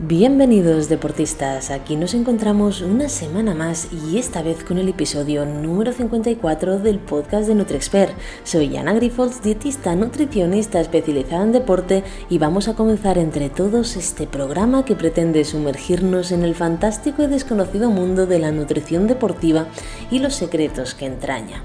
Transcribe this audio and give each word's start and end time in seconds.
Bienvenidos 0.00 0.88
deportistas, 0.88 1.72
aquí 1.72 1.96
nos 1.96 2.14
encontramos 2.14 2.82
una 2.82 3.08
semana 3.08 3.52
más 3.52 3.88
y 3.92 4.18
esta 4.18 4.42
vez 4.42 4.62
con 4.62 4.78
el 4.78 4.88
episodio 4.88 5.44
número 5.44 5.92
54 5.92 6.78
del 6.78 7.00
podcast 7.00 7.48
de 7.48 7.56
NutriExpert. 7.56 8.16
Soy 8.44 8.76
Ana 8.76 8.92
Grifols, 8.92 9.42
dietista 9.42 9.96
nutricionista 9.96 10.78
especializada 10.78 11.42
en 11.42 11.50
deporte 11.50 12.04
y 12.30 12.38
vamos 12.38 12.68
a 12.68 12.76
comenzar 12.76 13.18
entre 13.18 13.50
todos 13.50 13.96
este 13.96 14.28
programa 14.28 14.84
que 14.84 14.94
pretende 14.94 15.44
sumergirnos 15.44 16.30
en 16.30 16.44
el 16.44 16.54
fantástico 16.54 17.24
y 17.24 17.26
desconocido 17.26 17.90
mundo 17.90 18.26
de 18.26 18.38
la 18.38 18.52
nutrición 18.52 19.08
deportiva 19.08 19.66
y 20.12 20.20
los 20.20 20.36
secretos 20.36 20.94
que 20.94 21.06
entraña. 21.06 21.64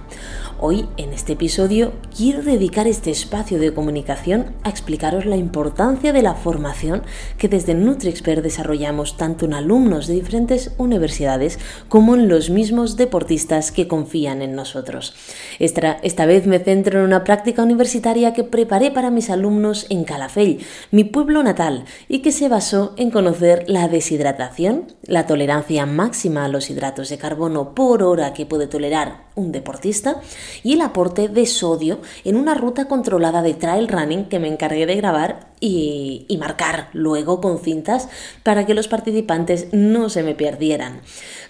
Hoy, 0.59 0.87
en 0.97 1.11
este 1.11 1.33
episodio, 1.33 1.93
quiero 2.15 2.41
dedicar 2.41 2.87
este 2.87 3.11
espacio 3.11 3.59
de 3.59 3.73
comunicación 3.73 4.53
a 4.63 4.69
explicaros 4.69 5.25
la 5.25 5.35
importancia 5.35 6.13
de 6.13 6.21
la 6.21 6.35
formación 6.35 7.03
que 7.37 7.49
desde 7.49 7.73
NutriExpert 7.73 8.41
desarrollamos 8.41 9.17
tanto 9.17 9.45
en 9.45 9.53
alumnos 9.53 10.07
de 10.07 10.13
diferentes 10.13 10.71
universidades 10.77 11.59
como 11.89 12.15
en 12.15 12.29
los 12.29 12.49
mismos 12.49 12.95
deportistas 12.95 13.71
que 13.71 13.87
confían 13.87 14.41
en 14.41 14.55
nosotros. 14.55 15.13
Esta, 15.59 15.93
esta 16.03 16.25
vez 16.25 16.47
me 16.47 16.59
centro 16.59 16.99
en 16.99 17.05
una 17.05 17.23
práctica 17.23 17.63
universitaria 17.63 18.33
que 18.33 18.43
preparé 18.43 18.91
para 18.91 19.11
mis 19.11 19.29
alumnos 19.29 19.85
en 19.89 20.03
Calafell, 20.05 20.59
mi 20.91 21.03
pueblo 21.03 21.43
natal, 21.43 21.85
y 22.07 22.19
que 22.19 22.31
se 22.31 22.47
basó 22.47 22.93
en 22.95 23.11
conocer 23.11 23.65
la 23.67 23.87
deshidratación, 23.87 24.93
la 25.03 25.25
tolerancia 25.25 25.85
máxima 25.85 26.45
a 26.45 26.47
los 26.47 26.69
hidratos 26.69 27.09
de 27.09 27.17
carbono 27.17 27.73
por 27.73 28.03
hora 28.03 28.33
que 28.33 28.45
puede 28.45 28.67
tolerar 28.67 29.23
un 29.35 29.51
deportista, 29.51 30.21
y 30.63 30.73
el 30.73 30.81
aporte 30.81 31.27
de 31.27 31.45
sodio 31.45 31.99
en 32.23 32.35
una 32.35 32.53
ruta 32.53 32.87
controlada 32.87 33.41
de 33.41 33.53
trail 33.53 33.87
running 33.87 34.25
que 34.25 34.39
me 34.39 34.47
encargué 34.47 34.85
de 34.85 34.95
grabar 34.95 35.53
y, 35.59 36.25
y, 36.27 36.37
marcar 36.37 36.89
luego 36.91 37.39
con 37.39 37.57
cintas 37.57 38.09
para 38.43 38.65
que 38.65 38.73
los 38.73 38.89
participantes 38.89 39.67
no 39.71 40.09
se 40.09 40.21
me 40.21 40.35
perdieran. 40.35 40.99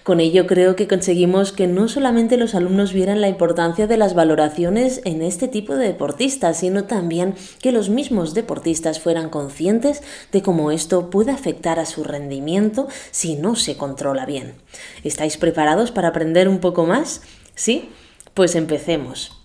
Con 0.04 0.20
ello 0.20 0.46
creo 0.46 0.76
que 0.76 0.86
conseguimos 0.86 1.50
que 1.50 1.66
no 1.66 1.88
solamente 1.88 2.36
los 2.36 2.54
alumnos 2.54 2.92
vieran 2.92 3.20
la 3.20 3.28
importancia 3.28 3.88
de 3.88 3.96
las 3.96 4.14
valoraciones 4.14 5.00
en 5.04 5.20
este 5.22 5.48
tipo 5.48 5.74
de 5.74 5.86
deportistas, 5.86 6.58
sino 6.58 6.84
también 6.84 7.34
que 7.60 7.72
los 7.72 7.88
mismos 7.88 8.34
deportistas 8.34 9.00
fueran 9.00 9.30
conscientes 9.30 10.02
de 10.30 10.42
cómo 10.42 10.70
esto 10.70 11.10
puede 11.10 11.32
afectar 11.32 11.80
a 11.80 11.86
su 11.86 12.04
rendimiento 12.04 12.86
si 13.10 13.34
no 13.34 13.56
se 13.56 13.76
controla 13.76 14.26
bien. 14.26 14.54
¿Estáis 15.02 15.36
preparados 15.36 15.90
para 15.90 16.08
aprender 16.08 16.48
un 16.48 16.58
poco 16.58 16.86
más? 16.86 17.22
¿Sí? 17.54 17.90
Pues 18.34 18.56
empecemos. 18.56 19.43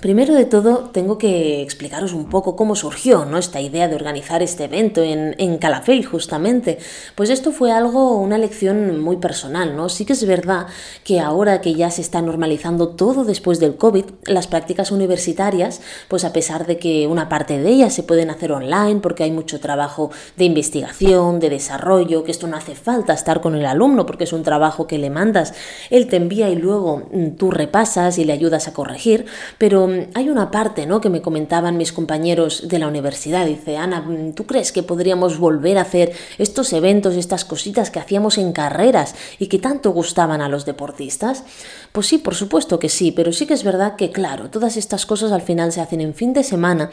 Primero 0.00 0.34
de 0.34 0.44
todo, 0.44 0.90
tengo 0.92 1.18
que 1.18 1.60
explicaros 1.60 2.12
un 2.12 2.28
poco 2.28 2.54
cómo 2.54 2.76
surgió 2.76 3.24
¿no? 3.24 3.36
esta 3.36 3.60
idea 3.60 3.88
de 3.88 3.96
organizar 3.96 4.42
este 4.42 4.64
evento 4.64 5.02
en, 5.02 5.34
en 5.38 5.58
Calafell, 5.58 6.04
justamente. 6.04 6.78
Pues 7.16 7.30
esto 7.30 7.50
fue 7.50 7.72
algo, 7.72 8.16
una 8.18 8.38
lección 8.38 9.00
muy 9.00 9.16
personal, 9.16 9.74
¿no? 9.74 9.88
Sí 9.88 10.04
que 10.04 10.12
es 10.12 10.24
verdad 10.24 10.66
que 11.02 11.18
ahora 11.18 11.60
que 11.60 11.74
ya 11.74 11.90
se 11.90 12.02
está 12.02 12.22
normalizando 12.22 12.90
todo 12.90 13.24
después 13.24 13.58
del 13.58 13.76
COVID, 13.76 14.04
las 14.26 14.46
prácticas 14.46 14.92
universitarias, 14.92 15.80
pues 16.06 16.24
a 16.24 16.32
pesar 16.32 16.66
de 16.66 16.78
que 16.78 17.08
una 17.08 17.28
parte 17.28 17.58
de 17.58 17.68
ellas 17.68 17.92
se 17.92 18.04
pueden 18.04 18.30
hacer 18.30 18.52
online 18.52 19.00
porque 19.00 19.24
hay 19.24 19.32
mucho 19.32 19.58
trabajo 19.58 20.10
de 20.36 20.44
investigación, 20.44 21.40
de 21.40 21.50
desarrollo, 21.50 22.22
que 22.22 22.30
esto 22.30 22.46
no 22.46 22.56
hace 22.56 22.76
falta 22.76 23.14
estar 23.14 23.40
con 23.40 23.56
el 23.56 23.66
alumno 23.66 24.06
porque 24.06 24.24
es 24.24 24.32
un 24.32 24.44
trabajo 24.44 24.86
que 24.86 24.98
le 24.98 25.10
mandas, 25.10 25.54
él 25.90 26.06
te 26.06 26.16
envía 26.16 26.50
y 26.50 26.56
luego 26.56 27.08
mm, 27.10 27.30
tú 27.30 27.50
repasas 27.50 28.18
y 28.18 28.24
le 28.24 28.32
ayudas 28.32 28.68
a 28.68 28.72
corregir, 28.72 29.26
pero 29.58 29.87
hay 30.14 30.28
una 30.28 30.50
parte 30.50 30.86
¿no? 30.86 31.00
que 31.00 31.10
me 31.10 31.22
comentaban 31.22 31.76
mis 31.76 31.92
compañeros 31.92 32.68
de 32.68 32.78
la 32.78 32.88
universidad. 32.88 33.46
Dice, 33.46 33.76
Ana, 33.76 34.04
¿tú 34.34 34.46
crees 34.46 34.72
que 34.72 34.82
podríamos 34.82 35.38
volver 35.38 35.78
a 35.78 35.82
hacer 35.82 36.12
estos 36.38 36.72
eventos, 36.72 37.14
estas 37.14 37.44
cositas 37.44 37.90
que 37.90 37.98
hacíamos 37.98 38.38
en 38.38 38.52
carreras 38.52 39.14
y 39.38 39.46
que 39.48 39.58
tanto 39.58 39.90
gustaban 39.90 40.40
a 40.40 40.48
los 40.48 40.64
deportistas? 40.64 41.44
Pues 41.92 42.06
sí, 42.06 42.18
por 42.18 42.34
supuesto 42.34 42.78
que 42.78 42.88
sí, 42.88 43.12
pero 43.12 43.32
sí 43.32 43.46
que 43.46 43.54
es 43.54 43.64
verdad 43.64 43.96
que, 43.96 44.10
claro, 44.10 44.50
todas 44.50 44.76
estas 44.76 45.06
cosas 45.06 45.32
al 45.32 45.42
final 45.42 45.72
se 45.72 45.80
hacen 45.80 46.00
en 46.00 46.14
fin 46.14 46.32
de 46.32 46.44
semana 46.44 46.90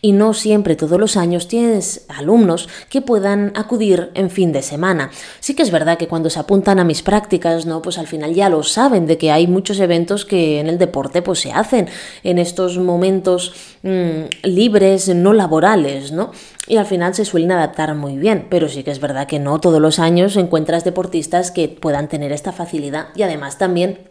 y 0.00 0.12
no 0.12 0.32
siempre 0.34 0.74
todos 0.74 0.98
los 0.98 1.16
años 1.16 1.48
tienes 1.48 2.06
alumnos 2.08 2.68
que 2.88 3.02
puedan 3.02 3.52
acudir 3.54 4.10
en 4.14 4.30
fin 4.30 4.52
de 4.52 4.62
semana. 4.62 5.10
Sí 5.40 5.54
que 5.54 5.62
es 5.62 5.70
verdad 5.70 5.98
que 5.98 6.08
cuando 6.08 6.30
se 6.30 6.40
apuntan 6.40 6.78
a 6.78 6.84
mis 6.84 7.02
prácticas, 7.02 7.66
¿no? 7.66 7.82
Pues 7.82 7.98
al 7.98 8.06
final 8.06 8.34
ya 8.34 8.48
lo 8.48 8.62
saben 8.62 9.06
de 9.06 9.18
que 9.18 9.30
hay 9.30 9.46
muchos 9.46 9.80
eventos 9.80 10.24
que 10.24 10.60
en 10.60 10.68
el 10.68 10.78
deporte 10.78 11.22
pues 11.22 11.40
se 11.40 11.52
hacen 11.52 11.88
en 12.24 12.38
estos 12.38 12.78
momentos 12.78 13.52
mmm, 13.82 14.24
libres, 14.42 15.08
no 15.08 15.32
laborales, 15.32 16.12
¿no? 16.12 16.32
Y 16.66 16.76
al 16.76 16.86
final 16.86 17.14
se 17.14 17.24
suelen 17.24 17.52
adaptar 17.52 17.94
muy 17.94 18.16
bien, 18.16 18.46
pero 18.50 18.68
sí 18.68 18.82
que 18.82 18.90
es 18.90 19.00
verdad 19.00 19.26
que 19.26 19.38
no 19.38 19.58
todos 19.60 19.80
los 19.80 19.98
años 19.98 20.36
encuentras 20.36 20.84
deportistas 20.84 21.50
que 21.50 21.68
puedan 21.68 22.08
tener 22.08 22.32
esta 22.32 22.52
facilidad 22.52 23.08
y 23.14 23.22
además 23.22 23.56
también 23.56 24.07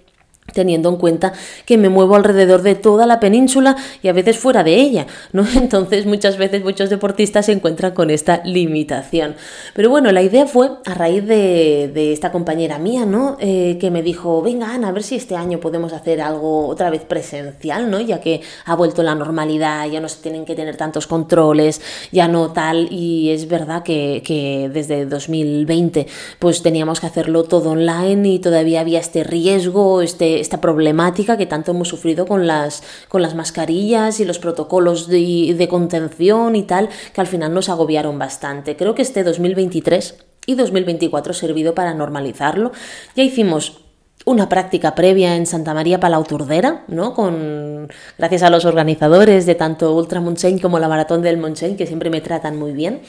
teniendo 0.53 0.89
en 0.89 0.95
cuenta 0.97 1.33
que 1.65 1.77
me 1.77 1.89
muevo 1.89 2.15
alrededor 2.15 2.61
de 2.61 2.75
toda 2.75 3.05
la 3.05 3.19
península 3.19 3.75
y 4.01 4.07
a 4.07 4.13
veces 4.13 4.37
fuera 4.37 4.63
de 4.63 4.75
ella, 4.75 5.07
¿no? 5.31 5.45
Entonces 5.55 6.05
muchas 6.05 6.37
veces 6.37 6.63
muchos 6.63 6.89
deportistas 6.89 7.45
se 7.45 7.51
encuentran 7.51 7.93
con 7.93 8.09
esta 8.09 8.41
limitación. 8.43 9.35
Pero 9.73 9.89
bueno, 9.89 10.11
la 10.11 10.21
idea 10.21 10.47
fue 10.47 10.69
a 10.85 10.93
raíz 10.93 11.25
de, 11.25 12.13
esta 12.13 12.31
compañera 12.31 12.77
mía, 12.79 13.05
¿no? 13.05 13.37
Eh, 13.39 13.77
que 13.79 13.91
me 13.91 14.01
dijo, 14.01 14.41
venga 14.41 14.73
Ana, 14.73 14.89
a 14.89 14.91
ver 14.91 15.03
si 15.03 15.15
este 15.15 15.35
año 15.35 15.59
podemos 15.59 15.93
hacer 15.93 16.21
algo 16.21 16.67
otra 16.67 16.89
vez 16.89 17.03
presencial, 17.03 17.89
¿no? 17.89 17.99
Ya 17.99 18.21
que 18.21 18.41
ha 18.65 18.75
vuelto 18.75 19.03
la 19.03 19.15
normalidad, 19.15 19.87
ya 19.87 19.99
no 19.99 20.07
se 20.07 20.21
tienen 20.21 20.45
que 20.45 20.55
tener 20.55 20.77
tantos 20.77 21.07
controles, 21.07 21.81
ya 22.11 22.27
no 22.27 22.51
tal, 22.51 22.87
y 22.91 23.31
es 23.31 23.47
verdad 23.47 23.83
que, 23.83 24.21
que 24.25 24.69
desde 24.73 25.05
2020 25.05 26.07
pues 26.39 26.61
teníamos 26.61 26.99
que 26.99 27.07
hacerlo 27.07 27.43
todo 27.43 27.71
online 27.71 28.29
y 28.29 28.39
todavía 28.39 28.81
había 28.81 28.99
este 28.99 29.23
riesgo, 29.23 30.01
este 30.01 30.36
esta 30.39 30.61
problemática 30.61 31.37
que 31.37 31.45
tanto 31.45 31.71
hemos 31.71 31.87
sufrido 31.87 32.25
con 32.25 32.47
las, 32.47 32.83
con 33.09 33.21
las 33.21 33.35
mascarillas 33.35 34.19
y 34.19 34.25
los 34.25 34.39
protocolos 34.39 35.07
de, 35.07 35.67
contención 35.69 36.55
y 36.55 36.63
tal, 36.63 36.89
que 37.13 37.21
al 37.21 37.27
final 37.27 37.53
nos 37.53 37.69
agobiaron 37.69 38.17
bastante. 38.17 38.75
Creo 38.75 38.95
que 38.95 39.01
este 39.01 39.23
2023 39.23 40.15
y 40.45 40.55
2024 40.55 41.31
ha 41.31 41.35
servido 41.35 41.75
para 41.75 41.93
normalizarlo. 41.93 42.71
Ya 43.15 43.23
hicimos 43.23 43.81
una 44.27 44.49
práctica 44.49 44.93
previa 44.93 45.37
en 45.37 45.45
Santa 45.45 45.73
María 45.73 46.01
Palau 46.01 46.25
Turdera, 46.25 46.83
¿no? 46.89 47.13
Con, 47.13 47.87
gracias 48.17 48.43
a 48.43 48.49
los 48.49 48.65
organizadores 48.65 49.45
de 49.45 49.55
tanto 49.55 49.95
Ultra 49.95 50.19
Montseny 50.19 50.59
como 50.59 50.79
la 50.79 50.89
Maratón 50.89 51.21
del 51.21 51.37
Montseny, 51.37 51.77
que 51.77 51.87
siempre 51.87 52.09
me 52.09 52.19
tratan 52.19 52.57
muy 52.57 52.73
bien. 52.73 53.01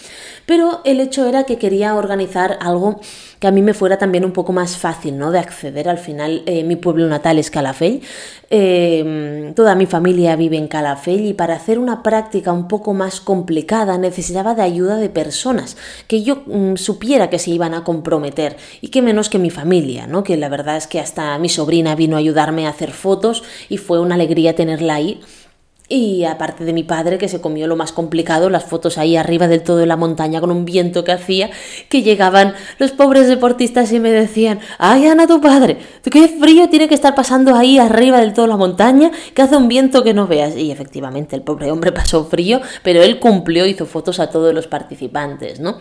Pero 0.46 0.80
el 0.84 1.00
hecho 1.00 1.26
era 1.26 1.42
que 1.42 1.58
quería 1.58 1.96
organizar 1.96 2.58
algo 2.60 3.00
que 3.38 3.47
a 3.47 3.50
mí 3.50 3.62
me 3.62 3.75
fuera 3.75 3.99
también 3.99 4.25
un 4.25 4.32
poco 4.32 4.53
más 4.53 4.76
fácil, 4.76 5.16
¿no? 5.16 5.31
De 5.31 5.38
acceder. 5.38 5.88
Al 5.88 5.99
final, 5.99 6.43
eh, 6.47 6.65
mi 6.65 6.76
pueblo 6.76 7.06
natal 7.06 7.38
es 7.38 7.50
Calafell, 7.50 8.00
eh, 8.50 9.53
toda 9.54 9.75
mi 9.75 9.87
familia 9.87 10.34
vive 10.37 10.56
en 10.56 10.69
Calafell 10.69 11.26
y 11.26 11.34
para 11.34 11.54
hacer 11.54 11.78
una 11.78 12.03
práctica 12.03 12.53
un 12.53 12.66
poco 12.66 12.94
más 12.94 13.21
complicada 13.21 13.99
necesitaba 13.99 14.54
de 14.54 14.62
ayuda 14.62 14.97
de 14.97 15.10
personas 15.10 15.76
que 16.06 16.22
yo 16.22 16.43
mm, 16.47 16.76
supiera 16.76 17.28
que 17.28 17.38
se 17.38 17.50
iban 17.50 17.75
a 17.75 17.84
comprometer 17.84 18.56
y 18.81 18.88
que 18.88 19.03
menos 19.03 19.28
que 19.28 19.38
mi 19.38 19.50
familia, 19.50 20.06
¿no? 20.06 20.25
Que 20.25 20.37
la 20.37 20.49
verdad 20.49 20.76
es 20.76 20.87
que 20.87 20.99
hasta 20.99 21.38
mi 21.38 21.49
sobrina 21.49 21.94
vino 21.94 22.16
a 22.16 22.20
ayudarme 22.20 22.66
a 22.66 22.70
hacer 22.70 22.93
fotos 22.93 23.44
y 23.69 23.76
fue 23.76 24.00
una 24.00 24.15
alegría 24.15 24.55
tenerla 24.55 24.94
ahí 24.94 25.20
y 25.88 26.25
aparte 26.25 26.64
de 26.64 26.73
mi 26.73 26.82
padre, 26.82 27.19
que 27.19 27.29
se 27.29 27.40
comió 27.40 27.67
lo 27.67 27.76
más 27.76 27.93
complicado, 27.93 28.50
las 28.50 28.64
fotos 28.64 28.99
ahí 28.99 29.17
arriba 29.17 29.49
del 29.49 29.62
todo 29.62 29.79
de 29.79 29.87
la 29.87 29.96
montaña 29.96 30.40
con 30.40 30.50
un 30.50 30.64
viento 30.64 31.05
que 31.05 31.12
hacía, 31.12 31.50
que 31.88 32.02
llegaban 32.02 32.55
los 32.79 32.93
pobres 32.93 33.26
deportistas 33.29 33.93
y 33.93 34.00
me 34.00 34.11
decían, 34.11 34.61
ay 34.79 35.06
Ana, 35.06 35.26
tu 35.26 35.40
padre, 35.40 35.79
qué 36.02 36.29
frío 36.29 36.69
tiene 36.69 36.88
que 36.88 36.94
estar 36.94 37.14
pasando 37.14 37.55
ahí 37.55 37.79
arriba 37.79 38.20
del 38.20 38.35
todo 38.35 38.46
la 38.46 38.56
montaña, 38.56 39.11
que 39.35 39.43
hace 39.43 39.56
un 39.56 39.69
viento 39.69 40.02
que 40.02 40.14
no 40.14 40.26
veas. 40.26 40.56
Y 40.56 40.70
efectivamente, 40.70 41.37
el 41.37 41.43
pobre 41.43 41.70
hombre 41.70 41.93
pasó 41.99 42.25
frío, 42.25 42.61
pero 42.82 43.02
él 43.02 43.19
cumplió, 43.19 43.67
hizo 43.67 43.87
fotos 43.87 44.20
a 44.20 44.31
todos 44.31 44.55
los 44.55 44.67
participantes, 44.67 45.61
¿no? 45.61 45.79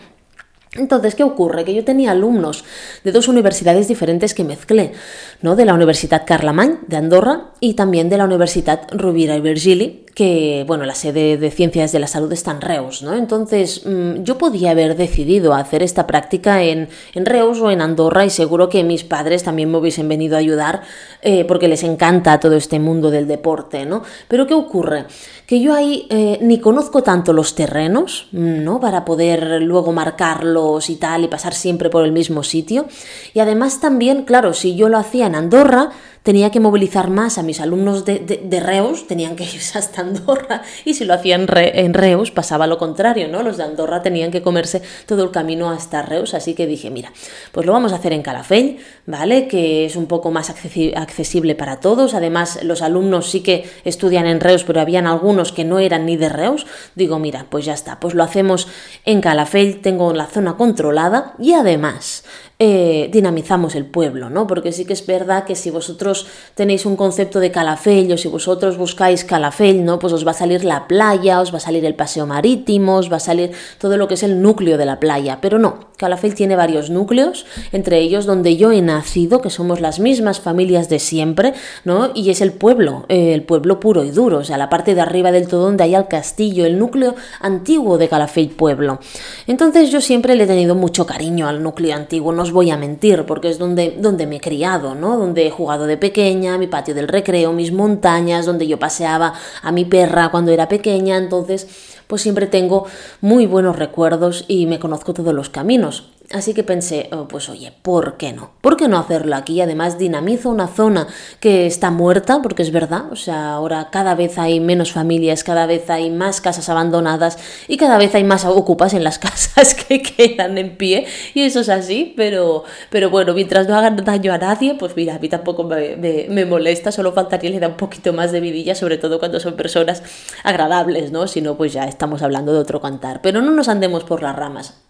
Entonces, 0.74 1.14
¿qué 1.14 1.24
ocurre? 1.24 1.64
Que 1.64 1.74
yo 1.74 1.84
tenía 1.84 2.10
alumnos 2.10 2.64
de 3.04 3.12
dos 3.12 3.28
universidades 3.28 3.88
diferentes 3.88 4.34
que 4.34 4.44
mezclé, 4.44 4.92
¿no? 5.40 5.56
De 5.56 5.64
la 5.64 5.74
Universidad 5.74 6.24
Carlemany 6.26 6.78
de 6.86 6.96
Andorra 6.96 7.52
y 7.60 7.74
también 7.74 8.08
de 8.08 8.18
la 8.18 8.24
Universidad 8.24 8.82
Rovira 8.92 9.36
i 9.36 9.40
Virgili, 9.40 10.06
que, 10.18 10.64
bueno, 10.66 10.84
la 10.84 10.96
sede 10.96 11.36
de 11.36 11.48
Ciencias 11.52 11.92
de 11.92 12.00
la 12.00 12.08
Salud 12.08 12.32
está 12.32 12.50
en 12.50 12.60
Reus, 12.60 13.04
¿no? 13.04 13.14
Entonces, 13.14 13.86
mm, 13.86 14.24
yo 14.24 14.36
podía 14.36 14.72
haber 14.72 14.96
decidido 14.96 15.54
hacer 15.54 15.80
esta 15.80 16.08
práctica 16.08 16.64
en, 16.64 16.88
en, 17.14 17.24
Reus 17.24 17.60
o 17.60 17.70
en 17.70 17.80
Andorra 17.80 18.24
y 18.24 18.30
seguro 18.30 18.68
que 18.68 18.82
mis 18.82 19.04
padres 19.04 19.44
también 19.44 19.70
me 19.70 19.78
hubiesen 19.78 20.08
venido 20.08 20.34
a 20.34 20.40
ayudar 20.40 20.82
eh, 21.22 21.44
porque 21.44 21.68
les 21.68 21.84
encanta 21.84 22.40
todo 22.40 22.56
este 22.56 22.80
mundo 22.80 23.12
del 23.12 23.28
deporte, 23.28 23.86
¿no? 23.86 24.02
Pero 24.26 24.48
¿qué 24.48 24.54
ocurre? 24.54 25.04
Que 25.46 25.60
yo 25.60 25.72
ahí 25.72 26.08
eh, 26.10 26.40
ni 26.42 26.58
conozco 26.58 27.04
tanto 27.04 27.32
los 27.32 27.54
terrenos, 27.54 28.26
¿no? 28.32 28.80
Para 28.80 29.04
poder 29.04 29.62
luego 29.62 29.92
marcarlos 29.92 30.90
y 30.90 30.96
tal 30.96 31.22
y 31.22 31.28
pasar 31.28 31.54
siempre 31.54 31.90
por 31.90 32.04
el 32.04 32.10
mismo 32.10 32.42
sitio. 32.42 32.86
Y 33.34 33.38
además 33.38 33.80
también, 33.80 34.24
claro, 34.24 34.52
si 34.52 34.74
yo 34.74 34.88
lo 34.88 34.98
hacía 34.98 35.26
en 35.26 35.36
Andorra, 35.36 35.92
tenía 36.22 36.50
que 36.50 36.60
movilizar 36.60 37.10
más 37.10 37.38
a 37.38 37.42
mis 37.42 37.60
alumnos 37.60 38.04
de, 38.04 38.18
de, 38.18 38.60
Reus, 38.60 39.06
tenían 39.06 39.36
que 39.36 39.44
irse 39.44 39.78
hasta 39.78 40.00
Andorra, 40.02 40.62
y 40.84 40.94
si 40.94 41.04
lo 41.04 41.14
hacían 41.14 41.46
en 41.56 41.94
Reus 41.94 42.30
pasaba 42.30 42.66
lo 42.66 42.78
contrario, 42.78 43.28
¿no? 43.28 43.42
Los 43.42 43.56
de 43.56 43.64
Andorra 43.64 44.02
tenían 44.02 44.30
que 44.30 44.42
comerse 44.42 44.82
todo 45.06 45.24
el 45.24 45.30
camino 45.30 45.70
hasta 45.70 46.02
Reus, 46.02 46.34
así 46.34 46.54
que 46.54 46.66
dije, 46.66 46.90
mira, 46.90 47.12
pues 47.52 47.66
lo 47.66 47.72
vamos 47.72 47.92
a 47.92 47.96
hacer 47.96 48.12
en 48.12 48.22
Calafell, 48.22 48.78
¿vale? 49.06 49.48
Que 49.48 49.86
es 49.86 49.96
un 49.96 50.06
poco 50.06 50.30
más 50.30 50.50
accesible 50.50 51.54
para 51.54 51.80
todos, 51.80 52.14
además 52.14 52.60
los 52.62 52.82
alumnos 52.82 53.30
sí 53.30 53.42
que 53.42 53.68
estudian 53.84 54.26
en 54.26 54.40
Reus, 54.40 54.64
pero 54.64 54.80
habían 54.80 55.06
algunos 55.06 55.52
que 55.52 55.64
no 55.64 55.78
eran 55.78 56.06
ni 56.06 56.16
de 56.16 56.28
Reus, 56.28 56.66
digo, 56.94 57.18
mira, 57.18 57.46
pues 57.48 57.64
ya 57.64 57.74
está, 57.74 58.00
pues 58.00 58.14
lo 58.14 58.22
hacemos 58.22 58.68
en 59.04 59.20
Calafell, 59.20 59.80
tengo 59.80 60.12
la 60.12 60.26
zona 60.26 60.56
controlada 60.56 61.34
y 61.38 61.52
además 61.52 62.24
eh, 62.60 63.08
dinamizamos 63.12 63.76
el 63.76 63.86
pueblo, 63.86 64.30
¿no? 64.30 64.48
Porque 64.48 64.72
sí 64.72 64.84
que 64.84 64.92
es 64.92 65.06
verdad 65.06 65.44
que 65.44 65.54
si 65.54 65.70
vosotros 65.70 66.26
tenéis 66.56 66.86
un 66.86 66.96
concepto 66.96 67.38
de 67.38 67.52
Calafell 67.52 68.10
o 68.12 68.18
si 68.18 68.26
vosotros 68.26 68.76
buscáis 68.76 69.24
Calafell, 69.24 69.84
¿no? 69.84 70.00
Pues 70.00 70.12
os 70.12 70.26
va 70.26 70.32
a 70.32 70.34
salir 70.34 70.64
la 70.64 70.88
playa, 70.88 71.40
os 71.40 71.52
va 71.52 71.58
a 71.58 71.60
salir 71.60 71.84
el 71.84 71.94
paseo 71.94 72.26
marítimo, 72.26 72.96
os 72.96 73.12
va 73.12 73.18
a 73.18 73.20
salir 73.20 73.52
todo 73.78 73.96
lo 73.96 74.08
que 74.08 74.14
es 74.14 74.24
el 74.24 74.42
núcleo 74.42 74.76
de 74.76 74.86
la 74.86 74.98
playa, 74.98 75.38
pero 75.40 75.60
no, 75.60 75.88
Calafell 75.96 76.34
tiene 76.34 76.56
varios 76.56 76.90
núcleos, 76.90 77.46
entre 77.70 78.00
ellos 78.00 78.26
donde 78.26 78.56
yo 78.56 78.72
he 78.72 78.82
nacido, 78.82 79.40
que 79.40 79.50
somos 79.50 79.80
las 79.80 80.00
mismas 80.00 80.40
familias 80.40 80.88
de 80.88 80.98
siempre, 80.98 81.54
¿no? 81.84 82.10
Y 82.12 82.30
es 82.30 82.40
el 82.40 82.52
pueblo, 82.52 83.06
eh, 83.08 83.34
el 83.34 83.44
pueblo 83.44 83.78
puro 83.78 84.02
y 84.02 84.10
duro, 84.10 84.38
o 84.38 84.44
sea, 84.44 84.58
la 84.58 84.68
parte 84.68 84.96
de 84.96 85.00
arriba 85.00 85.30
del 85.30 85.46
todo 85.46 85.62
donde 85.62 85.84
hay 85.84 85.94
el 85.94 86.08
castillo, 86.08 86.66
el 86.66 86.76
núcleo 86.76 87.14
antiguo 87.40 87.98
de 87.98 88.08
Calafell 88.08 88.48
pueblo. 88.48 88.98
Entonces 89.46 89.92
yo 89.92 90.00
siempre 90.00 90.34
le 90.34 90.42
he 90.44 90.46
tenido 90.48 90.74
mucho 90.74 91.06
cariño 91.06 91.46
al 91.46 91.62
núcleo 91.62 91.94
antiguo, 91.94 92.32
no 92.32 92.47
voy 92.52 92.70
a 92.70 92.76
mentir, 92.76 93.24
porque 93.26 93.48
es 93.48 93.58
donde, 93.58 93.96
donde 93.98 94.26
me 94.26 94.36
he 94.36 94.40
criado, 94.40 94.94
¿no? 94.94 95.16
Donde 95.16 95.46
he 95.46 95.50
jugado 95.50 95.86
de 95.86 95.96
pequeña, 95.96 96.58
mi 96.58 96.66
patio 96.66 96.94
del 96.94 97.08
recreo, 97.08 97.52
mis 97.52 97.72
montañas, 97.72 98.46
donde 98.46 98.66
yo 98.66 98.78
paseaba 98.78 99.34
a 99.62 99.72
mi 99.72 99.84
perra 99.84 100.30
cuando 100.30 100.52
era 100.52 100.68
pequeña, 100.68 101.16
entonces 101.16 101.96
pues 102.06 102.22
siempre 102.22 102.46
tengo 102.46 102.86
muy 103.20 103.46
buenos 103.46 103.76
recuerdos 103.76 104.44
y 104.48 104.66
me 104.66 104.78
conozco 104.78 105.14
todos 105.14 105.34
los 105.34 105.50
caminos. 105.50 106.10
Así 106.30 106.52
que 106.52 106.62
pensé, 106.62 107.08
oh, 107.10 107.26
pues 107.26 107.48
oye, 107.48 107.72
¿por 107.80 108.18
qué 108.18 108.34
no? 108.34 108.50
¿Por 108.60 108.76
qué 108.76 108.86
no 108.86 108.98
hacerlo 108.98 109.34
aquí? 109.34 109.62
Además, 109.62 109.96
dinamizo 109.96 110.50
una 110.50 110.68
zona 110.68 111.06
que 111.40 111.66
está 111.66 111.90
muerta, 111.90 112.42
porque 112.42 112.62
es 112.62 112.70
verdad, 112.70 113.10
o 113.10 113.16
sea, 113.16 113.52
ahora 113.52 113.88
cada 113.90 114.14
vez 114.14 114.36
hay 114.36 114.60
menos 114.60 114.92
familias, 114.92 115.42
cada 115.42 115.64
vez 115.64 115.88
hay 115.88 116.10
más 116.10 116.42
casas 116.42 116.68
abandonadas 116.68 117.38
y 117.66 117.78
cada 117.78 117.96
vez 117.96 118.14
hay 118.14 118.24
más 118.24 118.44
ocupas 118.44 118.92
en 118.92 119.04
las 119.04 119.18
casas 119.18 119.74
que 119.74 120.02
quedan 120.02 120.58
en 120.58 120.76
pie, 120.76 121.06
y 121.32 121.42
eso 121.42 121.60
es 121.60 121.70
así, 121.70 122.12
pero, 122.14 122.64
pero 122.90 123.08
bueno, 123.08 123.32
mientras 123.32 123.66
no 123.66 123.74
hagan 123.74 123.96
daño 123.96 124.34
a 124.34 124.38
nadie, 124.38 124.74
pues 124.74 124.94
mira, 124.96 125.14
a 125.14 125.18
mí 125.18 125.30
tampoco 125.30 125.64
me, 125.64 125.96
me 126.28 126.44
molesta, 126.44 126.92
solo 126.92 127.12
faltaría 127.12 127.48
le 127.48 127.60
da 127.60 127.68
un 127.68 127.78
poquito 127.78 128.12
más 128.12 128.32
de 128.32 128.40
vidilla, 128.40 128.74
sobre 128.74 128.98
todo 128.98 129.18
cuando 129.18 129.40
son 129.40 129.56
personas 129.56 130.02
agradables, 130.44 131.10
¿no? 131.10 131.26
Si 131.26 131.40
no, 131.40 131.56
pues 131.56 131.72
ya 131.72 131.84
estamos 131.84 132.20
hablando 132.20 132.52
de 132.52 132.58
otro 132.58 132.82
cantar. 132.82 133.22
Pero 133.22 133.40
no 133.40 133.50
nos 133.52 133.68
andemos 133.68 134.04
por 134.04 134.22
las 134.22 134.36
ramas. 134.36 134.87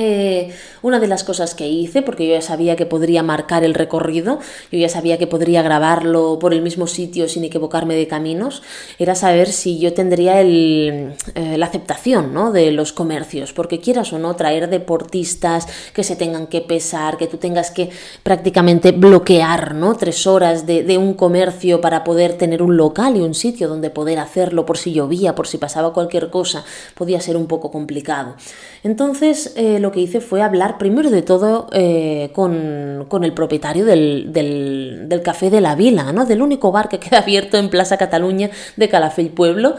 Eh, 0.00 0.52
una 0.80 1.00
de 1.00 1.08
las 1.08 1.24
cosas 1.24 1.56
que 1.56 1.66
hice, 1.66 2.02
porque 2.02 2.28
yo 2.28 2.34
ya 2.34 2.40
sabía 2.40 2.76
que 2.76 2.86
podría 2.86 3.24
marcar 3.24 3.64
el 3.64 3.74
recorrido, 3.74 4.38
yo 4.70 4.78
ya 4.78 4.88
sabía 4.88 5.18
que 5.18 5.26
podría 5.26 5.60
grabarlo 5.60 6.38
por 6.38 6.54
el 6.54 6.62
mismo 6.62 6.86
sitio 6.86 7.28
sin 7.28 7.42
equivocarme 7.42 7.96
de 7.96 8.06
caminos, 8.06 8.62
era 9.00 9.16
saber 9.16 9.48
si 9.48 9.80
yo 9.80 9.94
tendría 9.94 10.40
el, 10.40 11.14
eh, 11.34 11.58
la 11.58 11.66
aceptación 11.66 12.32
¿no? 12.32 12.52
de 12.52 12.70
los 12.70 12.92
comercios, 12.92 13.52
porque 13.52 13.80
quieras 13.80 14.12
o 14.12 14.20
no 14.20 14.36
traer 14.36 14.70
deportistas 14.70 15.66
que 15.92 16.04
se 16.04 16.14
tengan 16.14 16.46
que 16.46 16.60
pesar, 16.60 17.16
que 17.16 17.26
tú 17.26 17.38
tengas 17.38 17.72
que 17.72 17.90
prácticamente 18.22 18.92
bloquear 18.92 19.74
¿no? 19.74 19.96
tres 19.96 20.28
horas 20.28 20.64
de, 20.64 20.98
un 20.98 21.14
comercio 21.14 21.80
para 21.80 22.04
poder 22.04 22.34
tener 22.34 22.62
un 22.62 22.76
local 22.76 23.16
y 23.16 23.20
un 23.20 23.34
sitio 23.34 23.66
donde 23.66 23.90
poder 23.90 24.20
hacerlo 24.20 24.64
por 24.64 24.78
si 24.78 24.92
llovía, 24.92 25.34
por 25.34 25.48
si 25.48 25.58
pasaba 25.58 25.92
cualquier 25.92 26.30
cosa, 26.30 26.64
podía 26.94 27.20
ser 27.20 27.36
un 27.36 27.48
poco 27.48 27.72
complicado. 27.72 28.36
Entonces, 28.84 29.52
eh, 29.56 29.78
que 29.92 30.00
hice 30.00 30.20
fue 30.20 30.42
hablar 30.42 30.78
primero 30.78 31.10
de 31.10 31.22
todo 31.22 31.68
eh, 31.72 32.30
con, 32.34 33.24
el 33.24 33.32
propietario 33.32 33.84
del, 33.84 34.32
del, 34.32 35.22
Café 35.24 35.50
de 35.50 35.60
la 35.60 35.74
Vila, 35.74 36.12
¿no? 36.12 36.26
del 36.26 36.42
único 36.42 36.72
bar 36.72 36.88
que 36.88 36.98
queda 36.98 37.18
abierto 37.18 37.56
en 37.58 37.70
Plaza 37.70 37.96
Cataluña 37.96 38.50
de 38.76 38.88
Calafell 38.88 39.30
Pueblo. 39.30 39.76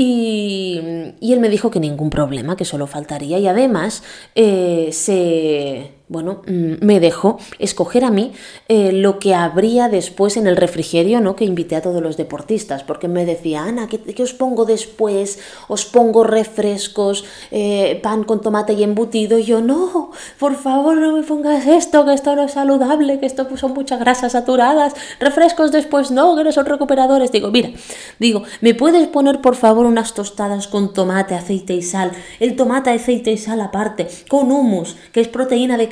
Y, 0.00 0.78
él 1.20 1.40
me 1.40 1.48
dijo 1.48 1.72
que 1.72 1.80
ningún 1.80 2.08
problema, 2.08 2.56
que 2.56 2.64
solo 2.64 2.86
faltaría. 2.86 3.40
Y 3.40 3.48
además 3.48 4.04
eh, 4.36 4.90
se 4.92 5.98
bueno, 6.08 6.42
mm, 6.46 6.84
me 6.84 7.00
dejó 7.00 7.38
escoger 7.58 8.04
a 8.04 8.10
mí 8.10 8.32
eh, 8.68 8.92
lo 8.92 9.18
que 9.18 9.34
habría 9.34 9.88
después 9.88 10.36
en 10.36 10.46
el 10.46 10.56
refrigerio, 10.56 11.20
¿no? 11.20 11.36
Que 11.36 11.44
invité 11.44 11.76
a 11.76 11.82
todos 11.82 12.02
los 12.02 12.16
deportistas, 12.16 12.82
porque 12.82 13.08
me 13.08 13.26
decía, 13.26 13.64
Ana, 13.64 13.88
¿qué, 13.88 14.22
os 14.22 14.32
pongo 14.32 14.64
después? 14.64 15.38
Os 15.68 15.84
pongo 15.84 16.24
refrescos, 16.24 17.24
eh, 17.50 18.00
pan 18.02 18.24
con 18.24 18.40
tomate 18.40 18.72
y 18.72 18.82
embutido. 18.82 19.38
Y 19.38 19.44
yo, 19.44 19.60
no, 19.60 20.10
por 20.38 20.56
favor, 20.56 20.96
no 20.96 21.12
me 21.12 21.22
pongas 21.22 21.66
esto, 21.66 22.06
que 22.06 22.14
esto 22.14 22.34
no 22.34 22.44
es 22.44 22.52
saludable, 22.52 23.20
que 23.20 23.26
esto 23.26 23.46
son 23.56 23.74
muchas 23.74 24.00
grasas 24.00 24.32
saturadas. 24.32 24.94
Refrescos 25.20 25.72
después 25.72 26.10
no, 26.10 26.36
que 26.36 26.44
no 26.44 26.52
son 26.52 26.66
recuperadores. 26.66 27.32
Digo, 27.32 27.50
mira, 27.50 27.70
digo, 28.18 28.44
¿me 28.62 28.74
puedes 28.74 29.06
poner 29.08 29.42
por 29.42 29.56
favor 29.56 29.87
unas 29.88 30.14
tostadas 30.14 30.68
con 30.68 30.92
tomate, 30.92 31.34
aceite 31.34 31.74
y 31.74 31.82
sal? 31.82 32.12
El 32.38 32.54
tomate, 32.54 32.90
aceite 32.90 33.32
y 33.32 33.38
sal 33.38 33.60
aparte, 33.60 34.06
con 34.28 34.52
humus, 34.52 34.96
que 35.12 35.20
es 35.20 35.26
proteína 35.28 35.76
de 35.76 35.88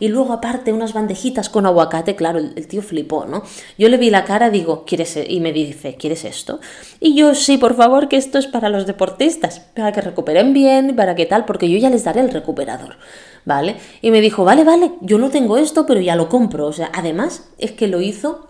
y 0.00 0.08
luego 0.08 0.32
aparte 0.32 0.72
unas 0.72 0.92
bandejitas 0.92 1.48
con 1.48 1.66
aguacate, 1.66 2.16
claro, 2.16 2.38
el, 2.38 2.66
tío 2.66 2.82
flipó, 2.82 3.26
¿no? 3.26 3.42
Yo 3.78 3.88
le 3.88 3.96
vi 3.96 4.10
la 4.10 4.24
cara, 4.24 4.50
digo, 4.50 4.84
¿quieres? 4.84 5.16
E-?", 5.16 5.26
y 5.28 5.40
me 5.40 5.52
dice, 5.52 5.96
¿quieres 5.96 6.24
esto? 6.24 6.60
Y 7.00 7.14
yo, 7.14 7.34
sí, 7.34 7.58
por 7.58 7.74
favor, 7.74 8.08
que 8.08 8.16
esto 8.16 8.38
es 8.38 8.46
para 8.46 8.68
los 8.68 8.86
deportistas, 8.86 9.60
para 9.60 9.92
que 9.92 10.00
recuperen 10.00 10.52
bien, 10.52 10.96
para 10.96 11.14
que 11.14 11.26
tal, 11.26 11.44
porque 11.44 11.70
yo 11.70 11.78
ya 11.78 11.90
les 11.90 12.04
daré 12.04 12.20
el 12.20 12.30
recuperador. 12.30 12.96
¿Vale? 13.44 13.76
Y 14.02 14.10
me 14.10 14.20
dijo, 14.20 14.44
vale, 14.44 14.64
vale, 14.64 14.94
yo 15.02 15.18
no 15.18 15.30
tengo 15.30 15.56
esto, 15.56 15.86
pero 15.86 16.00
ya 16.00 16.16
lo 16.16 16.28
compro. 16.28 16.66
O 16.66 16.72
sea, 16.72 16.90
además 16.92 17.48
es 17.58 17.70
que 17.70 17.86
lo 17.86 18.00
hizo 18.00 18.48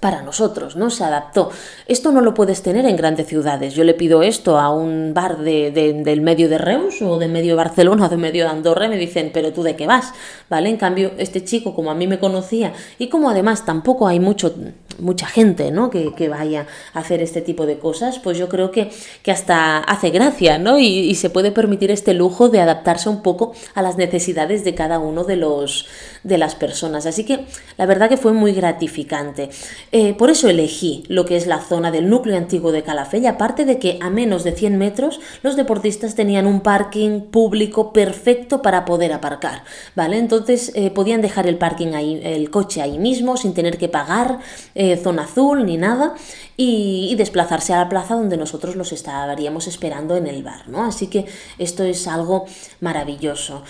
para 0.00 0.22
nosotros, 0.22 0.76
¿no? 0.76 0.90
Se 0.90 1.04
adaptó. 1.04 1.50
Esto 1.86 2.12
no 2.12 2.20
lo 2.20 2.34
puedes 2.34 2.62
tener 2.62 2.84
en 2.86 2.96
grandes 2.96 3.26
ciudades. 3.26 3.74
Yo 3.74 3.84
le 3.84 3.94
pido 3.94 4.22
esto 4.22 4.58
a 4.58 4.70
un 4.70 5.12
bar 5.14 5.38
de, 5.38 5.70
del 5.70 6.20
medio 6.20 6.48
de 6.48 6.58
Reus 6.58 7.00
o 7.02 7.18
de 7.18 7.28
medio 7.28 7.52
de 7.52 7.56
Barcelona 7.56 8.06
o 8.06 8.08
de 8.08 8.16
medio 8.16 8.44
de 8.44 8.50
Andorra 8.50 8.86
y 8.86 8.88
me 8.88 8.96
dicen, 8.96 9.30
pero 9.32 9.52
tú 9.52 9.62
de 9.62 9.76
qué 9.76 9.86
vas, 9.86 10.12
¿vale? 10.48 10.68
En 10.68 10.76
cambio, 10.76 11.12
este 11.18 11.44
chico, 11.44 11.74
como 11.74 11.90
a 11.90 11.94
mí 11.94 12.06
me 12.06 12.18
conocía 12.18 12.72
y 12.98 13.08
como 13.08 13.30
además 13.30 13.64
tampoco 13.64 14.08
hay 14.08 14.20
mucho, 14.20 14.54
mucha 14.98 15.26
gente, 15.26 15.70
¿no? 15.70 15.90
Que, 15.90 16.12
vaya 16.28 16.66
a 16.94 17.00
hacer 17.00 17.20
este 17.20 17.42
tipo 17.42 17.66
de 17.66 17.78
cosas, 17.78 18.18
pues 18.18 18.38
yo 18.38 18.48
creo 18.48 18.70
que, 18.70 18.90
que 19.22 19.30
hasta 19.30 19.78
hace 19.78 20.08
gracia, 20.10 20.58
¿no? 20.58 20.78
Y, 20.78 20.86
y 20.86 21.14
se 21.16 21.28
puede 21.28 21.52
permitir 21.52 21.90
este 21.90 22.14
lujo 22.14 22.48
de 22.48 22.60
adaptarse 22.60 23.10
un 23.10 23.22
poco 23.22 23.52
a 23.74 23.82
las 23.82 23.96
necesidades 23.96 24.64
de 24.64 24.74
cada 24.74 24.98
uno 24.98 25.24
de 25.24 25.36
los 25.36 25.86
de 26.24 26.38
las 26.38 26.54
personas. 26.54 27.06
Así 27.06 27.24
que 27.24 27.44
la 27.76 27.86
verdad 27.86 28.08
que 28.08 28.16
fue 28.16 28.32
muy 28.32 28.52
gratificante. 28.52 29.50
Eh, 29.92 30.14
por 30.14 30.30
eso 30.30 30.48
elegí 30.48 31.04
lo 31.08 31.24
que 31.24 31.36
es 31.36 31.46
la 31.46 31.60
zona 31.60 31.90
del 31.90 32.08
núcleo 32.08 32.36
antiguo 32.36 32.72
de 32.72 32.82
Calafell, 32.82 33.26
aparte 33.26 33.64
de 33.64 33.78
que 33.78 33.98
a 34.00 34.10
menos 34.10 34.42
de 34.42 34.52
100 34.52 34.76
metros 34.76 35.20
los 35.42 35.56
deportistas 35.56 36.14
tenían 36.14 36.46
un 36.46 36.60
parking 36.60 37.20
público 37.20 37.92
perfecto 37.92 38.62
para 38.62 38.84
poder 38.84 39.12
aparcar, 39.12 39.64
¿vale? 39.94 40.18
Entonces 40.18 40.72
eh, 40.74 40.90
podían 40.90 41.22
dejar 41.22 41.46
el 41.46 41.58
parking 41.58 41.94
ahí, 41.94 42.20
el 42.24 42.50
coche 42.50 42.82
ahí 42.82 42.98
mismo 42.98 43.36
sin 43.36 43.54
tener 43.54 43.78
que 43.78 43.88
pagar 43.88 44.40
eh, 44.74 44.96
zona 44.96 45.24
azul 45.24 45.64
ni 45.64 45.76
nada 45.76 46.14
y, 46.56 47.08
y, 47.10 47.14
desplazarse 47.14 47.72
a 47.72 47.78
la 47.78 47.88
plaza 47.88 48.14
donde 48.14 48.36
nosotros 48.36 48.76
los 48.76 48.92
estaríamos 48.92 49.66
esperando 49.66 50.16
en 50.16 50.26
el 50.26 50.42
bar, 50.42 50.68
¿no? 50.68 50.84
Así 50.84 51.08
que 51.08 51.26
esto 51.58 51.84
es 51.84 52.06
algo 52.06 52.46
maravilloso. 52.80 53.62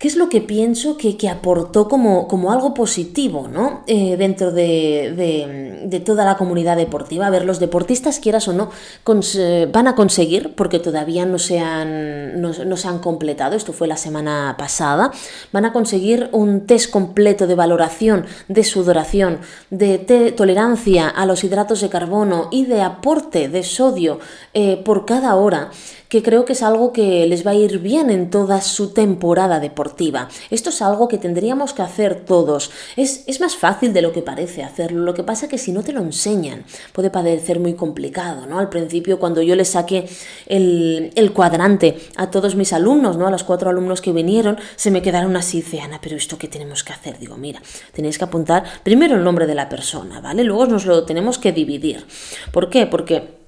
¿Qué 0.00 0.08
es 0.08 0.16
lo 0.16 0.30
que 0.30 0.40
pienso 0.40 0.96
que, 0.96 1.28
aportó 1.28 1.86
como, 1.86 2.26
como, 2.26 2.52
algo 2.52 2.72
positivo 2.72 3.48
¿no? 3.48 3.84
Eh, 3.86 4.16
dentro 4.16 4.50
de, 4.50 6.00
toda 6.06 6.24
la 6.24 6.38
comunidad 6.38 6.78
deportiva? 6.78 7.26
A 7.26 7.30
ver, 7.30 7.44
los 7.44 7.60
deportistas, 7.60 8.18
quieras 8.18 8.48
o 8.48 8.54
no, 8.54 8.70
van 9.70 9.88
a 9.88 9.94
conseguir, 9.94 10.54
porque 10.54 10.78
todavía 10.78 11.26
no 11.26 11.38
se, 11.38 11.58
han, 11.58 12.40
no, 12.40 12.52
se 12.54 12.88
han 12.88 13.00
completado, 13.00 13.56
esto 13.56 13.74
fue 13.74 13.88
la 13.88 13.98
semana 13.98 14.54
pasada, 14.56 15.12
van 15.52 15.66
a 15.66 15.72
conseguir 15.74 16.30
un 16.32 16.64
test 16.66 16.90
completo 16.90 17.46
de 17.46 17.56
valoración, 17.56 18.24
de 18.48 18.64
sudoración, 18.64 19.40
de 19.68 20.32
tolerancia 20.34 21.10
a 21.10 21.26
los 21.26 21.44
hidratos 21.44 21.82
de 21.82 21.90
carbono 21.90 22.48
y 22.50 22.64
de 22.64 22.80
aporte 22.80 23.50
de 23.50 23.62
sodio 23.62 24.18
eh, 24.54 24.80
por 24.82 25.04
cada 25.04 25.34
hora 25.34 25.70
que 26.10 26.22
creo 26.22 26.44
que 26.44 26.52
es 26.52 26.62
algo 26.62 26.92
que 26.92 27.26
les 27.26 27.46
va 27.46 27.52
a 27.52 27.54
ir 27.54 27.78
bien 27.78 28.10
en 28.10 28.30
toda 28.30 28.60
su 28.60 28.92
temporada 28.92 29.60
deportiva. 29.60 30.28
Esto 30.50 30.70
es 30.70 30.82
algo 30.82 31.06
que 31.06 31.18
tendríamos 31.18 31.72
que 31.72 31.82
hacer 31.82 32.16
todos. 32.26 32.72
Es, 32.96 33.22
es 33.28 33.40
más 33.40 33.56
fácil 33.56 33.92
de 33.92 34.02
lo 34.02 34.12
que 34.12 34.20
parece 34.20 34.64
hacerlo. 34.64 35.04
Lo 35.04 35.14
que 35.14 35.22
pasa 35.22 35.46
es 35.46 35.50
que 35.50 35.56
si 35.56 35.70
no 35.70 35.84
te 35.84 35.92
lo 35.92 36.00
enseñan, 36.00 36.64
puede 36.92 37.10
parecer 37.10 37.60
muy 37.60 37.74
complicado, 37.74 38.46
¿no? 38.46 38.58
Al 38.58 38.68
principio, 38.68 39.20
cuando 39.20 39.40
yo 39.40 39.54
les 39.54 39.68
saqué 39.68 40.08
el, 40.46 41.12
el 41.14 41.32
cuadrante 41.32 41.96
a 42.16 42.28
todos 42.28 42.56
mis 42.56 42.72
alumnos, 42.72 43.16
¿no? 43.16 43.28
A 43.28 43.30
los 43.30 43.44
cuatro 43.44 43.70
alumnos 43.70 44.00
que 44.00 44.12
vinieron, 44.12 44.58
se 44.74 44.90
me 44.90 45.02
quedaron 45.02 45.36
así, 45.36 45.62
dice, 45.62 45.80
Ana, 45.80 46.00
pero 46.02 46.16
¿esto 46.16 46.36
qué 46.36 46.48
tenemos 46.48 46.82
que 46.82 46.92
hacer? 46.92 47.20
Digo, 47.20 47.36
mira, 47.36 47.62
tenéis 47.92 48.18
que 48.18 48.24
apuntar 48.24 48.64
primero 48.82 49.14
el 49.14 49.22
nombre 49.22 49.46
de 49.46 49.54
la 49.54 49.68
persona, 49.68 50.20
¿vale? 50.20 50.42
Luego 50.42 50.66
nos 50.66 50.86
lo 50.86 51.04
tenemos 51.04 51.38
que 51.38 51.52
dividir. 51.52 52.04
¿Por 52.50 52.68
qué? 52.68 52.86
Porque 52.86 53.39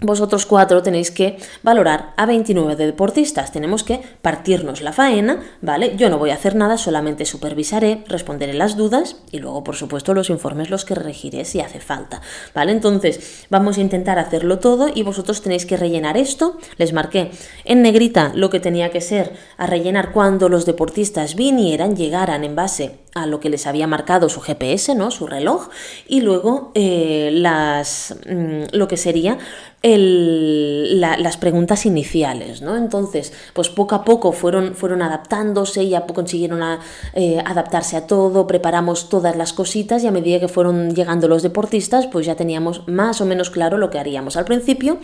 vosotros 0.00 0.44
cuatro 0.44 0.82
tenéis 0.82 1.10
que 1.10 1.38
valorar 1.62 2.12
a 2.16 2.26
29 2.26 2.76
deportistas. 2.76 3.52
Tenemos 3.52 3.84
que 3.84 4.00
partirnos 4.22 4.82
la 4.82 4.92
faena, 4.92 5.40
¿vale? 5.60 5.94
Yo 5.96 6.10
no 6.10 6.18
voy 6.18 6.30
a 6.30 6.34
hacer 6.34 6.56
nada, 6.56 6.76
solamente 6.76 7.24
supervisaré, 7.24 8.04
responderé 8.08 8.54
las 8.54 8.76
dudas 8.76 9.16
y 9.30 9.38
luego, 9.38 9.62
por 9.62 9.76
supuesto, 9.76 10.12
los 10.12 10.30
informes 10.30 10.68
los 10.68 10.84
que 10.84 10.94
regiré 10.94 11.44
si 11.44 11.60
hace 11.60 11.80
falta, 11.80 12.20
¿vale? 12.54 12.72
Entonces, 12.72 13.46
vamos 13.50 13.78
a 13.78 13.80
intentar 13.80 14.18
hacerlo 14.18 14.58
todo 14.58 14.88
y 14.92 15.02
vosotros 15.02 15.42
tenéis 15.42 15.64
que 15.64 15.76
rellenar 15.76 16.16
esto. 16.16 16.58
Les 16.76 16.92
marqué 16.92 17.30
en 17.64 17.82
negrita 17.82 18.32
lo 18.34 18.50
que 18.50 18.60
tenía 18.60 18.90
que 18.90 19.00
ser 19.00 19.32
a 19.56 19.66
rellenar 19.66 20.12
cuando 20.12 20.48
los 20.48 20.66
deportistas 20.66 21.36
vinieran, 21.36 21.96
llegaran 21.96 22.44
en 22.44 22.56
base 22.56 22.98
a 23.14 23.26
lo 23.26 23.40
que 23.40 23.48
les 23.48 23.66
había 23.66 23.86
marcado 23.86 24.28
su 24.28 24.40
GPS, 24.40 24.94
¿no? 24.94 25.10
Su 25.10 25.26
reloj, 25.26 25.68
y 26.08 26.20
luego 26.20 26.72
eh, 26.74 27.30
las, 27.32 28.16
mm, 28.28 28.76
lo 28.76 28.88
que 28.88 28.96
sería 28.96 29.38
las 29.84 31.36
preguntas 31.36 31.84
iniciales, 31.84 32.62
¿no? 32.62 32.76
Entonces, 32.76 33.34
pues 33.52 33.68
poco 33.68 33.94
a 33.94 34.04
poco 34.04 34.32
fueron, 34.32 34.74
fueron 34.74 35.02
adaptándose, 35.02 35.86
ya 35.86 36.06
consiguieron 36.06 36.62
eh, 37.12 37.42
adaptarse 37.44 37.98
a 37.98 38.06
todo, 38.06 38.46
preparamos 38.46 39.10
todas 39.10 39.36
las 39.36 39.52
cositas 39.52 40.02
y 40.02 40.06
a 40.06 40.10
medida 40.10 40.40
que 40.40 40.48
fueron 40.48 40.94
llegando 40.94 41.28
los 41.28 41.42
deportistas, 41.42 42.06
pues 42.06 42.24
ya 42.24 42.34
teníamos 42.34 42.88
más 42.88 43.20
o 43.20 43.26
menos 43.26 43.50
claro 43.50 43.76
lo 43.76 43.90
que 43.90 43.98
haríamos. 43.98 44.38
Al 44.38 44.46
principio, 44.46 44.98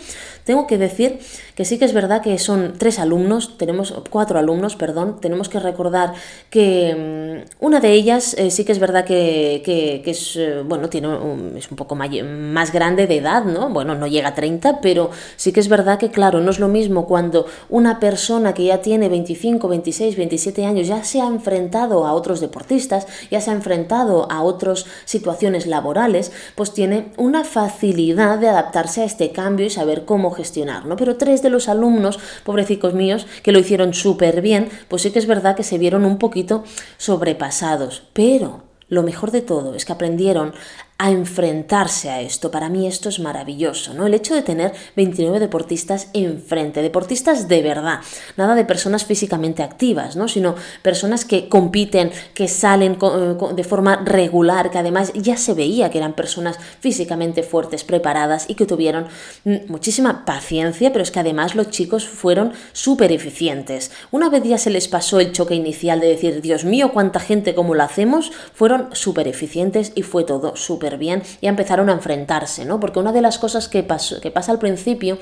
tengo 0.44 0.66
que 0.66 0.78
decir 0.78 1.18
que 1.54 1.66
sí 1.66 1.78
que 1.78 1.84
es 1.84 1.92
verdad 1.92 2.22
que 2.22 2.38
son 2.38 2.75
tres 2.78 2.99
alumnos, 2.99 3.58
tenemos 3.58 3.92
cuatro 4.08 4.38
alumnos, 4.38 4.76
perdón, 4.76 5.20
tenemos 5.20 5.50
que 5.50 5.60
recordar 5.60 6.14
que 6.49 7.44
mm, 7.60 7.64
una 7.64 7.80
de 7.80 7.92
ellas 7.92 8.34
eh, 8.38 8.50
sí 8.50 8.64
que 8.64 8.72
es 8.72 8.78
verdad 8.78 9.04
que, 9.04 9.62
es, 10.06 10.37
eh, 10.37 10.62
bueno, 10.64 10.88
tiene 10.88 11.08
es 11.56 11.70
un 11.70 11.76
poco 11.76 11.94
más 11.94 12.72
grande 12.72 13.06
de 13.06 13.18
edad, 13.18 13.44
¿no? 13.44 13.68
Bueno, 13.68 13.94
no 13.94 14.06
llega 14.06 14.28
a 14.28 14.34
30, 14.34 14.70
pero 14.81 15.11
sí 15.37 15.53
que 15.53 15.61
es 15.61 15.69
verdad 15.69 15.99
que, 15.99 16.11
claro, 16.11 16.41
no 16.41 16.50
es 16.50 16.61
lo 16.61 16.69
mismo 16.69 17.07
cuando 17.07 17.47
una 17.69 17.99
persona 17.99 18.55
que 18.55 18.65
ya 18.65 18.81
tiene 18.81 19.09
25, 19.09 19.67
26, 19.67 20.17
27 20.17 20.65
años 20.65 20.87
ya 20.87 21.03
se 21.03 21.21
ha 21.21 21.27
enfrentado 21.27 22.07
a 22.07 22.12
otros 22.12 22.41
deportistas, 22.41 23.07
ya 23.31 23.41
se 23.41 23.50
ha 23.50 23.55
enfrentado 23.55 24.31
a 24.31 24.43
otras 24.43 24.87
situaciones 25.05 25.67
laborales, 25.67 26.33
pues 26.55 26.73
tiene 26.73 27.12
una 27.17 27.45
facilidad 27.45 28.39
de 28.39 28.49
adaptarse 28.49 29.03
a 29.03 29.05
este 29.05 29.33
cambio 29.33 29.67
y 29.67 29.71
saber 29.71 30.05
cómo 30.05 30.31
gestionar, 30.31 30.87
¿no? 30.87 30.97
Pero 30.97 31.17
tres 31.17 31.43
de 31.43 31.50
los 31.50 31.69
alumnos, 31.69 32.19
pobrecicos 32.45 32.95
míos, 32.95 33.27
que 33.43 33.53
lo 33.53 33.59
hicieron 33.59 33.95
súper 33.95 34.41
bien, 34.41 34.69
pues 34.89 35.03
sí 35.03 35.11
que 35.11 35.19
es 35.19 35.27
verdad 35.27 35.57
que 35.57 35.62
se 35.62 35.79
vieron 35.79 36.05
un 36.05 36.19
poquito 36.19 36.65
sobrepasados. 36.99 38.03
Pero 38.12 38.62
lo 38.89 39.03
mejor 39.03 39.31
de 39.31 39.41
todo 39.41 39.75
es 39.75 39.85
que 39.85 39.93
aprendieron 39.93 40.53
a 41.00 41.11
enfrentarse 41.11 42.11
a 42.11 42.21
esto. 42.21 42.50
Para 42.50 42.69
mí 42.69 42.87
esto 42.87 43.09
es 43.09 43.21
maravilloso, 43.21 43.95
¿no? 43.95 44.07
El 44.07 44.12
hecho 44.12 44.35
de 44.35 44.42
tener 44.42 44.75
29 44.97 45.40
deportistas 45.40 46.09
enfrente, 46.12 46.83
deportistas 46.83 47.49
de 47.49 47.62
verdad, 47.62 48.00
nada 48.37 48.54
de 48.54 48.66
personas 48.66 49.07
físicamente 49.07 49.62
activas, 49.62 50.14
¿no? 50.14 50.28
Sino 50.28 50.57
personas 50.83 51.25
que 51.25 51.49
compiten, 51.49 52.12
que 52.35 52.49
salen 52.49 52.99
eh, 53.00 53.35
de 53.54 53.64
forma 53.64 53.97
regular, 54.04 54.71
que 54.71 54.76
además 54.76 55.11
ya 55.14 55.38
se 55.38 55.54
veía 55.54 55.90
que 55.90 55.97
eran 55.97 56.12
personas 56.12 56.59
físicamente 56.80 57.42
fuertes, 57.42 57.83
preparadas 57.83 58.45
y 58.50 58.54
que 58.54 58.66
tuvieron 58.66 59.07
mm, 59.45 59.57
muchísima 59.69 60.26
paciencia, 60.26 60.92
pero 60.92 61.02
es 61.02 61.11
que 61.11 61.21
además 61.21 61.54
los 61.54 61.71
chicos 61.71 62.07
fueron 62.07 62.52
súper 62.73 63.11
eficientes. 63.11 63.90
Una 64.11 64.28
vez 64.28 64.42
ya 64.42 64.59
se 64.59 64.69
les 64.69 64.87
pasó 64.87 65.19
el 65.19 65.33
choque 65.33 65.54
inicial 65.54 65.99
de 65.99 66.09
decir, 66.09 66.42
Dios 66.42 66.66
mío, 66.66 66.92
cuánta 66.92 67.21
gente 67.21 67.54
como 67.54 67.75
lo 67.75 67.85
hacemos, 67.85 68.33
fueron 68.52 68.90
súper 68.92 69.28
eficientes 69.28 69.92
y 69.95 70.02
fue 70.02 70.25
todo 70.25 70.57
súper 70.57 70.89
bien, 70.99 71.23
y 71.40 71.47
empezaron 71.47 71.88
a 71.90 71.92
enfrentarse, 71.92 72.64
¿no? 72.64 72.80
Porque 72.80 72.99
una 72.99 73.12
de 73.12 73.23
las 73.23 73.38
cosas 73.38 73.68
que, 73.68 73.82
pasa 73.82 74.52
al 74.52 74.59
principio 74.59 75.18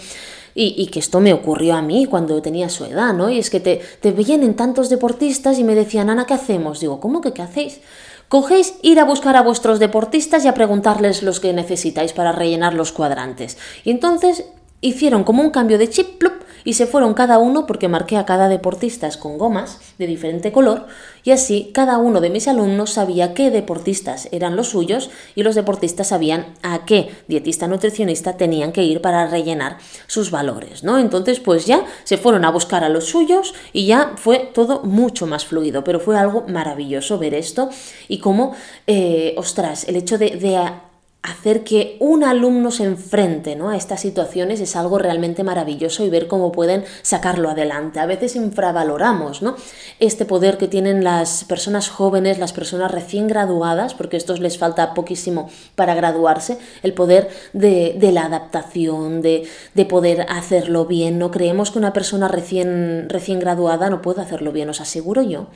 y, 0.54 0.86
que 0.88 0.98
esto 0.98 1.20
me 1.20 1.32
ocurrió 1.32 1.74
a 1.74 1.82
mí 1.82 2.06
cuando 2.06 2.40
tenía 2.42 2.68
su 2.68 2.84
edad, 2.84 3.12
¿no? 3.14 3.30
Y 3.30 3.38
es 3.38 3.50
que 3.50 3.60
te, 3.60 3.80
te 4.00 4.12
tantos 4.54 4.88
deportistas 4.88 5.58
y 5.58 5.64
me 5.64 5.74
decían, 5.74 6.10
Ana, 6.10 6.26
¿qué 6.26 6.34
hacemos? 6.34 6.80
Digo, 6.80 7.00
¿cómo 7.00 7.20
que 7.20 7.32
qué 7.32 7.42
hacéis? 7.42 7.80
Cogéis 8.28 8.74
ir 8.82 9.00
a 9.00 9.04
buscar 9.04 9.36
a 9.36 9.42
vuestros 9.42 9.78
deportistas 9.78 10.44
y 10.44 10.48
a 10.48 10.54
preguntarles 10.54 11.22
los 11.22 11.40
que 11.40 11.54
necesitáis 11.54 12.12
para 12.12 12.32
rellenar 12.32 12.74
los 12.74 12.92
cuadrantes. 12.92 13.56
Y 13.84 13.90
entonces 13.90 14.44
hicieron 14.80 15.24
como 15.24 15.42
un 15.42 15.50
cambio 15.50 15.78
de 15.78 15.88
chip, 15.88 16.18
plup, 16.18 16.42
y 16.64 16.74
se 16.74 16.86
fueron 16.86 17.14
cada 17.14 17.38
uno 17.38 17.66
porque 17.66 17.88
marqué 17.88 18.16
a 18.16 18.26
cada 18.26 18.48
deportista 18.48 19.08
con 19.18 19.38
gomas 19.38 19.78
de 19.98 20.06
diferente 20.06 20.52
color 20.52 20.86
y 21.24 21.30
así 21.30 21.70
cada 21.72 21.98
uno 21.98 22.20
de 22.20 22.30
mis 22.30 22.48
alumnos 22.48 22.92
sabía 22.92 23.34
qué 23.34 23.50
deportistas 23.50 24.28
eran 24.32 24.56
los 24.56 24.68
suyos 24.68 25.10
y 25.34 25.42
los 25.42 25.54
deportistas 25.54 26.08
sabían 26.08 26.54
a 26.62 26.84
qué 26.84 27.10
dietista 27.28 27.68
nutricionista 27.68 28.36
tenían 28.36 28.72
que 28.72 28.82
ir 28.82 29.00
para 29.00 29.26
rellenar 29.26 29.78
sus 30.06 30.30
valores, 30.30 30.84
¿no? 30.84 30.98
Entonces 30.98 31.40
pues 31.40 31.66
ya 31.66 31.84
se 32.04 32.18
fueron 32.18 32.44
a 32.44 32.50
buscar 32.50 32.84
a 32.84 32.88
los 32.88 33.04
suyos 33.04 33.54
y 33.72 33.86
ya 33.86 34.12
fue 34.16 34.50
todo 34.52 34.82
mucho 34.82 35.26
más 35.26 35.44
fluido, 35.44 35.84
pero 35.84 36.00
fue 36.00 36.16
algo 36.16 36.44
maravilloso 36.48 37.18
ver 37.18 37.34
esto 37.34 37.70
y 38.08 38.18
cómo, 38.18 38.54
eh, 38.86 39.34
ostras, 39.36 39.84
el 39.88 39.96
hecho 39.96 40.18
de 40.18 40.36
hacer 41.22 41.64
que 41.64 41.96
un 41.98 42.22
alumno 42.22 42.70
se 42.70 42.84
enfrente 42.84 43.56
¿no? 43.56 43.70
a 43.70 43.76
estas 43.76 44.00
situaciones 44.00 44.60
es 44.60 44.76
algo 44.76 44.98
realmente 44.98 45.42
maravilloso 45.42 46.04
y 46.04 46.10
ver 46.10 46.28
cómo 46.28 46.52
pueden 46.52 46.84
sacarlo 47.02 47.50
adelante. 47.50 47.98
A 47.98 48.06
veces 48.06 48.36
infravaloramos 48.36 49.42
¿no? 49.42 49.56
este 49.98 50.24
poder 50.24 50.58
que 50.58 50.68
tienen 50.68 51.02
las 51.02 51.44
personas 51.44 51.88
jóvenes, 51.88 52.38
las 52.38 52.52
personas 52.52 52.92
recién 52.92 53.26
graduadas, 53.26 53.94
porque 53.94 54.16
a 54.16 54.18
estos 54.18 54.38
les 54.40 54.58
falta 54.58 54.94
poquísimo 54.94 55.50
para 55.74 55.94
graduarse, 55.94 56.58
el 56.82 56.94
poder 56.94 57.28
de, 57.52 57.98
la 58.12 58.24
adaptación, 58.24 59.20
de, 59.20 59.48
poder 59.88 60.24
hacerlo 60.28 60.86
bien. 60.86 61.18
No 61.18 61.30
creemos 61.30 61.72
que 61.72 61.78
una 61.78 61.92
persona 61.92 62.28
recién, 62.28 63.08
recién 63.08 63.40
graduada 63.40 63.90
no 63.90 64.02
pueda 64.02 64.22
hacerlo 64.22 64.52
bien, 64.52 64.68
os 64.70 64.80
aseguro 64.80 65.22
yo 65.22 65.48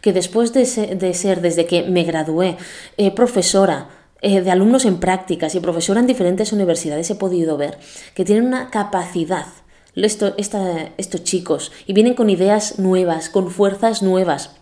que 0.00 0.12
después 0.12 0.52
de 0.52 0.66
ser, 0.66 1.40
desde 1.42 1.66
que 1.66 1.84
me 1.84 2.02
gradué, 2.02 2.56
eh, 2.96 3.12
profesora, 3.12 3.88
eh, 4.22 4.40
de 4.40 4.50
alumnos 4.50 4.84
en 4.84 4.98
prácticas 4.98 5.54
y 5.54 5.60
profesora 5.60 6.00
en 6.00 6.06
diferentes 6.06 6.52
universidades 6.52 7.10
he 7.10 7.14
podido 7.14 7.56
ver 7.56 7.78
que 8.14 8.24
tienen 8.24 8.46
una 8.46 8.70
capacidad 8.70 9.46
estos 9.94 11.24
chicos 11.24 11.70
y 11.86 11.92
vienen 11.92 12.14
con 12.14 12.30
ideas 12.30 12.78
nuevas, 12.78 13.28
con 13.28 13.50
fuerzas 13.50 14.02
nuevas 14.02 14.61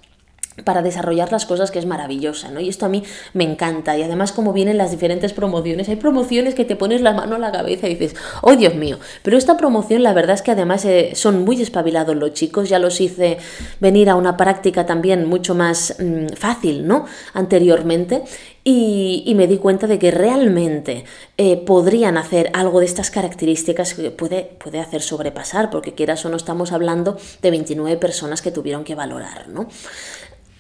para 0.64 0.83
desarrollar 0.83 1.33
las 1.33 1.47
cosas 1.47 1.71
que 1.71 1.79
es 1.79 1.87
maravillosa, 1.87 2.50
¿no? 2.50 2.61
Y 2.61 2.69
esto 2.69 2.87
a 2.87 2.88
mí 2.88 3.02
me 3.35 3.45
encanta. 3.45 3.97
Y 3.97 4.02
además 4.02 4.33
como 4.33 4.52
vienen 4.52 4.79
las 4.79 4.90
diferentes 4.90 5.33
promociones, 5.33 5.88
hay 5.88 5.97
promociones 5.97 6.55
que 6.55 6.64
te 6.64 6.76
pones 6.76 7.00
la 7.00 7.12
mano 7.12 7.37
a 7.37 7.38
la 7.38 7.52
cabeza 7.52 7.88
y 7.88 7.95
dices, 7.95 8.17
oh 8.43 8.57
Dios 8.57 8.75
mío, 8.75 8.99
pero 9.23 9.37
esta 9.37 9.57
promoción 9.57 10.02
la 10.02 10.12
verdad 10.12 10.35
es 10.35 10.43
que 10.43 10.50
además 10.50 10.85
eh, 10.85 11.12
son 11.14 11.45
muy 11.45 11.61
espabilados 11.61 12.17
los 12.17 12.33
chicos, 12.33 12.69
ya 12.69 12.79
los 12.79 13.00
hice 13.00 13.38
venir 13.81 14.11
a 14.11 14.17
una 14.17 14.37
práctica 14.37 14.87
también 14.87 15.26
mucho 15.26 15.55
más 15.55 15.97
mm, 15.99 16.35
fácil, 16.37 16.87
¿no? 16.87 17.07
Anteriormente. 17.35 18.23
Y, 18.62 19.33
me 19.37 19.47
di 19.47 19.57
cuenta 19.57 19.87
de 19.87 19.99
que 19.99 20.11
realmente 20.11 21.05
eh, 21.38 21.57
podrían 21.57 22.19
hacer 22.19 22.50
algo 22.52 22.81
de 22.81 22.87
estas 22.87 23.11
características 23.11 23.95
que 23.95 24.11
puede, 24.11 24.43
puede 24.43 24.81
hacer 24.81 25.00
sobrepasar, 25.00 25.71
porque 25.71 25.95
quieras 25.95 26.26
o 26.26 26.29
no 26.29 26.37
estamos 26.37 26.73
hablando 26.73 27.17
de 27.40 27.50
29 27.50 27.97
personas 27.97 28.43
que 28.43 28.50
tuvieron 28.50 28.85
que 28.85 28.95
valorar, 28.95 29.49
¿no? 29.49 29.67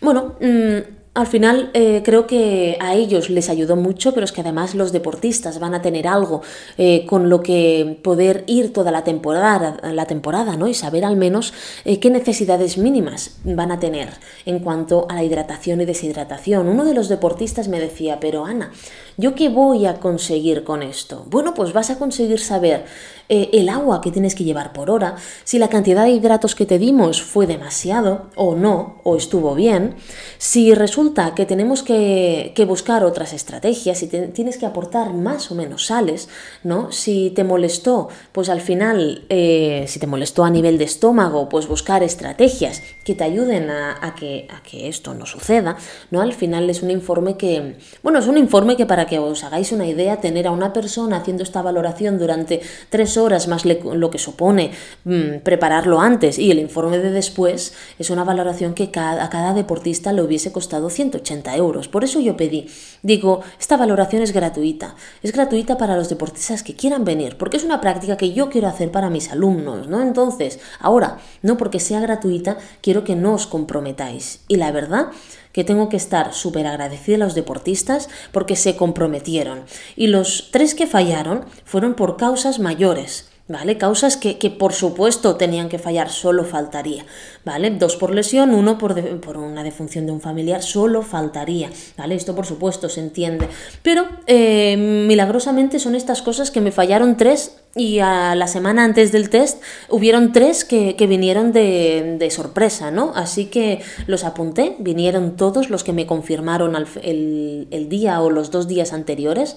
Bueno, 0.00 0.36
mm, 0.40 1.00
al 1.12 1.26
final 1.26 1.70
eh, 1.74 2.02
creo 2.04 2.28
que 2.28 2.78
a 2.80 2.94
ellos 2.94 3.30
les 3.30 3.50
ayudó 3.50 3.74
mucho, 3.74 4.14
pero 4.14 4.24
es 4.24 4.30
que 4.30 4.42
además 4.42 4.76
los 4.76 4.92
deportistas 4.92 5.58
van 5.58 5.74
a 5.74 5.82
tener 5.82 6.06
algo 6.06 6.40
eh, 6.78 7.04
con 7.06 7.28
lo 7.28 7.42
que 7.42 7.98
poder 8.04 8.44
ir 8.46 8.72
toda 8.72 8.92
la 8.92 9.02
temporada, 9.02 9.76
la 9.92 10.06
temporada 10.06 10.56
¿no? 10.56 10.68
y 10.68 10.74
saber 10.74 11.04
al 11.04 11.16
menos 11.16 11.52
eh, 11.84 11.98
qué 11.98 12.10
necesidades 12.10 12.78
mínimas 12.78 13.38
van 13.42 13.72
a 13.72 13.80
tener 13.80 14.08
en 14.46 14.60
cuanto 14.60 15.06
a 15.10 15.16
la 15.16 15.24
hidratación 15.24 15.80
y 15.80 15.84
deshidratación. 15.84 16.68
Uno 16.68 16.84
de 16.84 16.94
los 16.94 17.08
deportistas 17.08 17.66
me 17.66 17.80
decía, 17.80 18.20
pero 18.20 18.44
Ana, 18.44 18.70
¿yo 19.16 19.34
qué 19.34 19.48
voy 19.48 19.86
a 19.86 19.94
conseguir 19.94 20.62
con 20.62 20.82
esto? 20.82 21.26
Bueno, 21.28 21.54
pues 21.54 21.72
vas 21.72 21.90
a 21.90 21.98
conseguir 21.98 22.38
saber 22.38 22.84
eh, 23.32 23.48
el 23.52 23.68
agua 23.68 24.00
que 24.00 24.10
tienes 24.10 24.34
que 24.34 24.42
llevar 24.42 24.72
por 24.72 24.90
hora, 24.90 25.14
si 25.44 25.60
la 25.60 25.68
cantidad 25.68 26.02
de 26.02 26.10
hidratos 26.10 26.56
que 26.56 26.66
te 26.66 26.80
dimos 26.80 27.22
fue 27.22 27.46
demasiado 27.46 28.26
o 28.34 28.56
no, 28.56 29.00
o 29.04 29.16
estuvo 29.16 29.54
bien, 29.54 29.94
si 30.38 30.74
resulta 30.74 31.32
que 31.36 31.46
tenemos 31.46 31.84
que, 31.84 32.52
buscar 32.66 33.04
otras 33.04 33.32
estrategias, 33.32 33.98
si 33.98 34.08
tienes 34.08 34.58
que 34.58 34.66
aportar 34.66 35.14
más 35.14 35.50
o 35.52 35.54
menos 35.54 35.86
sales, 35.86 36.28
¿no? 36.64 36.90
Si 36.90 37.30
te 37.30 37.44
molestó, 37.44 38.08
pues 38.32 38.48
al 38.48 38.60
final, 38.60 39.24
eh, 39.28 39.84
si 39.86 40.00
te 40.00 40.08
molestó 40.08 40.42
a 40.42 40.50
nivel 40.50 40.76
de 40.76 40.84
estómago, 40.84 41.48
pues 41.48 41.68
buscar 41.68 42.02
estrategias 42.02 42.82
que 43.04 43.14
te 43.14 43.22
ayuden 43.22 43.70
a, 43.70 44.14
que, 44.18 44.48
a 44.50 44.60
que 44.62 44.88
esto 44.88 45.14
no 45.14 45.24
suceda, 45.24 45.76
¿no? 46.10 46.20
Al 46.20 46.32
final 46.32 46.68
es 46.68 46.82
un 46.82 46.90
informe 46.90 47.36
que, 47.36 47.76
bueno, 48.02 48.18
es 48.18 48.26
un 48.26 48.38
informe 48.38 48.76
que 48.76 48.86
para 48.86 49.06
que 49.06 49.20
os 49.20 49.44
hagáis 49.44 49.70
una 49.70 49.86
idea, 49.86 50.20
tener 50.20 50.48
a 50.48 50.50
una 50.50 50.72
persona 50.72 51.18
haciendo 51.18 51.44
esta 51.44 51.62
valoración 51.62 52.18
durante 52.18 52.60
tres 52.90 53.16
horas 53.16 53.19
más 53.48 53.64
lo 53.64 54.10
que 54.10 54.18
supone 54.18 54.72
mm, 55.04 55.40
prepararlo 55.42 56.00
antes 56.00 56.38
y 56.38 56.50
el 56.50 56.58
informe 56.58 56.98
de 56.98 57.10
después, 57.10 57.74
es 57.98 58.10
una 58.10 58.24
valoración 58.24 58.74
que 58.74 58.84
a 58.94 59.28
cada 59.30 59.54
deportista 59.54 60.12
le 60.12 60.22
hubiese 60.22 60.52
costado 60.52 60.90
180 60.90 61.56
euros. 61.56 61.88
Por 61.88 62.04
eso 62.04 62.20
yo 62.20 62.36
pedí, 62.36 62.68
digo, 63.02 63.40
esta 63.58 63.76
valoración 63.76 64.22
es 64.22 64.32
gratuita. 64.32 64.94
Es 65.22 65.32
gratuita 65.32 65.76
para 65.78 65.96
los 65.96 66.08
deportistas 66.08 66.62
que 66.62 66.74
quieran 66.74 67.04
venir, 67.04 67.36
porque 67.36 67.56
es 67.56 67.64
una 67.64 67.80
práctica 67.80 68.16
que 68.16 68.32
yo 68.32 68.48
quiero 68.50 68.68
hacer 68.68 68.90
para 68.90 69.10
mis 69.10 69.30
alumnos, 69.30 69.88
¿no? 69.88 70.00
Entonces, 70.00 70.60
ahora, 70.78 71.18
no 71.42 71.56
porque 71.56 71.80
sea 71.80 72.00
gratuita, 72.00 72.58
quiero 72.80 73.04
que 73.04 73.16
no 73.16 73.34
os 73.34 73.46
comprometáis. 73.46 74.40
Y 74.48 74.56
la 74.56 74.72
verdad 74.72 75.08
que 75.52 75.64
tengo 75.64 75.88
que 75.88 75.96
estar 75.96 76.34
súper 76.34 76.66
agradecida 76.66 77.16
a 77.16 77.18
los 77.20 77.34
deportistas 77.34 78.08
porque 78.32 78.56
se 78.56 78.76
comprometieron. 78.76 79.64
Y 79.96 80.08
los 80.08 80.48
tres 80.50 80.74
que 80.74 80.86
fallaron 80.86 81.44
fueron 81.64 81.94
por 81.94 82.16
causas 82.16 82.58
mayores. 82.58 83.29
¿Vale? 83.50 83.78
Causas 83.78 84.16
que, 84.16 84.36
por 84.56 84.72
supuesto 84.72 85.34
tenían 85.34 85.68
que 85.68 85.80
fallar, 85.80 86.08
solo 86.08 86.44
faltaría, 86.44 87.04
¿vale? 87.44 87.70
Dos 87.70 87.96
por 87.96 88.14
lesión, 88.14 88.54
uno 88.54 88.78
por, 88.78 88.94
por, 89.18 89.38
una 89.38 89.64
defunción 89.64 90.06
de 90.06 90.12
un 90.12 90.20
familiar, 90.20 90.62
solo 90.62 91.02
faltaría, 91.02 91.68
¿vale? 91.98 92.14
Esto 92.14 92.36
por 92.36 92.46
supuesto 92.46 92.88
se 92.88 93.00
entiende. 93.00 93.48
Pero 93.82 94.06
eh, 94.28 94.76
milagrosamente 94.76 95.80
son 95.80 95.96
estas 95.96 96.22
cosas 96.22 96.52
que 96.52 96.60
me 96.60 96.70
fallaron 96.70 97.16
tres 97.16 97.56
y 97.74 97.98
a 97.98 98.36
la 98.36 98.46
semana 98.46 98.84
antes 98.84 99.10
del 99.10 99.30
test 99.30 99.60
hubieron 99.88 100.30
tres 100.30 100.64
que, 100.64 100.94
vinieron 101.08 101.50
de, 101.50 102.18
de, 102.20 102.30
sorpresa, 102.30 102.92
¿no? 102.92 103.10
Así 103.16 103.46
que 103.46 103.80
los 104.06 104.22
apunté, 104.22 104.76
vinieron 104.78 105.34
todos 105.34 105.70
los 105.70 105.82
que 105.82 105.92
me 105.92 106.06
confirmaron 106.06 106.76
el, 107.02 107.66
el 107.72 107.88
día 107.88 108.22
o 108.22 108.30
los 108.30 108.52
dos 108.52 108.68
días 108.68 108.92
anteriores 108.92 109.56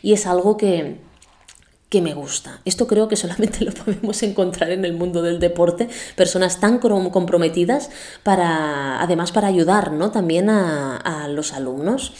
y 0.00 0.14
es 0.14 0.26
algo 0.26 0.56
que 0.56 0.96
que 1.94 2.02
me 2.02 2.12
gusta. 2.12 2.58
Esto 2.64 2.88
creo 2.88 3.06
que 3.06 3.14
solamente 3.14 3.64
lo 3.64 3.70
podemos 3.70 4.20
encontrar 4.24 4.72
en 4.72 4.84
el 4.84 4.94
mundo 4.94 5.22
del 5.22 5.38
deporte, 5.38 5.88
personas 6.16 6.58
tan 6.58 6.80
comprometidas 7.12 7.88
para, 8.24 9.00
además 9.00 9.30
para 9.30 9.46
ayudar 9.46 9.92
¿no? 9.92 10.10
también 10.10 10.50
a, 10.50 10.96
a 10.96 11.28
los 11.28 11.52
alumnos. 11.52 12.12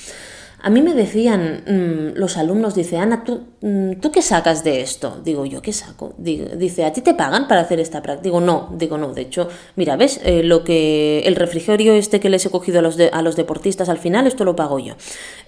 A 0.64 0.70
mí 0.70 0.80
me 0.80 0.94
decían 0.94 1.62
mm, 1.66 2.18
los 2.18 2.38
alumnos, 2.38 2.74
dice, 2.74 2.96
Ana, 2.96 3.22
¿tú, 3.22 3.42
mm, 3.60 4.00
¿tú 4.00 4.10
qué 4.10 4.22
sacas 4.22 4.64
de 4.64 4.80
esto? 4.80 5.20
Digo, 5.22 5.44
¿yo 5.44 5.60
qué 5.60 5.74
saco? 5.74 6.14
Dice, 6.16 6.86
¿a 6.86 6.92
ti 6.94 7.02
te 7.02 7.12
pagan 7.12 7.48
para 7.48 7.60
hacer 7.60 7.80
esta 7.80 8.00
práctica? 8.00 8.22
Digo, 8.22 8.40
no, 8.40 8.70
digo, 8.72 8.96
no. 8.96 9.12
De 9.12 9.20
hecho, 9.20 9.46
mira, 9.76 9.96
¿ves? 9.96 10.22
Eh, 10.24 10.42
lo 10.42 10.64
que 10.64 11.20
el 11.26 11.36
refrigerio 11.36 11.92
este 11.92 12.18
que 12.18 12.30
les 12.30 12.46
he 12.46 12.50
cogido 12.50 12.78
a 12.78 12.82
los, 12.82 12.96
a 12.98 13.20
los 13.20 13.36
deportistas 13.36 13.90
al 13.90 13.98
final, 13.98 14.26
esto 14.26 14.46
lo 14.46 14.56
pago 14.56 14.78
yo. 14.78 14.94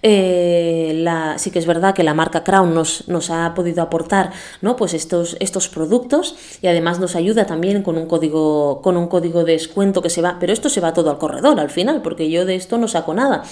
Eh, 0.02 0.92
la, 0.96 1.38
sí 1.38 1.50
que 1.50 1.61
es 1.61 1.66
verdad 1.66 1.94
que 1.94 2.02
la 2.02 2.12
marca 2.12 2.44
Crown 2.44 2.75
nos, 2.75 3.08
nos 3.08 3.30
ha 3.30 3.54
podido 3.54 3.82
aportar 3.82 4.32
¿no? 4.61 4.76
pues 4.76 4.92
estos, 4.92 5.38
estos 5.40 5.70
productos 5.70 6.37
y 6.61 6.66
además 6.66 7.00
nos 7.00 7.16
ayuda 7.16 7.46
también 7.46 7.82
con 7.82 7.96
un, 7.96 8.04
código, 8.04 8.82
con 8.82 8.99
un 8.99 9.08
código 9.08 9.44
de 9.44 9.52
descuento 9.52 10.02
que 10.02 10.11
se 10.11 10.20
va, 10.20 10.37
pero 10.38 10.52
esto 10.52 10.68
se 10.68 10.82
va 10.82 10.92
todo 10.92 11.11
al 11.11 11.16
corredor 11.16 11.58
al 11.58 11.70
final, 11.70 12.02
porque 12.02 12.28
yo 12.28 12.44
de 12.44 12.56
esto 12.56 12.76
no 12.76 12.87
saco 12.87 13.14
nada. 13.14 13.44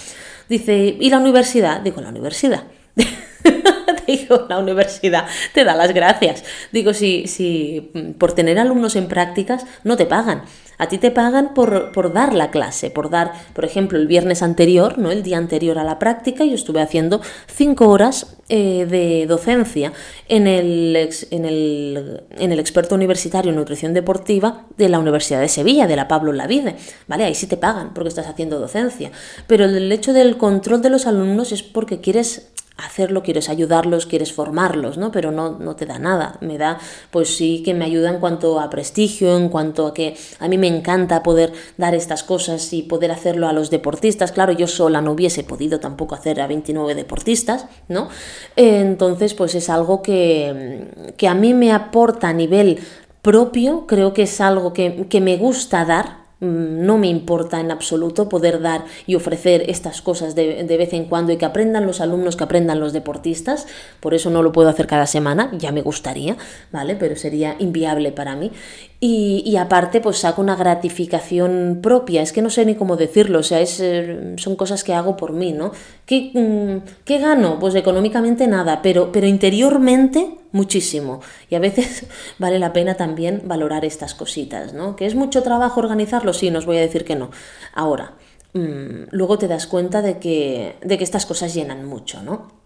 Dice, 0.49 0.97
¿y 1.01 1.11
la 1.11 1.19
universidad? 1.19 1.81
Digo, 1.81 2.01
la 2.01 2.09
universidad. 2.09 2.65
Digo, 4.07 4.47
la 4.49 4.59
universidad 4.59 5.27
te 5.53 5.65
da 5.65 5.75
las 5.75 5.93
gracias. 5.93 6.45
Digo, 6.73 6.95
si, 6.95 7.27
si 7.27 7.93
por 8.19 8.33
tener 8.33 8.59
alumnos 8.59 8.97
en 8.97 9.09
prácticas 9.09 9.65
no 9.85 9.97
te 9.97 10.07
pagan. 10.07 10.45
A 10.79 10.89
ti 10.89 10.99
te 10.99 11.11
pagan 11.11 11.55
por, 11.55 11.93
por, 11.93 12.13
dar 12.13 12.35
la 12.35 12.51
clase, 12.51 12.91
por 12.91 13.11
dar, 13.11 13.33
por 13.53 13.65
ejemplo, 13.65 13.99
el 13.99 14.07
viernes 14.07 14.43
anterior, 14.43 14.99
¿no? 14.99 15.13
el 15.13 15.23
día 15.23 15.39
anterior 15.39 15.79
a 15.79 15.85
la 15.85 15.99
práctica, 15.99 16.45
yo 16.45 16.55
estuve 16.55 16.81
haciendo 16.81 17.21
cinco 17.47 17.89
horas 17.89 18.37
eh, 18.49 18.87
de 18.89 19.27
docencia 19.27 19.93
en 20.29 20.47
el, 20.47 21.11
en, 21.31 21.45
el, 21.45 22.25
en 22.39 22.53
el 22.53 22.59
experto 22.59 22.95
universitario 22.95 23.51
en 23.51 23.57
nutrición 23.57 23.95
deportiva 23.95 24.67
de 24.77 24.89
la 24.89 24.99
Universidad 24.99 25.41
de 25.41 25.49
Sevilla, 25.49 25.87
de 25.87 25.97
la 25.97 26.09
Pablo 26.09 26.33
Lavide. 26.33 26.77
¿Vale? 27.07 27.25
Ahí 27.25 27.35
sí 27.35 27.47
te 27.47 27.57
pagan 27.57 27.95
porque 27.95 28.09
estás 28.09 28.27
haciendo 28.27 28.59
docencia. 28.59 29.13
Pero 29.47 29.65
el 29.65 29.91
hecho 29.93 30.13
del 30.13 30.37
control 30.37 30.83
de 30.83 30.91
los 30.91 31.07
alumnos 31.07 31.53
es 31.53 31.63
porque 31.63 32.01
quieres 32.01 32.51
hacerlo, 32.77 33.23
quieres 33.23 33.49
ayudarlos, 33.49 34.07
quieres 34.07 34.33
formarlos, 34.33 34.99
¿no? 34.99 35.13
Pero 35.13 35.31
no, 35.31 35.59
no 35.59 35.77
te 35.77 35.87
da 35.87 35.99
nada. 35.99 36.39
Me 36.41 36.59
da, 36.59 36.79
pues 37.11 37.37
sí 37.37 37.63
que 37.65 37.73
me 37.73 37.85
ayuda 37.85 38.11
en 38.11 38.19
cuanto 38.19 38.59
a 38.59 38.69
prestigio, 38.69 39.37
en 39.37 39.49
cuanto 39.49 39.87
a 39.87 39.95
que 39.95 40.17
a 40.41 40.49
mí 40.49 40.59
me 40.59 40.67
encanta 40.67 41.23
poder 41.23 41.53
dar 41.77 41.95
estas 41.95 42.25
cosas 42.25 42.73
y 42.73 42.83
poder 42.83 43.13
hacerlo 43.13 43.47
a 43.47 43.53
los 43.53 43.71
deportistas. 43.71 44.33
Claro, 44.33 44.53
yo 44.53 44.67
sola 44.67 45.01
no 45.01 45.13
hubiese 45.13 45.45
podido 45.45 45.79
tampoco 45.79 46.15
hacer 46.15 46.41
a 46.41 46.47
29 46.47 46.95
deportistas, 46.95 47.67
¿no? 47.89 48.09
Entonces, 48.57 49.35
pues 49.35 49.55
es 49.55 49.71
algo 49.71 50.03
que, 50.03 51.13
que 51.17 51.29
a 51.29 51.35
mí 51.35 51.55
me 51.55 51.73
aporta 51.73 52.29
a 52.29 52.33
nivel 52.33 52.81
propio, 53.23 53.87
creo 53.87 54.13
que 54.13 54.23
es 54.23 54.41
algo 54.41 54.73
que, 54.73 55.07
que 55.09 55.21
me 55.21 55.37
gusta 55.37 55.85
dar, 55.85 56.24
no 56.45 56.99
me 56.99 57.09
importa 57.09 57.61
en 57.61 57.71
absoluto 57.71 58.29
poder 58.29 58.61
dar 58.61 58.85
y 59.07 59.15
ofrecer 59.15 59.65
estas 59.69 60.03
cosas 60.03 60.35
de, 60.35 60.65
vez 60.65 60.93
en 60.93 61.07
cuando 61.07 61.33
y 61.33 61.37
que 61.37 61.45
aprendan 61.45 61.87
los 61.87 62.01
alumnos, 62.01 62.37
que 62.37 62.45
aprendan 62.45 62.81
los 62.81 62.93
deportistas. 62.93 63.67
Por 64.01 64.15
eso 64.15 64.31
no 64.31 64.43
lo 64.43 64.53
puedo 64.53 64.69
hacer 64.69 64.87
cada 64.87 65.07
semana, 65.07 65.51
ya 65.59 65.73
me 65.73 65.83
gustaría, 65.83 66.37
¿vale? 66.71 66.97
Pero 66.97 67.17
sería 67.17 67.57
inviable 67.59 68.13
para 68.13 68.37
mí. 68.37 68.53
Y, 69.01 69.57
aparte, 69.59 70.01
pues 70.01 70.19
saco 70.19 70.41
una 70.41 70.57
gratificación 70.57 71.81
propia, 71.83 72.23
es 72.23 72.33
que 72.33 72.41
no 72.41 72.49
sé 72.49 72.65
ni 72.65 72.75
cómo 72.75 72.97
decirlo, 72.97 73.41
o 73.41 73.43
sea, 73.43 73.61
es, 73.61 73.79
eh, 73.81 74.35
son 74.39 74.57
cosas 74.57 74.83
que 74.83 74.95
hago 74.95 75.15
por 75.15 75.35
mí, 75.35 75.53
¿no? 75.53 75.73
¿Qué, 76.07 76.31
mm, 76.33 77.05
¿Qué, 77.05 77.19
gano? 77.19 77.59
Pues 77.59 77.75
económicamente 77.75 78.47
nada, 78.47 78.81
pero, 78.81 79.13
pero 79.13 79.27
interiormente 79.27 80.37
muchísimo. 80.53 81.21
Y 81.51 81.55
a 81.55 81.59
veces 81.59 82.07
vale 82.39 82.59
la 82.59 82.73
pena 82.73 82.95
también 82.95 83.43
valorar 83.45 83.85
estas 83.85 84.15
cositas, 84.15 84.73
¿no? 84.73 84.97
¿Que 84.97 85.05
es 85.05 85.15
mucho 85.15 85.43
trabajo 85.43 85.81
organizarlo? 85.81 86.33
Sí, 86.33 86.51
no 86.51 86.61
os 86.61 86.67
voy 86.67 86.79
a 86.79 86.81
decir 86.81 87.05
que 87.05 87.17
no. 87.17 87.31
Ahora, 87.75 88.15
mm, 88.55 89.09
luego 89.11 89.37
te 89.37 89.49
das 89.49 89.67
cuenta 89.67 90.01
de 90.01 90.19
que, 90.19 90.77
de 90.83 90.97
que 90.97 91.05
estas 91.05 91.27
cosas 91.27 91.53
llenan 91.53 91.85
mucho, 91.85 92.23
¿no? 92.23 92.65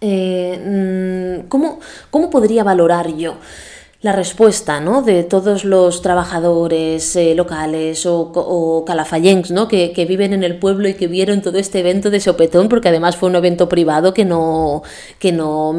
Eh, 0.00 1.42
mm, 1.44 1.48
¿cómo, 1.48 1.80
¿Cómo 2.10 2.30
podría 2.30 2.62
valorar 2.62 3.08
yo? 3.16 3.36
La 4.02 4.10
respuesta 4.10 4.80
¿no? 4.80 5.02
de 5.02 5.22
todos 5.22 5.64
los 5.64 6.02
trabajadores 6.02 7.14
eh, 7.14 7.36
locales 7.36 8.04
o, 8.04 8.32
o 8.34 8.84
¿no? 9.50 9.68
Que, 9.68 10.06
viven 10.08 10.32
en 10.32 10.42
el 10.42 10.58
pueblo 10.58 10.88
y 10.88 10.94
que 10.94 11.06
vieron 11.06 11.40
todo 11.40 11.58
este 11.58 11.78
evento 11.78 12.10
de 12.10 12.18
sopetón, 12.18 12.68
porque 12.68 12.88
además 12.88 13.16
fue 13.16 13.28
un 13.28 13.36
evento 13.36 13.68
privado 13.68 14.12
que 14.12 14.24
no, 14.24 14.82
que 15.20 15.30
no, 15.30 15.72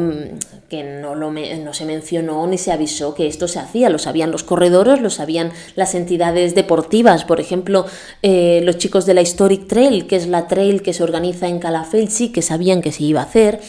que 0.70 0.82
no, 0.82 1.14
lo 1.14 1.30
no 1.30 1.74
se 1.74 1.84
mencionó 1.84 2.46
ni 2.46 2.56
se 2.56 2.72
avisó 2.72 3.14
que 3.14 3.26
esto 3.26 3.46
se 3.46 3.58
hacía. 3.58 3.90
Lo 3.90 3.98
sabían 3.98 4.30
los 4.30 4.42
corredores, 4.42 5.02
lo 5.02 5.10
sabían 5.10 5.52
las 5.76 5.94
entidades 5.94 6.54
deportivas, 6.54 7.24
por 7.24 7.40
ejemplo, 7.40 7.84
eh, 8.22 8.62
los 8.64 8.78
chicos 8.78 9.04
de 9.04 9.12
la 9.12 9.20
Historic 9.20 9.68
Trail, 9.68 10.06
que 10.06 10.16
es 10.16 10.26
la 10.28 10.48
trail 10.48 10.82
que 10.82 10.94
se 10.94 11.02
organiza 11.02 11.46
en 11.48 11.58
Calafell, 11.58 12.08
sí 12.08 12.32
que 12.32 12.40
sabían 12.40 12.80
que 12.80 12.90
se 12.90 13.02
iba 13.02 13.20
a 13.20 13.24
hacer. 13.24 13.60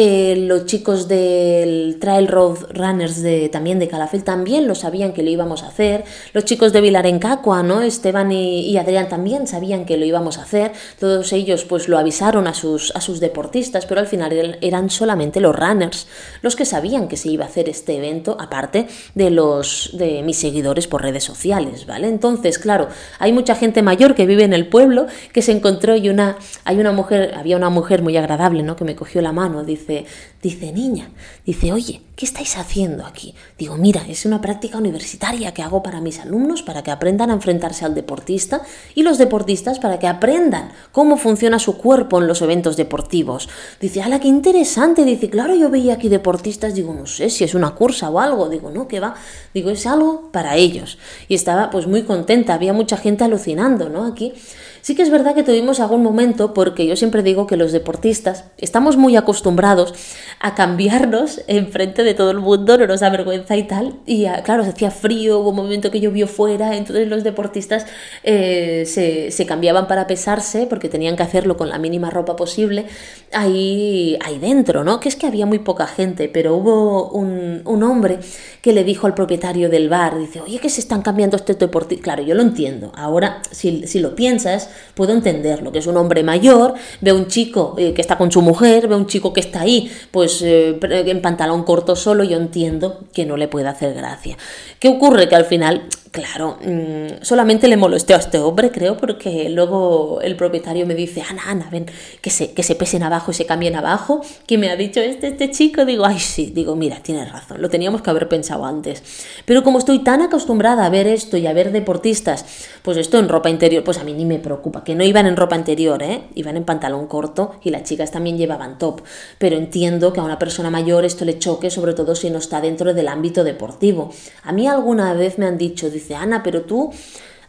Eh, 0.00 0.36
los 0.46 0.66
chicos 0.66 1.08
del 1.08 1.96
Trail 1.98 2.28
Road 2.28 2.70
Runners 2.70 3.20
de, 3.20 3.48
también 3.48 3.80
de 3.80 3.88
Calafel 3.88 4.22
también 4.22 4.68
lo 4.68 4.76
sabían 4.76 5.12
que 5.12 5.24
lo 5.24 5.30
íbamos 5.30 5.64
a 5.64 5.66
hacer. 5.66 6.04
Los 6.32 6.44
chicos 6.44 6.72
de 6.72 6.80
Vilarencacua, 6.80 7.64
¿no? 7.64 7.82
Esteban 7.82 8.30
y, 8.30 8.78
Adrián 8.78 9.08
también 9.08 9.48
sabían 9.48 9.86
que 9.86 9.96
lo 9.96 10.04
íbamos 10.04 10.38
a 10.38 10.42
hacer. 10.42 10.70
Todos 11.00 11.32
ellos 11.32 11.64
pues 11.64 11.88
lo 11.88 11.98
avisaron 11.98 12.46
a 12.46 12.54
sus, 12.54 12.94
a 12.94 13.00
sus 13.00 13.18
deportistas, 13.18 13.86
pero 13.86 14.00
al 14.00 14.06
final 14.06 14.56
eran 14.60 14.88
solamente 14.88 15.40
los 15.40 15.56
runners 15.56 16.06
los 16.42 16.54
que 16.54 16.64
sabían 16.64 17.08
que 17.08 17.16
se 17.16 17.30
iba 17.30 17.44
a 17.44 17.48
hacer 17.48 17.68
este 17.68 17.96
evento, 17.96 18.36
aparte 18.38 18.86
de 19.16 19.30
los 19.30 19.90
de 19.94 20.22
mis 20.22 20.38
seguidores 20.38 20.86
por 20.86 21.02
redes 21.02 21.24
sociales, 21.24 21.86
¿vale? 21.86 22.06
Entonces, 22.06 22.60
claro, 22.60 22.86
hay 23.18 23.32
mucha 23.32 23.56
gente 23.56 23.82
mayor 23.82 24.14
que 24.14 24.26
vive 24.26 24.44
en 24.44 24.52
el 24.52 24.68
pueblo 24.68 25.08
que 25.32 25.42
se 25.42 25.50
encontró 25.50 25.96
y 25.96 26.08
una 26.08 26.36
hay 26.62 26.78
una 26.78 26.92
mujer, 26.92 27.34
había 27.36 27.56
una 27.56 27.68
mujer 27.68 28.02
muy 28.02 28.16
agradable, 28.16 28.62
¿no? 28.62 28.76
Que 28.76 28.84
me 28.84 28.94
cogió 28.94 29.22
la 29.22 29.32
mano, 29.32 29.64
dice 29.64 29.87
dice, 29.88 30.06
dice, 30.42 30.72
niña, 30.72 31.10
dice, 31.44 31.72
oye, 31.72 32.00
¿qué 32.14 32.24
estáis 32.24 32.56
haciendo 32.56 33.06
aquí? 33.06 33.34
Digo, 33.58 33.76
mira, 33.76 34.02
es 34.08 34.24
una 34.24 34.40
práctica 34.40 34.78
universitaria 34.78 35.52
que 35.52 35.62
hago 35.62 35.82
para 35.82 36.00
mis 36.00 36.20
alumnos 36.20 36.62
para 36.62 36.82
que 36.82 36.90
aprendan 36.90 37.30
a 37.30 37.34
enfrentarse 37.34 37.84
al 37.84 37.94
deportista 37.94 38.62
y 38.94 39.02
los 39.02 39.18
deportistas 39.18 39.78
para 39.78 39.98
que 39.98 40.06
aprendan 40.06 40.70
cómo 40.92 41.16
funciona 41.16 41.58
su 41.58 41.76
cuerpo 41.76 42.18
en 42.18 42.26
los 42.28 42.42
eventos 42.42 42.76
deportivos. 42.76 43.48
Dice, 43.80 44.02
ala, 44.02 44.20
qué 44.20 44.28
interesante. 44.28 45.04
Dice, 45.04 45.28
claro, 45.28 45.54
yo 45.54 45.70
veía 45.70 45.94
aquí 45.94 46.08
deportistas, 46.08 46.74
digo, 46.74 46.94
no 46.94 47.06
sé 47.06 47.30
si 47.30 47.44
es 47.44 47.54
una 47.54 47.74
cursa 47.74 48.10
o 48.10 48.20
algo. 48.20 48.48
Digo, 48.48 48.70
no, 48.70 48.88
¿qué 48.88 49.00
va? 49.00 49.14
Digo, 49.54 49.70
es 49.70 49.86
algo 49.86 50.30
para 50.32 50.56
ellos. 50.56 50.98
Y 51.28 51.34
estaba 51.34 51.70
pues 51.70 51.86
muy 51.86 52.02
contenta, 52.02 52.54
había 52.54 52.72
mucha 52.72 52.96
gente 52.96 53.24
alucinando, 53.24 53.88
¿no? 53.88 54.04
Aquí. 54.04 54.34
Sí 54.80 54.94
que 54.94 55.02
es 55.02 55.10
verdad 55.10 55.34
que 55.34 55.42
tuvimos 55.42 55.80
algún 55.80 56.02
momento, 56.02 56.54
porque 56.54 56.86
yo 56.86 56.96
siempre 56.96 57.22
digo 57.22 57.46
que 57.46 57.56
los 57.56 57.72
deportistas 57.72 58.44
estamos 58.56 58.96
muy 58.96 59.16
acostumbrados 59.16 59.92
a 60.40 60.54
cambiarnos 60.54 61.42
en 61.46 61.68
frente 61.68 62.04
de 62.04 62.14
todo 62.14 62.30
el 62.30 62.38
mundo, 62.38 62.78
no 62.78 62.86
nos 62.86 63.00
da 63.00 63.10
vergüenza 63.10 63.56
y 63.56 63.64
tal. 63.64 63.94
Y 64.06 64.26
ah, 64.26 64.42
claro, 64.42 64.64
se 64.64 64.70
hacía 64.70 64.90
frío, 64.90 65.40
hubo 65.40 65.50
un 65.50 65.56
momento 65.56 65.90
que 65.90 66.00
llovió 66.00 66.26
fuera, 66.26 66.76
entonces 66.76 67.08
los 67.08 67.24
deportistas 67.24 67.86
eh, 68.22 68.84
se, 68.86 69.46
cambiaban 69.46 69.88
para 69.88 70.06
pesarse 70.06 70.66
porque 70.66 70.88
tenían 70.88 71.16
que 71.16 71.22
hacerlo 71.22 71.56
con 71.56 71.70
la 71.70 71.78
mínima 71.78 72.10
ropa 72.10 72.36
posible 72.36 72.84
ahí, 73.32 74.18
ahí 74.22 74.38
dentro, 74.38 74.84
¿no? 74.84 75.00
Que 75.00 75.08
es 75.08 75.16
que 75.16 75.26
había 75.26 75.46
muy 75.46 75.58
poca 75.58 75.86
gente, 75.86 76.28
pero 76.28 76.56
hubo 76.56 77.08
un, 77.10 77.62
un 77.64 77.82
hombre 77.82 78.18
que 78.60 78.72
le 78.72 78.84
dijo 78.84 79.06
al 79.06 79.14
propietario 79.14 79.68
del 79.70 79.88
bar, 79.88 80.18
dice, 80.18 80.40
oye, 80.40 80.58
que 80.58 80.68
se 80.68 80.80
están 80.80 81.02
cambiando 81.02 81.36
este 81.36 81.54
deportista. 81.54 82.02
Claro, 82.02 82.22
yo 82.22 82.34
lo 82.34 82.42
entiendo. 82.42 82.92
Ahora, 82.94 83.42
si, 83.50 83.86
si 83.86 83.98
lo 84.00 84.14
piensas, 84.14 84.70
puedo 84.94 85.12
entenderlo, 85.12 85.72
que 85.72 85.78
es 85.78 85.86
un 85.86 85.96
hombre 85.96 86.22
mayor, 86.22 86.74
ve 87.00 87.12
un 87.12 87.26
chico 87.26 87.74
eh, 87.78 87.92
que 87.94 88.00
está 88.00 88.18
con 88.18 88.30
su 88.30 88.42
mujer, 88.42 88.88
ve 88.88 88.96
un 88.96 89.06
chico 89.06 89.32
que 89.32 89.40
está 89.40 89.60
ahí, 89.60 89.90
eh, 90.24 90.78
en 90.82 91.22
pantalón 91.22 91.64
corto 91.64 91.96
solo, 91.96 92.24
yo 92.24 92.36
entiendo 92.36 93.00
que 93.12 93.26
no 93.26 93.36
le 93.36 93.48
puede 93.48 93.68
hacer 93.68 93.94
gracia. 93.94 94.36
¿Qué 94.78 94.88
ocurre? 94.88 95.28
Que 95.28 95.36
al 95.36 95.44
final 95.44 95.88
Claro, 96.12 96.58
mm, 96.64 97.22
solamente 97.22 97.68
le 97.68 97.76
molesté 97.76 98.14
a 98.14 98.18
este 98.18 98.38
hombre, 98.38 98.70
creo, 98.70 98.96
porque 98.96 99.48
luego 99.50 100.20
el 100.22 100.36
propietario 100.36 100.86
me 100.86 100.94
dice, 100.94 101.22
Ana, 101.28 101.42
Ana, 101.46 101.68
ven, 101.70 101.86
que 102.22 102.30
se, 102.30 102.52
que 102.52 102.62
se 102.62 102.76
pesen 102.76 103.02
abajo 103.02 103.30
y 103.30 103.34
se 103.34 103.46
cambien 103.46 103.74
abajo, 103.76 104.22
que 104.46 104.58
me 104.58 104.70
ha 104.70 104.76
dicho 104.76 105.00
este, 105.00 105.28
este 105.28 105.50
chico, 105.50 105.84
digo, 105.84 106.06
ay, 106.06 106.18
sí, 106.18 106.52
digo, 106.54 106.76
mira, 106.76 107.02
tienes 107.02 107.30
razón, 107.30 107.60
lo 107.60 107.68
teníamos 107.68 108.00
que 108.00 108.10
haber 108.10 108.28
pensado 108.28 108.64
antes. 108.64 109.02
Pero 109.44 109.62
como 109.62 109.78
estoy 109.78 109.98
tan 109.98 110.22
acostumbrada 110.22 110.86
a 110.86 110.88
ver 110.88 111.06
esto 111.06 111.36
y 111.36 111.46
a 111.46 111.52
ver 111.52 111.72
deportistas, 111.72 112.44
pues 112.82 112.96
esto 112.96 113.18
en 113.18 113.28
ropa 113.28 113.50
interior, 113.50 113.84
pues 113.84 113.98
a 113.98 114.04
mí 114.04 114.14
ni 114.14 114.24
me 114.24 114.38
preocupa, 114.38 114.84
que 114.84 114.94
no 114.94 115.04
iban 115.04 115.26
en 115.26 115.36
ropa 115.36 115.56
interior, 115.56 116.02
¿eh? 116.02 116.22
Iban 116.34 116.56
en 116.56 116.64
pantalón 116.64 117.06
corto 117.06 117.56
y 117.62 117.70
las 117.70 117.82
chicas 117.82 118.12
también 118.12 118.38
llevaban 118.38 118.78
top, 118.78 119.02
pero 119.38 119.56
entiendo 119.56 120.12
que 120.12 120.20
a 120.20 120.22
una 120.22 120.38
persona 120.38 120.70
mayor 120.70 121.04
esto 121.04 121.24
le 121.24 121.38
choque, 121.38 121.70
sobre 121.70 121.92
todo 121.92 122.14
si 122.14 122.30
no 122.30 122.38
está 122.38 122.60
dentro 122.60 122.94
del 122.94 123.08
ámbito 123.08 123.44
deportivo. 123.44 124.10
A 124.44 124.52
mí 124.52 124.66
alguna 124.66 125.12
vez 125.12 125.38
me 125.38 125.46
han 125.46 125.58
dicho, 125.58 125.90
dice, 125.98 126.14
Ana, 126.14 126.42
pero 126.42 126.62
tú, 126.62 126.92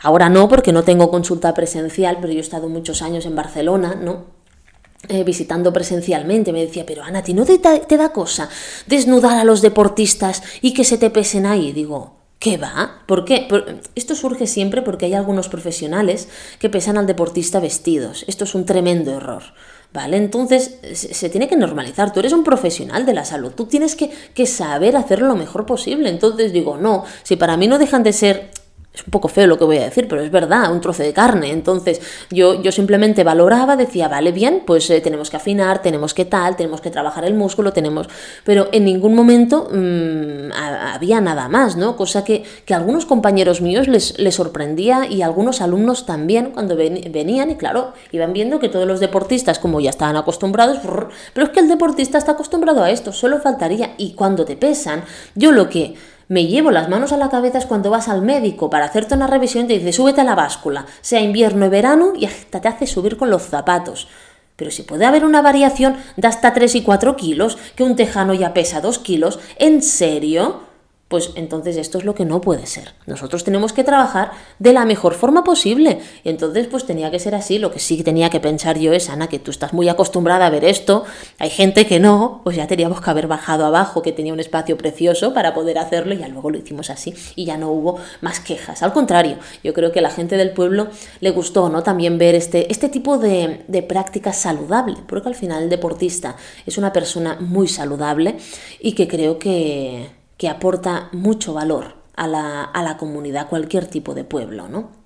ahora 0.02 0.30
no, 0.30 0.48
porque 0.48 0.72
no 0.72 0.84
tengo 0.84 1.10
consulta 1.10 1.54
presencial, 1.54 2.18
pero 2.22 2.34
yo 2.34 2.40
he 2.40 2.42
estado 2.42 2.70
muchos 2.70 3.02
años 3.02 3.26
en 3.26 3.36
Barcelona, 3.36 3.96
¿no? 3.96 4.40
Eh, 5.08 5.24
visitando 5.24 5.72
presencialmente, 5.72 6.52
me 6.52 6.66
decía, 6.66 6.86
pero 6.86 7.04
Ana, 7.04 7.24
¿ti 7.24 7.34
no 7.34 7.46
te, 7.46 7.58
te 7.58 7.98
da 7.98 8.10
cosa 8.10 8.50
desnudar 8.86 9.38
a 9.38 9.46
los 9.46 9.62
deportistas 9.62 10.44
y 10.62 10.74
que 10.74 10.84
se 10.84 10.98
te 10.98 11.10
pesen 11.10 11.46
ahí? 11.46 11.72
Digo, 11.72 12.20
¿Qué 12.40 12.56
va? 12.56 13.04
¿Por 13.06 13.26
qué? 13.26 13.50
Esto 13.96 14.16
surge 14.16 14.48
siempre 14.48 14.82
porque 14.82 15.06
hay 15.06 15.14
algunos 15.14 15.50
profesionales 15.50 16.30
que 16.58 16.70
pesan 16.70 16.98
al 16.98 17.06
deportista 17.06 17.60
vestidos. 17.60 18.24
Esto 18.30 18.46
es 18.46 18.56
un 18.56 18.66
tremendo 18.66 19.12
error. 19.12 19.44
¿Vale? 19.92 20.18
Entonces 20.18 20.78
se 20.94 21.30
tiene 21.30 21.48
que 21.48 21.56
normalizar. 21.56 22.14
Tú 22.14 22.20
eres 22.20 22.34
un 22.34 22.44
profesional 22.44 23.08
de 23.08 23.14
la 23.14 23.26
salud. 23.26 23.54
Tú 23.56 23.66
tienes 23.66 23.96
que, 23.96 24.12
que 24.36 24.46
saber 24.46 24.96
hacerlo 24.96 25.28
lo 25.28 25.36
mejor 25.36 25.66
posible. 25.66 26.10
Entonces 26.10 26.54
digo, 26.54 26.78
no, 26.78 27.06
si 27.24 27.38
para 27.38 27.58
mí 27.58 27.68
no 27.68 27.80
dejan 27.80 28.04
de 28.04 28.14
ser 28.14 28.52
es 28.94 29.04
un 29.04 29.12
poco 29.12 29.28
feo 29.28 29.46
lo 29.46 29.58
que 29.58 29.66
voy 29.66 29.78
a 29.78 29.84
decir, 29.84 30.08
pero 30.08 30.22
es 30.22 30.32
verdad, 30.32 30.72
un 30.72 30.82
trozo 30.82 31.04
de 31.04 31.14
carne. 31.14 31.52
Entonces 31.52 32.02
yo, 32.32 32.62
yo 32.62 32.72
simplemente 32.72 33.24
valoraba, 33.24 33.76
decía, 33.76 34.08
vale, 34.08 34.32
bien, 34.32 34.64
pues 34.66 34.90
eh, 34.90 35.00
tenemos 35.00 35.30
que 35.30 35.38
afinar, 35.38 35.82
tenemos 35.82 36.14
que 36.14 36.26
tal, 36.26 36.56
tenemos 36.56 36.82
que 36.82 36.90
trabajar 36.90 37.24
el 37.26 37.36
músculo, 37.36 37.72
tenemos... 37.72 38.10
Pero 38.44 38.68
en 38.72 38.86
ningún 38.86 39.14
momento 39.14 39.70
mm, 39.72 40.52
había 40.54 41.22
nada 41.22 41.48
más, 41.50 41.76
¿no? 41.76 41.96
Cosa 41.96 42.24
que, 42.24 42.44
que 42.66 42.74
a 42.74 42.78
algunos 42.78 43.06
compañeros 43.06 43.62
míos 43.62 43.88
les, 43.88 44.18
les, 44.18 44.36
sorprendía 44.36 45.06
y 45.08 45.22
a 45.22 45.26
algunos 45.26 45.62
alumnos 45.62 46.06
también 46.06 46.52
cuando 46.52 46.76
venían 46.76 47.52
y 47.52 47.56
claro, 47.56 47.94
iban 48.12 48.34
viendo 48.34 48.60
que 48.60 48.70
todos 48.70 48.88
los 48.88 49.00
deportistas, 49.00 49.60
como 49.60 49.80
ya 49.82 49.92
estaban 49.92 50.16
acostumbrados, 50.16 50.80
pero 51.34 51.46
es 51.46 51.52
que 51.52 51.60
el 51.60 51.68
deportista 51.68 52.18
está 52.18 52.32
acostumbrado 52.32 52.84
a 52.84 52.90
esto, 52.90 53.14
solo 53.14 53.40
faltaría. 53.40 53.94
Y 53.98 54.14
cuando 54.14 54.46
te 54.46 54.56
pesan, 54.56 55.04
yo 55.36 55.52
lo 55.52 55.70
que 55.70 55.96
me 56.30 56.46
llevo 56.46 56.70
las 56.70 56.90
manos 56.90 57.12
a 57.12 57.18
la 57.18 57.30
cabeza 57.30 57.58
es 57.58 57.66
cuando 57.66 57.90
vas 57.90 58.08
al 58.08 58.22
médico 58.22 58.70
para 58.70 58.86
hacerte 58.86 59.16
una 59.16 59.28
revisión 59.28 59.66
y 59.66 59.68
te 59.68 59.80
dice 59.80 59.92
súbete 59.92 60.22
a 60.22 60.24
la 60.24 60.36
báscula, 60.36 60.86
sea 61.02 61.22
invierno 61.22 61.66
o 61.66 61.70
verano, 61.70 62.14
y 62.16 62.26
hasta 62.26 62.62
te 62.62 62.68
hace 62.68 62.88
subir 62.88 63.18
con 63.18 63.32
los 63.32 63.42
zapatos. 63.42 64.08
Pero 64.56 64.70
si 64.70 64.84
puede 64.84 65.06
haber 65.06 65.26
una 65.26 65.42
variación 65.42 65.98
de 66.18 66.28
hasta 66.28 66.54
3 66.54 66.76
y 66.76 66.82
4 66.84 67.16
kilos, 67.16 67.58
que 67.76 67.84
un 67.84 67.96
tejano 67.96 68.34
ya 68.36 68.54
pesa 68.54 68.80
2 68.80 69.00
kilos, 69.00 69.40
¿en 69.58 69.82
serio? 69.82 70.69
Pues 71.10 71.32
entonces 71.34 71.76
esto 71.76 71.98
es 71.98 72.06
lo 72.06 72.14
que 72.14 72.24
no 72.24 72.40
puede 72.40 72.68
ser. 72.68 72.94
Nosotros 73.08 73.44
tenemos 73.44 73.74
que 73.74 73.84
trabajar 73.84 74.32
de 74.60 74.74
la 74.74 74.86
mejor 74.86 75.16
forma 75.16 75.44
posible. 75.44 76.00
Y 76.24 76.30
entonces 76.30 76.68
pues 76.68 76.86
tenía 76.86 77.10
que 77.10 77.18
ser 77.18 77.34
así. 77.34 77.58
Lo 77.58 77.72
que 77.72 77.80
sí 77.80 78.04
tenía 78.04 78.30
que 78.30 78.40
pensar 78.40 78.78
yo 78.78 78.94
es, 78.94 79.10
Ana, 79.10 79.28
que 79.28 79.40
tú 79.40 79.50
estás 79.50 79.74
muy 79.74 79.90
acostumbrada 79.90 80.46
a 80.46 80.50
ver 80.52 80.64
esto. 80.64 81.06
Hay 81.40 81.50
gente 81.50 81.88
que 81.88 82.00
no, 82.00 82.42
pues 82.44 82.58
ya 82.58 82.68
teníamos 82.68 83.02
que 83.02 83.10
haber 83.10 83.26
bajado 83.26 83.66
abajo, 83.66 84.04
que 84.04 84.12
tenía 84.12 84.34
un 84.34 84.40
espacio 84.40 84.78
precioso 84.78 85.34
para 85.34 85.56
poder 85.56 85.80
hacerlo 85.80 86.14
y 86.14 86.20
ya 86.20 86.28
luego 86.28 86.52
lo 86.52 86.60
hicimos 86.60 86.92
así. 86.92 87.16
Y 87.36 87.46
ya 87.46 87.58
no 87.58 87.72
hubo 87.72 87.98
más 88.22 88.40
quejas. 88.40 88.84
Al 88.84 88.94
contrario, 88.94 89.38
yo 89.64 89.74
creo 89.74 89.92
que 89.92 90.00
a 90.00 90.04
la 90.04 90.12
gente 90.12 90.38
del 90.38 90.52
pueblo 90.52 90.90
le 91.22 91.32
gustó 91.32 91.70
¿no? 91.70 91.82
también 91.82 92.20
ver 92.20 92.36
este, 92.36 92.72
este 92.72 92.88
tipo 92.88 93.18
de, 93.18 93.66
de 93.68 93.82
práctica 93.82 94.32
saludable, 94.32 94.98
porque 95.08 95.30
al 95.30 95.36
final 95.36 95.64
el 95.64 95.70
deportista 95.70 96.36
es 96.68 96.78
una 96.78 96.94
persona 96.94 97.38
muy 97.40 97.68
saludable 97.68 98.38
y 98.80 98.92
que 98.92 99.08
creo 99.08 99.40
que 99.40 100.19
que 100.40 100.48
aporta 100.48 101.10
mucho 101.12 101.54
valor 101.54 101.96
a 102.16 102.26
la, 102.26 102.64
a 102.64 102.82
la 102.82 102.96
comunidad, 102.96 103.50
cualquier 103.50 103.88
tipo 103.88 104.16
de 104.16 104.24
pueblo, 104.24 104.70
¿no? 104.70 104.99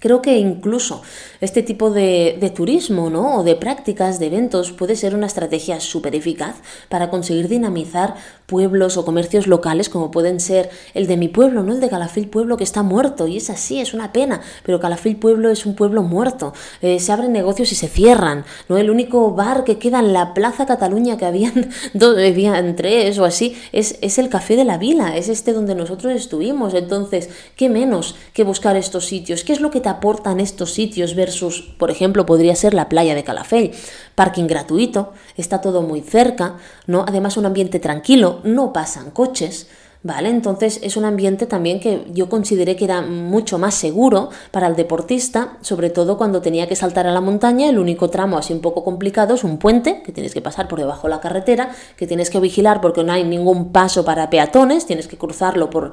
Creo 0.00 0.22
que 0.22 0.38
incluso 0.38 1.02
este 1.40 1.62
tipo 1.62 1.90
de, 1.90 2.52
turismo 2.54 3.10
¿no? 3.10 3.38
o 3.38 3.44
de 3.44 3.56
prácticas, 3.56 4.20
de 4.20 4.26
eventos, 4.26 4.70
puede 4.70 4.94
ser 4.94 5.14
una 5.14 5.26
estrategia 5.26 5.80
súper 5.80 6.14
eficaz 6.14 6.56
para 6.88 7.10
conseguir 7.10 7.48
dinamizar 7.48 8.14
pueblos 8.46 8.96
o 8.96 9.04
comercios 9.04 9.46
locales 9.46 9.88
como 9.88 10.10
pueden 10.10 10.40
ser 10.40 10.70
el 10.94 11.06
de 11.06 11.16
mi 11.16 11.28
pueblo, 11.28 11.62
¿no? 11.62 11.72
el 11.72 11.80
de 11.80 11.88
Calafil 11.88 12.28
Pueblo 12.28 12.56
que 12.56 12.64
está 12.64 12.82
muerto 12.82 13.26
y 13.26 13.36
es 13.36 13.50
así, 13.50 13.80
es 13.80 13.92
una 13.92 14.12
pena, 14.12 14.40
pero 14.64 14.80
Calafil 14.80 15.16
Pueblo 15.16 15.50
es 15.50 15.66
un 15.66 15.74
pueblo 15.74 16.02
muerto, 16.02 16.54
eh, 16.80 17.00
se 17.00 17.12
abren 17.12 17.32
negocios 17.32 17.72
y 17.72 17.74
se 17.74 17.88
cierran, 17.88 18.44
¿no? 18.68 18.78
el 18.78 18.90
único 18.90 19.32
bar 19.32 19.64
que 19.64 19.78
queda 19.78 19.98
en 19.98 20.12
la 20.12 20.32
Plaza 20.32 20.64
Cataluña 20.64 21.18
que 21.18 21.26
habían, 21.26 21.70
dos, 21.92 22.16
habían 22.16 22.76
tres 22.76 23.18
o 23.18 23.24
así 23.24 23.56
es, 23.72 23.98
es 24.00 24.18
el 24.18 24.28
Café 24.28 24.56
de 24.56 24.64
la 24.64 24.78
Vila, 24.78 25.16
es 25.16 25.28
este 25.28 25.52
donde 25.52 25.74
nosotros 25.74 26.14
estuvimos, 26.14 26.72
entonces, 26.72 27.28
¿qué 27.56 27.68
menos 27.68 28.16
que 28.32 28.44
buscar 28.44 28.76
estos 28.76 29.06
sitios? 29.06 29.44
¿Qué 29.44 29.52
es 29.52 29.60
lo 29.60 29.70
que 29.70 29.77
aportan 29.86 30.40
estos 30.40 30.72
sitios 30.72 31.14
versus, 31.14 31.60
por 31.78 31.90
ejemplo, 31.90 32.26
podría 32.26 32.56
ser 32.56 32.74
la 32.74 32.88
playa 32.88 33.14
de 33.14 33.24
Calafell? 33.24 33.72
Parking 34.14 34.46
gratuito, 34.46 35.12
está 35.36 35.60
todo 35.60 35.82
muy 35.82 36.00
cerca, 36.00 36.56
¿no? 36.86 37.04
Además 37.06 37.36
un 37.36 37.46
ambiente 37.46 37.78
tranquilo, 37.78 38.40
no 38.44 38.72
pasan 38.72 39.10
coches. 39.10 39.68
¿Vale? 40.00 40.28
Entonces 40.28 40.78
es 40.84 40.96
un 40.96 41.04
ambiente 41.04 41.46
también 41.46 41.80
que 41.80 42.06
yo 42.12 42.28
consideré 42.28 42.76
que 42.76 42.84
era 42.84 43.02
mucho 43.02 43.58
más 43.58 43.74
seguro 43.74 44.30
para 44.52 44.68
el 44.68 44.76
deportista, 44.76 45.58
sobre 45.60 45.90
todo 45.90 46.16
cuando 46.16 46.40
tenía 46.40 46.68
que 46.68 46.76
saltar 46.76 47.08
a 47.08 47.12
la 47.12 47.20
montaña. 47.20 47.68
El 47.68 47.80
único 47.80 48.08
tramo 48.08 48.38
así 48.38 48.52
un 48.52 48.60
poco 48.60 48.84
complicado 48.84 49.34
es 49.34 49.42
un 49.42 49.58
puente, 49.58 50.02
que 50.04 50.12
tienes 50.12 50.32
que 50.32 50.40
pasar 50.40 50.68
por 50.68 50.78
debajo 50.78 51.08
de 51.08 51.14
la 51.14 51.20
carretera, 51.20 51.72
que 51.96 52.06
tienes 52.06 52.30
que 52.30 52.38
vigilar 52.38 52.80
porque 52.80 53.02
no 53.02 53.12
hay 53.12 53.24
ningún 53.24 53.72
paso 53.72 54.04
para 54.04 54.30
peatones, 54.30 54.86
tienes 54.86 55.08
que 55.08 55.18
cruzarlo 55.18 55.68
por 55.68 55.90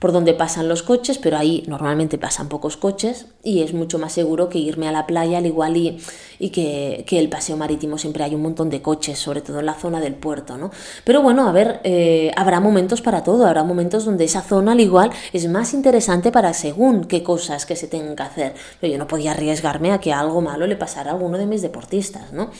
por 0.00 0.12
donde 0.12 0.32
pasan 0.32 0.66
los 0.66 0.82
coches, 0.82 1.18
pero 1.18 1.36
ahí 1.36 1.62
normalmente 1.68 2.16
pasan 2.18 2.48
pocos 2.48 2.78
coches 2.78 3.26
y 3.44 3.62
es 3.62 3.74
mucho 3.74 3.98
más 3.98 4.12
seguro 4.12 4.48
que 4.48 4.58
irme 4.58 4.88
a 4.88 4.92
la 4.92 5.06
playa 5.06 5.38
al 5.38 5.46
igual 5.46 5.76
y, 5.76 6.00
y 6.38 6.48
que, 6.50 7.04
el 7.10 7.28
paseo 7.28 7.58
marítimo 7.58 7.98
siempre 7.98 8.24
hay 8.24 8.34
un 8.34 8.40
montón 8.40 8.70
de 8.70 8.80
coches, 8.80 9.18
sobre 9.18 9.42
todo 9.42 9.60
en 9.60 9.66
la 9.66 9.74
zona 9.74 10.00
del 10.00 10.14
puerto, 10.14 10.56
¿no? 10.56 10.70
Pero 11.04 11.20
bueno, 11.20 11.46
a 11.46 11.52
ver, 11.52 11.80
eh, 11.84 12.32
habrá 12.34 12.60
momentos 12.60 13.02
para 13.02 13.22
todo, 13.22 13.46
habrá 13.46 13.62
momentos 13.62 14.06
donde 14.06 14.24
esa 14.24 14.40
zona 14.40 14.72
al 14.72 14.80
igual 14.80 15.10
es 15.34 15.46
más 15.48 15.74
interesante 15.74 16.32
para 16.32 16.54
según 16.54 17.04
qué 17.04 17.22
cosas 17.22 17.66
que 17.66 17.76
se 17.76 17.86
tengan 17.86 18.16
que 18.16 18.22
hacer. 18.22 18.54
Pero 18.80 18.94
yo 18.94 18.98
no 18.98 19.06
podía 19.06 19.32
arriesgarme 19.32 19.92
a 19.92 20.00
que 20.00 20.14
algo 20.14 20.40
malo 20.40 20.66
le 20.66 20.76
pasara 20.76 21.10
a 21.10 21.14
alguno 21.14 21.36
de 21.36 21.44
mis 21.44 21.60
deportistas, 21.60 22.32
¿no? 22.32 22.50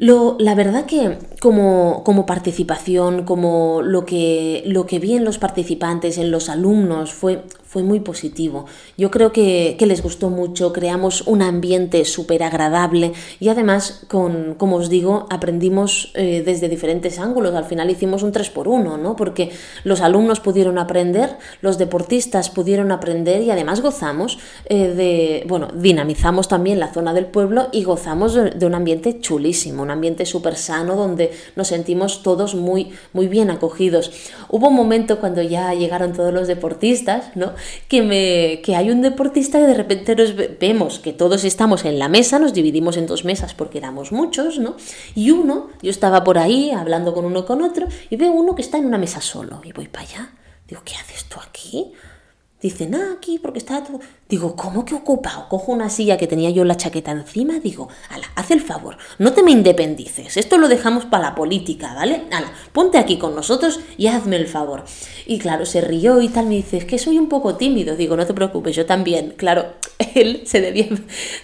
Lo, 0.00 0.36
la 0.38 0.54
verdad 0.54 0.86
que 0.86 1.18
como, 1.40 2.04
como, 2.04 2.24
participación, 2.24 3.24
como 3.24 3.82
lo 3.82 4.06
que, 4.06 4.62
lo 4.64 4.86
que 4.86 5.00
vi 5.00 5.14
en 5.14 5.24
los 5.24 5.38
participantes, 5.38 6.18
en 6.18 6.30
los 6.30 6.48
alumnos, 6.48 7.12
fue, 7.12 7.42
fue 7.68 7.82
muy 7.82 8.00
positivo. 8.00 8.64
Yo 8.96 9.10
creo 9.10 9.30
que, 9.30 9.76
les 9.78 10.02
gustó 10.02 10.30
mucho, 10.30 10.72
creamos 10.72 11.26
un 11.26 11.42
ambiente 11.42 12.06
súper 12.06 12.42
agradable 12.42 13.12
y 13.40 13.50
además, 13.50 14.04
con, 14.08 14.54
como 14.54 14.76
os 14.76 14.88
digo, 14.88 15.26
aprendimos 15.28 16.10
eh, 16.14 16.42
desde 16.44 16.70
diferentes 16.70 17.18
ángulos. 17.18 17.54
Al 17.54 17.66
final 17.66 17.90
hicimos 17.90 18.22
un 18.22 18.32
3 18.32 18.48
por 18.50 18.68
1 18.68 18.96
¿no? 18.96 19.16
Porque 19.16 19.50
los 19.84 20.00
alumnos 20.00 20.40
pudieron 20.40 20.78
aprender, 20.78 21.36
los 21.60 21.76
deportistas 21.76 22.48
pudieron 22.48 22.90
aprender 22.90 23.42
y 23.42 23.50
además 23.50 23.82
gozamos 23.82 24.38
eh, 24.64 24.88
de, 24.88 25.44
bueno, 25.46 25.68
dinamizamos 25.74 26.48
también 26.48 26.80
la 26.80 26.92
zona 26.92 27.12
del 27.12 27.26
pueblo 27.26 27.68
y 27.72 27.84
gozamos 27.84 28.32
de, 28.34 28.66
un 28.66 28.74
ambiente 28.74 29.20
chulísimo, 29.20 29.84
un 29.88 29.92
ambiente 29.92 30.26
súper 30.26 30.56
sano 30.56 30.96
donde 30.96 31.32
nos 31.56 31.68
sentimos 31.68 32.22
todos 32.22 32.54
muy, 32.54 32.92
muy 33.14 33.26
bien 33.26 33.50
acogidos. 33.50 34.12
Hubo 34.50 34.68
un 34.68 34.74
momento 34.74 35.18
cuando 35.18 35.40
ya 35.40 35.72
llegaron 35.72 36.12
todos 36.12 36.32
los 36.32 36.46
deportistas, 36.46 37.34
¿no? 37.34 37.52
que, 37.88 38.02
me, 38.02 38.60
que 38.62 38.76
hay 38.76 38.90
un 38.90 39.00
deportista 39.00 39.58
y 39.58 39.62
de 39.62 39.74
repente 39.74 40.14
nos 40.14 40.34
vemos 40.58 40.98
que 40.98 41.12
todos 41.14 41.44
estamos 41.44 41.86
en 41.86 41.98
la 41.98 42.08
mesa, 42.08 42.38
nos 42.38 42.52
dividimos 42.52 42.98
en 42.98 43.06
dos 43.06 43.24
mesas 43.24 43.54
porque 43.54 43.78
éramos 43.78 44.12
muchos, 44.12 44.58
¿no? 44.58 44.76
Y 45.14 45.30
uno, 45.30 45.68
yo 45.82 45.90
estaba 45.90 46.22
por 46.22 46.36
ahí 46.38 46.70
hablando 46.70 47.14
con 47.14 47.24
uno 47.24 47.46
con 47.46 47.62
otro 47.62 47.86
y 48.10 48.16
veo 48.16 48.32
uno 48.32 48.54
que 48.54 48.62
está 48.62 48.76
en 48.76 48.86
una 48.86 48.98
mesa 48.98 49.22
solo 49.22 49.62
y 49.64 49.72
voy 49.72 49.88
para 49.88 50.04
allá. 50.04 50.32
Digo, 50.68 50.82
¿qué 50.84 50.94
haces 50.96 51.24
tú 51.24 51.38
aquí? 51.40 51.92
Dice, 52.60 52.88
nada, 52.88 53.12
aquí 53.12 53.38
porque 53.38 53.60
está 53.60 53.84
todo. 53.84 54.00
Digo, 54.28 54.56
¿cómo 54.56 54.84
que 54.84 54.96
ocupado? 54.96 55.48
Cojo 55.48 55.70
una 55.70 55.88
silla 55.90 56.16
que 56.16 56.26
tenía 56.26 56.50
yo 56.50 56.64
la 56.64 56.76
chaqueta 56.76 57.12
encima, 57.12 57.60
digo, 57.60 57.88
ala, 58.10 58.26
haz 58.34 58.50
el 58.50 58.60
favor, 58.60 58.98
no 59.18 59.32
te 59.32 59.44
me 59.44 59.52
independices, 59.52 60.36
esto 60.36 60.58
lo 60.58 60.66
dejamos 60.66 61.04
para 61.04 61.22
la 61.22 61.34
política, 61.36 61.94
¿vale? 61.94 62.24
Ala, 62.32 62.52
ponte 62.72 62.98
aquí 62.98 63.16
con 63.16 63.36
nosotros 63.36 63.78
y 63.96 64.08
hazme 64.08 64.34
el 64.34 64.48
favor. 64.48 64.84
Y 65.24 65.38
claro, 65.38 65.66
se 65.66 65.80
rió 65.82 66.20
y 66.20 66.28
tal, 66.30 66.46
me 66.46 66.56
dice, 66.56 66.78
es 66.78 66.84
que 66.84 66.98
soy 66.98 67.16
un 67.18 67.28
poco 67.28 67.54
tímido. 67.54 67.94
Digo, 67.94 68.16
no 68.16 68.26
te 68.26 68.34
preocupes, 68.34 68.74
yo 68.74 68.86
también. 68.86 69.34
Claro, 69.36 69.74
él 70.16 70.42
se 70.44 70.60
debía, 70.60 70.88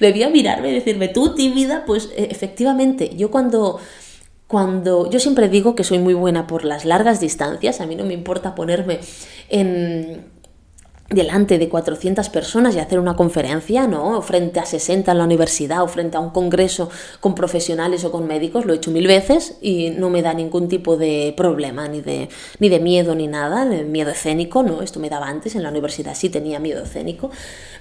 debía 0.00 0.30
mirarme 0.30 0.70
y 0.70 0.74
decirme, 0.74 1.06
tú 1.06 1.34
tímida, 1.36 1.84
pues 1.86 2.10
e, 2.16 2.24
efectivamente, 2.30 3.14
yo 3.16 3.30
cuando 3.30 3.78
cuando 4.48 5.10
yo 5.10 5.20
siempre 5.20 5.48
digo 5.48 5.74
que 5.74 5.84
soy 5.84 5.98
muy 5.98 6.14
buena 6.14 6.46
por 6.46 6.64
las 6.64 6.84
largas 6.84 7.20
distancias, 7.20 7.80
a 7.80 7.86
mí 7.86 7.96
no 7.96 8.04
me 8.04 8.14
importa 8.14 8.54
ponerme 8.54 9.00
en 9.48 10.33
delante 11.10 11.58
de 11.58 11.68
400 11.68 12.28
personas 12.30 12.74
y 12.74 12.78
hacer 12.78 12.98
una 12.98 13.14
conferencia, 13.14 13.86
¿no? 13.86 14.20
Frente 14.22 14.58
a 14.58 14.64
60 14.64 15.12
en 15.12 15.18
la 15.18 15.24
universidad 15.24 15.82
o 15.82 15.88
frente 15.88 16.16
a 16.16 16.20
un 16.20 16.30
congreso 16.30 16.88
con 17.20 17.34
profesionales 17.34 18.04
o 18.04 18.10
con 18.10 18.26
médicos, 18.26 18.64
lo 18.64 18.72
he 18.72 18.76
hecho 18.76 18.90
mil 18.90 19.06
veces 19.06 19.58
y 19.60 19.90
no 19.90 20.08
me 20.08 20.22
da 20.22 20.32
ningún 20.32 20.68
tipo 20.68 20.96
de 20.96 21.34
problema, 21.36 21.88
ni 21.88 22.00
de, 22.00 22.28
ni 22.58 22.68
de 22.68 22.80
miedo 22.80 23.14
ni 23.14 23.26
nada, 23.26 23.64
miedo 23.64 24.10
escénico, 24.10 24.62
¿no? 24.62 24.80
Esto 24.82 24.98
me 24.98 25.10
daba 25.10 25.28
antes, 25.28 25.54
en 25.54 25.62
la 25.62 25.68
universidad 25.68 26.14
sí 26.14 26.30
tenía 26.30 26.58
miedo 26.58 26.82
escénico, 26.82 27.30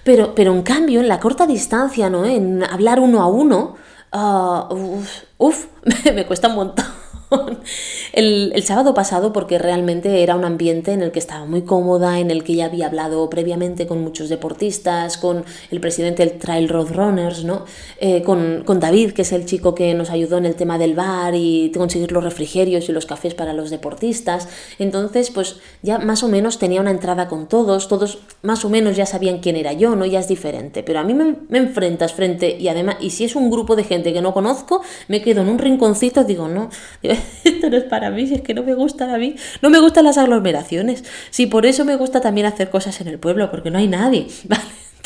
pero, 0.04 0.36
pero 0.36 0.54
en 0.54 0.62
cambio, 0.62 1.00
en 1.00 1.08
la 1.08 1.20
corta 1.20 1.48
distancia, 1.48 2.10
¿no? 2.10 2.26
En 2.26 2.64
hablar 2.64 3.00
uno 3.00 3.22
a 3.22 3.28
uno, 3.28 3.76
uh, 4.12 5.02
uf, 5.38 5.68
me 6.14 6.26
cuesta 6.26 6.50
un 6.50 6.56
montón 6.56 7.03
el, 8.14 8.64
sábado 8.64 8.94
pasado 8.94 9.34
porque 9.34 9.58
realmente 9.58 10.24
era 10.24 10.36
un 10.36 10.46
ambiente 10.46 10.92
en 10.92 11.02
el 11.02 11.12
que 11.12 11.20
estaba 11.20 11.46
muy 11.46 11.64
cómoda, 11.64 12.20
en 12.20 12.32
el 12.32 12.44
que 12.44 12.56
ya 12.56 12.66
había 12.66 12.88
hablado 12.88 13.30
previamente 13.30 13.88
con 13.88 14.02
muchos 14.02 14.30
deportistas, 14.30 15.18
con 15.18 15.44
el 15.72 15.80
presidente 15.80 16.26
del 16.26 16.38
Trail 16.40 16.70
Road 16.70 16.94
Runners, 16.94 17.44
¿no? 17.44 17.66
Eh, 18.00 18.24
con, 18.24 18.64
David, 18.80 19.12
que 19.12 19.22
es 19.22 19.32
el 19.32 19.46
chico 19.46 19.76
que 19.76 19.94
nos 19.94 20.10
ayudó 20.10 20.38
en 20.38 20.46
el 20.46 20.56
tema 20.56 20.78
del 20.78 20.94
bar 20.94 21.36
y 21.36 21.72
conseguir 21.76 22.12
los 22.12 22.24
refrigerios 22.24 22.90
y 22.90 22.92
los 22.92 23.06
cafés 23.06 23.34
para 23.34 23.54
los 23.54 23.70
deportistas. 23.70 24.48
Entonces, 24.80 25.30
pues 25.30 25.58
ya 25.82 26.00
más 26.00 26.24
o 26.24 26.28
menos 26.28 26.60
tenía 26.60 26.82
una 26.82 26.92
entrada 26.92 27.28
con 27.28 27.48
todos, 27.48 27.88
todos 27.88 28.20
más 28.42 28.66
o 28.66 28.70
menos 28.70 28.96
ya 28.96 29.06
sabían 29.06 29.40
quién 29.40 29.56
era 29.56 29.74
yo, 29.74 29.96
¿no? 29.96 30.06
Ya 30.06 30.20
es 30.20 30.28
diferente. 30.28 30.84
Pero 30.84 31.00
a 31.00 31.04
mí 31.04 31.14
me, 31.14 31.36
me 31.50 31.60
enfrentas 31.60 32.14
frente 32.14 32.58
y 32.60 32.68
además, 32.68 32.98
y 33.00 33.12
si 33.12 33.26
es 33.26 33.36
un 33.36 33.50
grupo 33.50 33.76
de 33.76 33.84
gente 33.84 34.14
que 34.14 34.22
no 34.22 34.34
conozco, 34.34 34.82
me 35.08 35.22
quedo 35.22 35.42
en 35.42 35.50
un 35.50 35.60
rinconcito, 35.60 36.24
digo, 36.24 36.48
no, 36.48 36.70
esto 37.44 37.70
no 37.70 37.78
es 37.78 37.84
para 37.84 38.10
mí, 38.10 38.28
si 38.28 38.36
es 38.36 38.42
que 38.42 38.54
no 38.54 38.64
me 38.64 38.74
gusta 38.74 39.14
a 39.14 39.18
mí, 39.18 39.36
no 39.62 39.70
me 39.70 39.80
gustan 39.80 40.06
las 40.06 40.18
aglomeraciones. 40.18 41.04
Si 41.30 41.48
por 41.48 41.66
eso 41.66 41.86
me 41.86 41.96
gusta 41.96 42.22
también 42.22 42.48
hacer 42.48 42.70
cosas 42.70 43.00
en 43.02 43.08
el 43.08 43.20
pueblo, 43.20 43.50
porque 43.52 43.72
no 43.72 43.78
hay 43.78 43.88
nadie, 43.88 44.28
¿vale? 44.46 44.64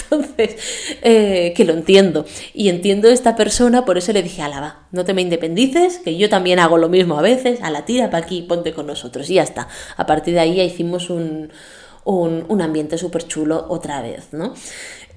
Entonces, 0.09 0.55
eh, 1.01 1.53
que 1.55 1.65
lo 1.65 1.73
entiendo. 1.73 2.25
Y 2.53 2.69
entiendo 2.69 3.09
esta 3.09 3.35
persona, 3.35 3.83
por 3.83 3.97
eso 3.97 4.13
le 4.13 4.23
dije, 4.23 4.41
alaba, 4.41 4.87
no 4.91 5.03
te 5.03 5.13
me 5.13 5.21
independices, 5.21 5.99
que 5.99 6.17
yo 6.17 6.29
también 6.29 6.59
hago 6.59 6.77
lo 6.77 6.87
mismo 6.87 7.19
a 7.19 7.21
veces, 7.21 7.61
a 7.61 7.71
la 7.71 7.83
tira 7.83 8.09
para 8.09 8.23
aquí, 8.23 8.41
ponte 8.43 8.73
con 8.73 8.87
nosotros. 8.87 9.29
Y 9.29 9.35
ya 9.35 9.43
está. 9.43 9.67
A 9.97 10.05
partir 10.05 10.33
de 10.33 10.39
ahí 10.39 10.55
ya 10.55 10.63
hicimos 10.63 11.09
un, 11.09 11.51
un, 12.05 12.45
un 12.47 12.61
ambiente 12.61 12.97
súper 12.97 13.27
chulo 13.27 13.65
otra 13.67 14.01
vez, 14.01 14.29
¿no? 14.31 14.53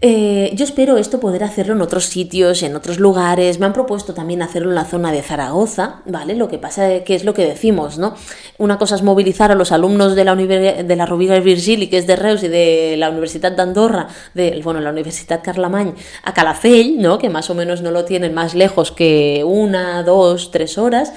Eh, 0.03 0.53
yo 0.55 0.65
espero 0.65 0.97
esto 0.97 1.21
poder 1.21 1.45
hacerlo 1.45 1.75
en 1.75 1.83
otros 1.83 2.07
sitios, 2.07 2.63
en 2.63 2.75
otros 2.75 2.99
lugares. 2.99 3.61
Me 3.61 3.67
han 3.67 3.75
propuesto 3.75 4.15
también 4.15 4.41
hacerlo 4.41 4.71
en 4.71 4.75
la 4.75 4.87
zona 4.87 5.13
de 5.13 5.21
Zaragoza, 5.21 6.01
¿vale? 6.07 6.35
Lo 6.35 6.49
que 6.49 6.57
pasa 6.57 6.91
es 6.91 7.03
que 7.03 7.15
es 7.15 7.25
lo 7.25 7.35
que 7.35 7.45
decimos, 7.45 7.99
¿no? 7.99 8.15
Una 8.57 8.79
cosa 8.79 8.95
es 8.95 9.03
movilizar 9.03 9.53
a 9.53 9.55
los 9.55 9.73
alumnos 9.73 10.15
de 10.15 10.25
la, 10.25 10.35
de 10.35 11.41
Virgili, 11.41 11.89
que 11.89 11.99
es 11.99 12.07
de 12.07 12.17
Reus, 12.17 12.43
y 12.43 12.49
de 12.49 12.95
la 12.97 13.11
Universidad 13.11 13.53
de 13.53 13.61
Andorra, 13.61 14.09
de, 14.33 14.59
bueno, 14.65 14.81
la 14.81 14.91
Universidad 14.91 15.43
Carlamany, 15.43 15.93
a 16.25 16.33
Calafell, 16.33 16.99
¿no? 16.99 17.19
Que 17.19 17.29
más 17.29 17.51
o 17.51 17.55
menos 17.55 17.83
no 17.83 17.91
lo 17.91 18.07
tienen 18.07 18.33
más 18.33 18.55
lejos 18.55 18.93
que 18.93 19.45
una, 19.45 20.03
dos, 20.03 20.51
tres 20.51 20.79
horas. 20.79 21.13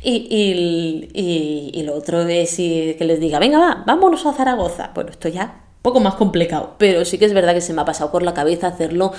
Y, 0.00 0.28
y, 0.30 1.70
y, 1.76 1.82
lo 1.82 1.94
otro 1.96 2.20
es 2.22 2.54
que 2.54 2.96
les 3.00 3.18
diga, 3.18 3.40
venga, 3.40 3.58
va, 3.58 3.82
vámonos 3.84 4.24
a 4.26 4.32
Zaragoza. 4.32 4.92
Bueno, 4.94 5.10
esto 5.10 5.28
ya 5.28 5.67
poco 5.88 6.00
más 6.00 6.16
complicado, 6.16 6.74
pero 6.76 7.06
sí 7.06 7.16
que 7.16 7.24
es 7.24 7.32
verdad 7.32 7.54
que 7.54 7.62
se 7.62 7.72
me 7.72 7.80
ha 7.80 7.86
pasado 7.86 8.10
por 8.10 8.22
la 8.22 8.34
cabeza 8.34 8.66
hacerlo 8.66 9.12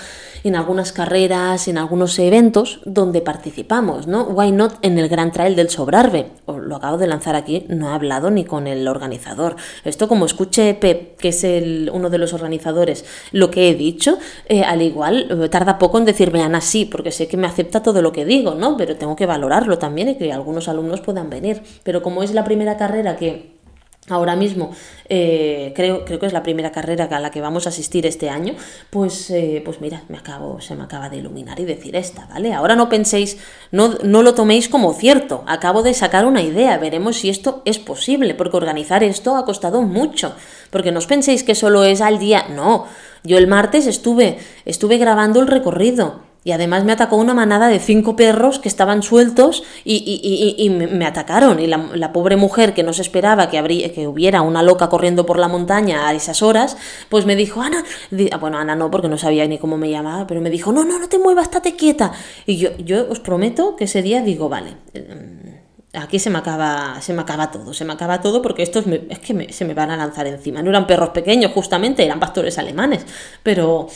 en 0.44 0.56
algunas 0.56 0.92
carreras, 0.92 1.68
en 1.68 1.80
algunos 1.80 2.20
eventos 2.20 2.80
donde 2.86 3.22
participamos, 3.22 4.06
¿no? 4.06 4.26
Why 4.26 4.52
not 4.52 4.76
en 4.84 5.00
el 5.00 5.10
Gran 5.10 5.32
Trail 5.32 5.56
del 5.56 5.72
Sobrarbe? 5.72 6.28
lo 6.46 6.76
acabo 6.76 7.00
de 7.00 7.08
lanzar 7.08 7.36
aquí, 7.36 7.66
no 7.70 7.90
he 7.90 7.94
hablado 7.96 8.30
ni 8.30 8.46
con 8.46 8.68
el 8.68 8.88
organizador. 8.88 9.56
Esto 9.84 10.08
como 10.08 10.28
escuche 10.28 10.76
Pep, 10.76 11.18
que 11.18 11.30
es 11.30 11.44
uno 11.92 12.12
de 12.12 12.20
los 12.20 12.34
organizadores, 12.34 13.04
lo 13.32 13.50
que 13.50 13.70
he 13.70 13.74
dicho, 13.74 14.20
eh, 14.48 14.62
al 14.62 14.84
igual 14.84 15.28
eh, 15.30 15.50
tarda 15.50 15.80
poco 15.80 15.98
en 15.98 16.06
decirme 16.06 16.44
Ana 16.44 16.62
sí, 16.62 16.86
porque 16.86 17.12
sé 17.12 17.28
que 17.28 17.38
me 17.38 17.48
acepta 17.48 17.82
todo 17.82 18.04
lo 18.04 18.12
que 18.12 18.26
digo, 18.26 18.54
¿no? 18.54 18.78
Pero 18.78 18.96
tengo 18.96 19.16
que 19.16 19.26
valorarlo 19.26 19.80
también 19.80 20.10
y 20.10 20.18
que 20.18 20.32
algunos 20.32 20.68
alumnos 20.68 21.02
puedan 21.02 21.32
venir. 21.32 21.64
Pero 21.84 22.04
como 22.04 22.22
es 22.22 22.36
la 22.36 22.44
primera 22.44 22.78
carrera 22.78 23.16
que 23.16 23.58
ahora 24.08 24.36
mismo 24.36 24.72
eh, 25.08 25.74
creo, 25.76 26.06
creo 26.06 26.20
que 26.20 26.26
es 26.26 26.34
la 26.34 26.44
primera 26.44 26.72
carrera 26.72 27.06
a 27.06 27.20
la 27.20 27.32
que 27.32 27.42
vamos 27.42 27.66
a 27.66 27.70
asistir 27.70 28.06
este 28.06 28.30
año, 28.30 28.56
pues, 28.90 29.30
eh, 29.30 29.62
pues 29.64 29.82
mira, 29.82 30.04
me 30.08 30.18
acabo, 30.18 30.62
se 30.62 30.76
me 30.76 30.84
acaba 30.84 31.10
de 31.10 31.18
iluminar 31.18 31.60
y 31.60 31.66
decir 31.66 31.96
esta, 31.96 32.28
¿vale? 32.28 32.54
Ahora 32.54 32.76
no 32.76 32.90
penséis, 32.90 33.38
no, 33.72 33.96
no 34.04 34.24
lo 34.24 34.34
toméis 34.34 34.70
como 34.70 34.94
cierto, 34.94 35.44
acabo 35.48 35.84
de 35.84 35.94
sacar 35.94 36.26
una 36.26 36.42
idea, 36.42 36.78
veremos 36.78 37.18
si 37.18 37.30
esto 37.30 37.62
es 37.66 37.80
posible, 37.80 38.36
porque 38.36 38.58
organizar 38.58 39.04
esto 39.04 39.36
ha 39.36 39.46
costado 39.46 39.82
mucho, 39.82 40.36
porque 40.70 40.92
no 40.92 41.00
os 41.00 41.08
penséis 41.08 41.44
que 41.44 41.56
solo 41.56 41.84
es 41.84 42.02
al 42.02 42.20
día, 42.20 42.46
no, 42.50 42.86
yo 43.24 43.38
el 43.38 43.48
martes 43.48 43.88
estuve, 43.88 44.38
estuve 44.66 44.98
grabando 44.98 45.40
el 45.40 45.48
recorrido, 45.48 46.29
y 46.44 46.52
además 46.52 46.86
me 46.86 46.94
atacó 46.94 47.18
una 47.18 47.34
manada 47.34 47.68
de 47.68 47.80
cinco 47.80 48.16
perros 48.16 48.60
que 48.60 48.70
estaban 48.70 49.04
sueltos 49.04 49.64
y, 49.84 50.70
me 50.70 51.06
atacaron. 51.06 51.60
Y 51.60 51.68
la, 51.68 52.14
pobre 52.14 52.38
mujer 52.38 52.74
que 52.74 52.82
no 52.82 52.94
se 52.94 53.02
esperaba 53.02 53.50
que, 53.50 53.92
que 53.94 54.08
hubiera 54.08 54.42
una 54.42 54.64
loca 54.64 54.90
corriendo 54.90 55.26
por 55.26 55.38
la 55.38 55.50
montaña 55.50 56.08
a 56.08 56.14
esas 56.14 56.42
horas, 56.42 56.78
pues 57.10 57.26
me 57.26 57.36
dijo, 57.36 57.62
Ana, 57.62 57.84
ah, 58.32 58.38
bueno, 58.38 58.58
Ana 58.58 58.76
no, 58.76 58.90
porque 58.90 59.10
no 59.10 59.18
sabía 59.18 59.46
ni 59.48 59.58
cómo 59.58 59.78
me 59.78 59.90
llamaba, 59.90 60.28
pero 60.28 60.40
me 60.40 60.50
dijo, 60.50 60.72
no, 60.72 60.86
no, 60.86 60.98
no 60.98 61.10
te 61.10 61.20
muevas, 61.20 61.46
estate 61.46 61.76
quieta. 61.76 62.14
Y 62.46 62.58
yo, 62.58 62.70
yo 62.78 63.10
os 63.10 63.20
prometo 63.20 63.76
que 63.76 63.84
ese 63.84 64.02
día 64.02 64.22
digo, 64.22 64.48
vale. 64.48 64.72
Mm, 64.94 65.98
aquí 65.98 66.20
se 66.20 66.30
me 66.30 66.38
acaba, 66.38 67.02
se 67.02 67.14
me 67.14 67.22
acaba 67.22 67.52
todo, 67.52 67.74
se 67.74 67.84
me 67.84 67.94
acaba 67.94 68.22
todo 68.22 68.42
porque 68.42 68.64
estos 68.64 68.86
es 68.88 69.20
que 69.20 69.52
se 69.52 69.66
me 69.66 69.74
van 69.74 69.92
a 69.92 69.98
lanzar 69.98 70.26
encima. 70.28 70.62
No 70.62 70.70
eran 70.70 70.88
perros 70.88 71.10
pequeños, 71.10 71.52
justamente, 71.52 72.06
eran 72.06 72.20
pastores 72.20 72.58
alemanes, 72.58 73.06
pero 73.44 73.88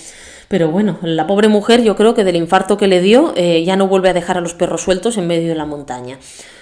pero 0.48 0.70
bueno, 0.70 0.98
la 1.02 1.28
pobre 1.28 1.48
mujer 1.48 1.84
yo 1.84 1.96
creo 1.96 2.14
que 2.14 2.24
del 2.24 2.36
infarto 2.36 2.78
que 2.78 2.88
le 2.88 3.02
dio 3.02 3.34
eh, 3.36 3.64
ya 3.64 3.76
no 3.76 3.88
vuelve 3.88 4.10
a 4.10 4.14
dejar 4.14 4.38
a 4.38 4.42
los 4.42 4.54
perros 4.54 4.82
sueltos 4.82 5.18
en 5.18 5.28
medio 5.28 5.50
de 5.50 5.56
la 5.56 5.66
montaña. 5.66 6.20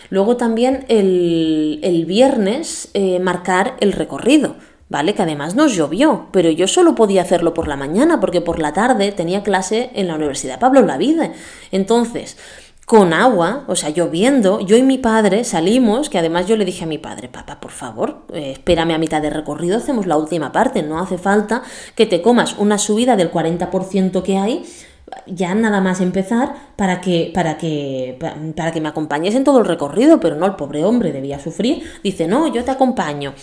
Luego 0.09 0.37
también 0.37 0.85
el, 0.89 2.05
viernes 2.07 2.89
eh, 2.93 3.19
marcar 3.19 3.75
el 3.79 3.93
recorrido. 3.93 4.55
¿vale? 4.89 5.15
Que 5.15 5.21
además 5.21 5.55
nos 5.55 5.73
llovió, 5.73 6.27
pero 6.33 6.51
yo 6.51 6.67
solo 6.67 6.95
podía 6.95 7.21
hacerlo 7.21 7.53
por 7.53 7.69
la 7.69 7.77
mañana 7.77 8.19
porque 8.19 8.41
por 8.41 8.59
la 8.59 8.73
tarde 8.73 9.13
tenía 9.13 9.41
clase 9.41 9.89
en 9.95 10.09
la 10.09 10.15
Universidad 10.15 10.59
Pablo 10.59 10.81
Lavide. 10.81 11.31
Entonces, 11.71 12.37
con 12.91 13.13
agua, 13.13 13.63
o 13.67 13.77
sea, 13.77 13.89
lloviendo, 13.89 14.59
yo 14.59 14.75
y 14.75 14.83
mi 14.83 14.97
padre 14.97 15.45
salimos, 15.45 16.09
que 16.09 16.17
además 16.17 16.45
yo 16.45 16.57
le 16.57 16.65
dije 16.65 16.83
a 16.83 16.87
mi 16.87 16.97
padre, 16.97 17.29
papá, 17.29 17.61
por 17.61 17.71
favor, 17.71 18.25
eh, 18.33 18.51
espérame 18.51 18.91
a 18.91 18.97
mitad 18.97 19.21
de 19.21 19.29
recorrido, 19.29 19.77
hacemos 19.77 20.07
la 20.07 20.17
última 20.17 20.51
parte, 20.51 20.83
no 20.83 20.99
hace 20.99 21.17
falta 21.17 21.63
que 21.95 22.05
te 22.05 22.21
comas 22.21 22.57
una 22.57 22.77
subida 22.77 23.15
del 23.15 23.31
40% 23.31 24.21
que 24.23 24.37
hay 24.37 24.65
ya 25.25 25.55
nada 25.55 25.79
más 25.79 26.01
empezar 26.01 26.53
para 26.75 26.99
que, 26.99 27.31
para 27.33 27.57
que, 27.57 28.19
para 28.57 28.73
que 28.73 28.81
me 28.81 28.89
acompañes 28.89 29.35
en 29.35 29.45
todo 29.45 29.59
el 29.59 29.67
recorrido, 29.67 30.19
pero 30.19 30.35
no, 30.35 30.45
el 30.45 30.55
pobre 30.55 30.83
hombre 30.83 31.13
debía 31.13 31.39
sufrir. 31.39 31.83
Dice, 32.03 32.27
no, 32.27 32.53
yo 32.53 32.65
te 32.65 32.71
acompaño. 32.71 33.33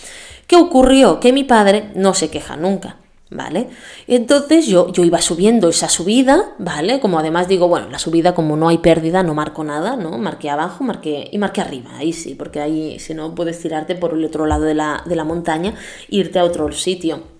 ¿Qué 0.45 0.57
ocurrió? 0.57 1.19
Que 1.19 1.33
mi 1.33 1.43
padre 1.43 1.89
no 1.95 2.13
se 2.13 2.29
queja 2.29 2.55
nunca. 2.55 2.97
¿Vale? 3.31 3.69
Entonces 4.07 4.65
yo, 4.65 4.91
yo 4.91 5.03
iba 5.03 5.21
subiendo 5.21 5.69
esa 5.69 5.87
subida, 5.87 6.55
¿vale? 6.57 6.99
Como 6.99 7.19
además 7.19 7.47
digo, 7.47 7.67
bueno, 7.67 7.87
la 7.89 7.99
subida 7.99 8.33
como 8.33 8.57
no 8.57 8.69
hay 8.69 8.79
pérdida, 8.79 9.21
no 9.21 9.35
marco 9.35 9.63
nada, 9.63 9.95
¿no? 9.95 10.17
Marqué 10.17 10.49
abajo, 10.49 10.83
marqué 10.83 11.29
y 11.31 11.37
marqué 11.37 11.61
arriba, 11.61 11.91
ahí 11.97 12.11
sí, 12.11 12.33
porque 12.33 12.59
ahí 12.59 12.97
si 12.97 13.13
no 13.13 13.35
puedes 13.35 13.59
tirarte 13.59 13.93
por 13.93 14.13
el 14.13 14.25
otro 14.25 14.47
lado 14.47 14.63
de 14.63 14.73
la, 14.73 15.03
de 15.05 15.15
la 15.15 15.25
montaña 15.25 15.75
e 16.09 16.15
irte 16.17 16.39
a 16.39 16.43
otro 16.43 16.71
sitio 16.71 17.38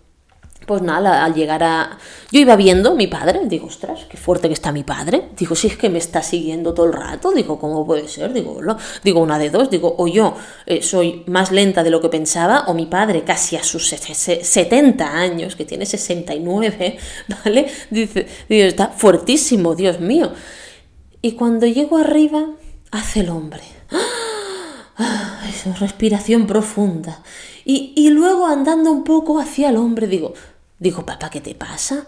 pues 0.65 0.81
nada, 0.81 1.25
al 1.25 1.33
llegar 1.33 1.63
a... 1.63 1.97
Yo 2.31 2.39
iba 2.39 2.55
viendo 2.55 2.93
mi 2.93 3.07
padre, 3.07 3.41
digo, 3.45 3.67
ostras, 3.67 4.05
qué 4.09 4.17
fuerte 4.17 4.47
que 4.47 4.53
está 4.53 4.71
mi 4.71 4.83
padre. 4.83 5.29
Digo, 5.35 5.55
si 5.55 5.67
es 5.67 5.77
que 5.77 5.89
me 5.89 5.97
está 5.97 6.21
siguiendo 6.21 6.73
todo 6.73 6.85
el 6.85 6.93
rato, 6.93 7.31
digo, 7.31 7.59
¿cómo 7.59 7.85
puede 7.85 8.07
ser? 8.07 8.33
Digo, 8.33 8.59
digo 9.03 9.19
una 9.19 9.39
de 9.39 9.49
dos, 9.49 9.69
digo, 9.69 9.95
o 9.97 10.07
yo 10.07 10.35
eh, 10.65 10.83
soy 10.83 11.23
más 11.27 11.51
lenta 11.51 11.83
de 11.83 11.89
lo 11.89 12.01
que 12.01 12.09
pensaba, 12.09 12.65
o 12.67 12.73
mi 12.73 12.85
padre, 12.85 13.23
casi 13.23 13.55
a 13.55 13.63
sus 13.63 13.87
70 13.89 15.11
años, 15.11 15.55
que 15.55 15.65
tiene 15.65 15.85
69, 15.85 16.97
¿vale? 17.43 17.67
Dice, 17.89 18.27
digo, 18.47 18.65
está 18.65 18.89
fuertísimo, 18.89 19.75
Dios 19.75 19.99
mío. 19.99 20.31
Y 21.21 21.31
cuando 21.31 21.65
llego 21.65 21.97
arriba, 21.97 22.45
hace 22.91 23.21
el 23.21 23.29
hombre. 23.29 23.63
¡Ah! 23.91 25.39
Esa 25.49 25.73
respiración 25.73 26.45
profunda. 26.45 27.23
Y, 27.69 27.93
y 27.95 28.10
luego 28.10 28.47
andando 28.47 28.91
un 28.91 29.03
poco 29.03 29.39
hacia 29.39 29.69
el 29.69 29.77
hombre, 29.77 30.08
digo, 30.08 30.34
Digo, 30.79 31.05
papá, 31.05 31.29
¿qué 31.29 31.41
te 31.41 31.55
pasa? 31.55 32.08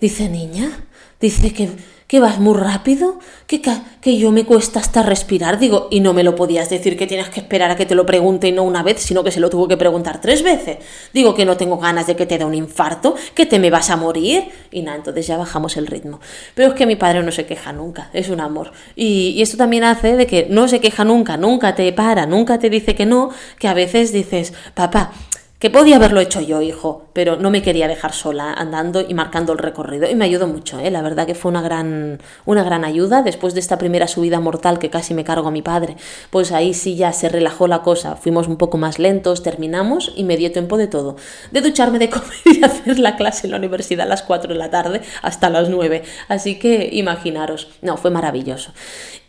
Dice, 0.00 0.30
niña, 0.30 0.86
dice 1.20 1.52
que, 1.52 1.68
que 2.10 2.18
vas 2.18 2.40
muy 2.40 2.58
rápido, 2.58 3.20
que, 3.46 3.62
que 4.00 4.18
yo 4.18 4.32
me 4.32 4.44
cuesta 4.44 4.80
hasta 4.80 5.00
respirar. 5.00 5.60
Digo, 5.60 5.86
y 5.92 6.00
no 6.00 6.12
me 6.12 6.24
lo 6.24 6.34
podías 6.34 6.68
decir 6.68 6.98
que 6.98 7.06
tienes 7.06 7.28
que 7.28 7.38
esperar 7.38 7.70
a 7.70 7.76
que 7.76 7.86
te 7.86 7.94
lo 7.94 8.04
pregunte 8.04 8.48
y 8.48 8.52
no 8.52 8.64
una 8.64 8.82
vez, 8.82 9.00
sino 9.00 9.22
que 9.22 9.30
se 9.30 9.38
lo 9.38 9.48
tuvo 9.48 9.68
que 9.68 9.76
preguntar 9.76 10.20
tres 10.20 10.42
veces. 10.42 10.78
Digo 11.14 11.36
que 11.36 11.44
no 11.44 11.56
tengo 11.56 11.78
ganas 11.78 12.08
de 12.08 12.16
que 12.16 12.26
te 12.26 12.36
dé 12.36 12.44
un 12.44 12.56
infarto, 12.56 13.14
que 13.32 13.46
te 13.46 13.60
me 13.60 13.70
vas 13.70 13.90
a 13.90 13.96
morir. 13.96 14.48
Y 14.72 14.82
nada, 14.82 14.96
entonces 14.96 15.24
ya 15.28 15.36
bajamos 15.36 15.76
el 15.76 15.86
ritmo. 15.86 16.18
Pero 16.56 16.70
es 16.70 16.74
que 16.74 16.84
mi 16.84 16.96
padre 16.96 17.22
no 17.22 17.30
se 17.30 17.46
queja 17.46 17.72
nunca, 17.72 18.10
es 18.12 18.28
un 18.28 18.40
amor. 18.40 18.72
Y, 18.96 19.28
y 19.36 19.42
esto 19.42 19.56
también 19.56 19.84
hace 19.84 20.16
de 20.16 20.26
que 20.26 20.48
no 20.50 20.66
se 20.66 20.80
queja 20.80 21.04
nunca, 21.04 21.36
nunca 21.36 21.76
te 21.76 21.92
para, 21.92 22.26
nunca 22.26 22.58
te 22.58 22.70
dice 22.70 22.96
que 22.96 23.06
no, 23.06 23.30
que 23.60 23.68
a 23.68 23.74
veces 23.74 24.12
dices, 24.12 24.52
papá, 24.74 25.12
que 25.60 25.68
podía 25.68 25.96
haberlo 25.96 26.20
hecho 26.20 26.40
yo, 26.40 26.62
hijo, 26.62 27.04
pero 27.12 27.36
no 27.36 27.50
me 27.50 27.60
quería 27.60 27.86
dejar 27.86 28.14
sola 28.14 28.50
andando 28.54 29.02
y 29.06 29.12
marcando 29.12 29.52
el 29.52 29.58
recorrido. 29.58 30.08
Y 30.08 30.14
me 30.14 30.24
ayudó 30.24 30.46
mucho, 30.46 30.80
¿eh? 30.80 30.90
la 30.90 31.02
verdad 31.02 31.26
que 31.26 31.34
fue 31.34 31.50
una 31.50 31.60
gran, 31.60 32.18
una 32.46 32.64
gran 32.64 32.82
ayuda. 32.82 33.20
Después 33.20 33.52
de 33.52 33.60
esta 33.60 33.76
primera 33.76 34.08
subida 34.08 34.40
mortal 34.40 34.78
que 34.78 34.88
casi 34.88 35.12
me 35.12 35.22
cargo 35.22 35.48
a 35.48 35.50
mi 35.50 35.60
padre, 35.60 35.96
pues 36.30 36.50
ahí 36.52 36.72
sí 36.72 36.96
ya 36.96 37.12
se 37.12 37.28
relajó 37.28 37.68
la 37.68 37.82
cosa. 37.82 38.16
Fuimos 38.16 38.48
un 38.48 38.56
poco 38.56 38.78
más 38.78 38.98
lentos, 38.98 39.42
terminamos 39.42 40.14
y 40.16 40.24
me 40.24 40.38
dio 40.38 40.50
tiempo 40.50 40.78
de 40.78 40.86
todo. 40.86 41.16
De 41.50 41.60
ducharme, 41.60 41.98
de 41.98 42.08
comer 42.10 42.30
y 42.46 42.64
hacer 42.64 42.98
la 42.98 43.16
clase 43.16 43.46
en 43.46 43.50
la 43.50 43.58
universidad 43.58 44.06
a 44.06 44.08
las 44.08 44.22
4 44.22 44.54
de 44.54 44.58
la 44.58 44.70
tarde 44.70 45.02
hasta 45.20 45.50
las 45.50 45.68
9. 45.68 46.04
Así 46.28 46.58
que 46.58 46.88
imaginaros, 46.90 47.68
no, 47.82 47.98
fue 47.98 48.10
maravilloso. 48.10 48.72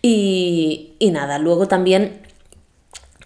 Y, 0.02 0.94
y 0.98 1.12
nada, 1.12 1.40
luego 1.40 1.68
también 1.68 2.31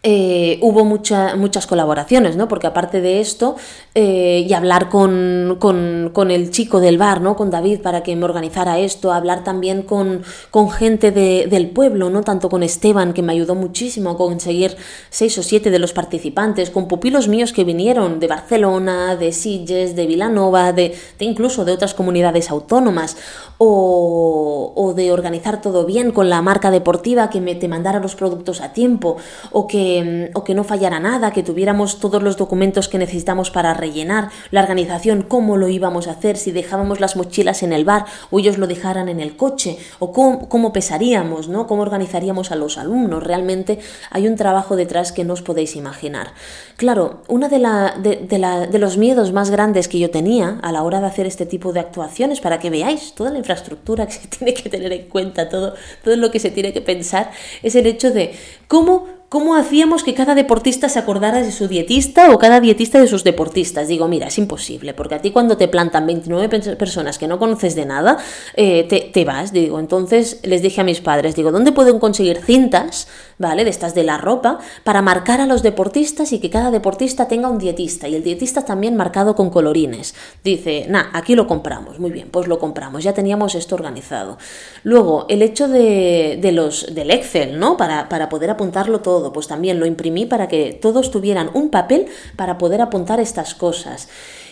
eh, 0.08 0.60
hubo 0.62 0.86
muchas 0.86 1.66
colaboraciones, 1.66 2.36
¿no? 2.36 2.48
Porque 2.48 2.68
aparte 2.68 3.02
de 3.02 3.22
esto, 3.22 3.56
eh, 3.96 4.46
y 4.48 4.54
hablar 4.54 4.88
con, 4.90 5.58
con, 5.60 6.30
el 6.30 6.52
chico 6.52 6.80
del 6.80 7.00
bar, 7.00 7.22
¿no? 7.22 7.36
Con 7.36 7.50
David 7.50 7.82
para 7.82 8.04
que 8.04 8.16
me 8.16 8.26
organizara 8.26 8.78
esto, 8.78 9.12
hablar 9.12 9.44
también 9.44 9.82
con, 9.82 10.22
con 10.52 10.70
gente 10.70 11.10
del 11.12 11.70
pueblo, 11.72 12.12
¿no? 12.12 12.22
Tanto 12.22 12.50
con 12.50 12.62
Esteban, 12.62 13.14
que 13.14 13.24
me 13.24 13.34
ayudó 13.34 13.56
muchísimo 13.56 14.12
a 14.12 14.18
conseguir 14.18 14.78
seis 15.10 15.36
o 15.40 15.44
siete 15.44 15.72
de 15.72 15.80
los 15.80 15.92
participantes, 15.92 16.70
con 16.70 16.88
pupilos 16.88 17.28
míos 17.28 17.52
que 17.52 17.64
vinieron 17.64 18.20
de 18.20 18.28
Barcelona, 18.28 19.16
de 19.16 19.32
Sitges, 19.32 19.96
de 19.96 20.06
Vilanova, 20.06 20.72
de, 20.72 20.96
de 21.18 21.26
incluso 21.26 21.66
de 21.66 21.72
otras 21.72 21.96
comunidades 21.96 22.52
autónomas, 22.52 23.18
o, 23.58 24.72
o, 24.76 24.94
de 24.94 25.12
organizar 25.12 25.62
todo 25.62 25.86
bien 25.86 26.12
con 26.12 26.30
la 26.30 26.44
marca 26.44 26.70
deportiva, 26.70 27.32
que 27.32 27.42
me 27.42 27.56
te 27.56 27.68
mandara 27.68 28.00
los 28.00 28.16
productos 28.16 28.62
a 28.62 28.74
tiempo, 28.74 29.18
o 29.52 29.66
que 29.66 29.95
o 30.34 30.44
que 30.44 30.56
no 30.56 30.64
fallara 30.64 31.00
nada, 31.00 31.32
que 31.32 31.44
tuviéramos 31.44 32.00
todos 32.00 32.22
los 32.22 32.38
documentos 32.38 32.88
que 32.88 32.98
necesitamos 32.98 33.52
para 33.52 33.74
rellenar, 33.74 34.30
la 34.52 34.62
organización, 34.62 35.22
cómo 35.22 35.58
lo 35.58 35.68
íbamos 35.70 36.08
a 36.08 36.12
hacer, 36.12 36.38
si 36.38 36.52
dejábamos 36.52 37.00
las 37.00 37.16
mochilas 37.16 37.64
en 37.64 37.74
el 37.74 37.86
bar 37.86 38.06
o 38.32 38.40
ellos 38.40 38.58
lo 38.58 38.68
dejaran 38.68 39.10
en 39.10 39.20
el 39.20 39.36
coche, 39.36 39.78
o 40.00 40.12
cómo, 40.12 40.74
pesaríamos, 40.74 41.48
¿no? 41.48 41.68
cómo 41.68 41.82
organizaríamos 41.82 42.52
a 42.52 42.56
los 42.56 42.78
alumnos. 42.78 43.24
Realmente 43.24 43.80
hay 44.10 44.28
un 44.28 44.36
trabajo 44.36 44.76
detrás 44.76 45.12
que 45.12 45.24
no 45.24 45.34
os 45.34 45.42
podéis 45.42 45.76
imaginar. 45.76 46.34
Claro, 46.78 47.22
uno 47.28 47.50
de, 47.50 47.60
de, 48.02 48.68
de 48.72 48.80
los 48.80 48.98
miedos 48.98 49.32
más 49.32 49.50
grandes 49.50 49.88
que 49.88 50.00
yo 50.00 50.10
tenía 50.10 50.60
a 50.62 50.72
la 50.72 50.84
hora 50.84 51.00
de 51.02 51.08
hacer 51.08 51.26
este 51.26 51.46
tipo 51.46 51.74
de 51.74 51.80
actuaciones, 51.80 52.42
para 52.42 52.60
que 52.60 52.70
veáis 52.70 53.14
toda 53.14 53.32
la 53.32 53.38
infraestructura 53.38 54.06
que 54.06 54.14
se 54.14 54.28
tiene 54.38 54.54
que 54.54 54.70
tener 54.70 54.92
en 54.92 55.08
cuenta, 55.10 55.50
todo, 55.50 55.74
todo 56.04 56.16
lo 56.16 56.32
que 56.32 56.40
se 56.40 56.52
tiene 56.52 56.74
que 56.74 56.82
pensar, 56.82 57.32
es 57.64 57.76
el 57.76 57.86
hecho 57.86 58.12
de 58.12 58.34
cómo 58.68 59.15
¿Cómo 59.28 59.56
hacíamos 59.56 60.04
que 60.04 60.14
cada 60.14 60.36
deportista 60.36 60.88
se 60.88 61.00
acordara 61.00 61.42
de 61.42 61.52
su 61.52 61.68
dietista 61.68 62.32
o 62.32 62.38
cada 62.38 62.60
dietista 62.60 63.02
de 63.02 63.08
sus 63.08 63.24
deportistas? 63.24 63.88
Digo, 63.88 64.08
mira, 64.08 64.28
es 64.28 64.38
imposible, 64.38 64.94
porque 64.94 65.16
a 65.16 65.22
ti 65.22 65.32
cuando 65.32 65.58
te 65.58 65.68
plantan 65.68 66.06
29 66.06 66.76
personas 66.76 67.18
que 67.18 67.28
no 67.28 67.40
conoces 67.40 67.74
de 67.74 67.88
nada, 67.88 68.18
eh, 68.54 68.86
te, 68.88 69.10
te, 69.12 69.26
vas. 69.26 69.52
Digo, 69.52 69.80
entonces 69.80 70.40
les 70.44 70.62
dije 70.62 70.82
a 70.82 70.84
mis 70.84 71.02
padres, 71.02 71.36
digo, 71.36 71.52
¿dónde 71.52 71.72
pueden 71.72 71.98
conseguir 71.98 72.38
cintas, 72.38 73.08
¿vale? 73.40 73.64
De 73.64 73.72
estas 73.72 73.96
de 73.96 74.04
la 74.04 74.20
ropa, 74.20 74.60
para 74.84 75.02
marcar 75.02 75.42
a 75.42 75.48
los 75.48 75.64
deportistas 75.64 76.32
y 76.32 76.38
que 76.38 76.52
cada 76.52 76.70
deportista 76.70 77.28
tenga 77.28 77.50
un 77.50 77.58
dietista 77.58 78.08
y 78.08 78.14
el 78.14 78.24
dietista 78.24 78.64
también 78.64 78.96
marcado 78.96 79.36
con 79.36 79.50
colorines? 79.50 80.14
Dice, 80.44 80.86
nah, 80.88 81.06
aquí 81.14 81.34
lo 81.34 81.48
compramos. 81.48 81.98
Muy 82.00 82.12
bien, 82.12 82.30
pues 82.30 82.48
lo 82.48 82.60
compramos, 82.60 83.04
ya 83.04 83.14
teníamos 83.14 83.56
esto 83.56 83.74
organizado. 83.74 84.38
Luego, 84.84 85.26
el 85.30 85.42
hecho 85.42 85.68
de, 85.68 86.38
de 86.40 86.52
los, 86.52 86.94
del 86.94 87.10
Excel, 87.10 87.60
¿no? 87.60 87.76
Para, 87.76 88.08
para 88.08 88.30
poder 88.30 88.52
apuntarlo 88.52 89.02
todo 89.02 89.15
pues 89.34 89.48
también 89.48 89.80
lo 89.80 89.86
imprimí 89.86 90.26
para 90.26 90.48
que 90.48 90.74
todos 90.74 91.12
tuvieran 91.12 91.50
un 91.54 91.70
papel 91.70 92.08
para 92.36 92.58
poder 92.58 92.82
apuntar 92.82 93.20
estas 93.20 93.56
cosas. 93.56 94.08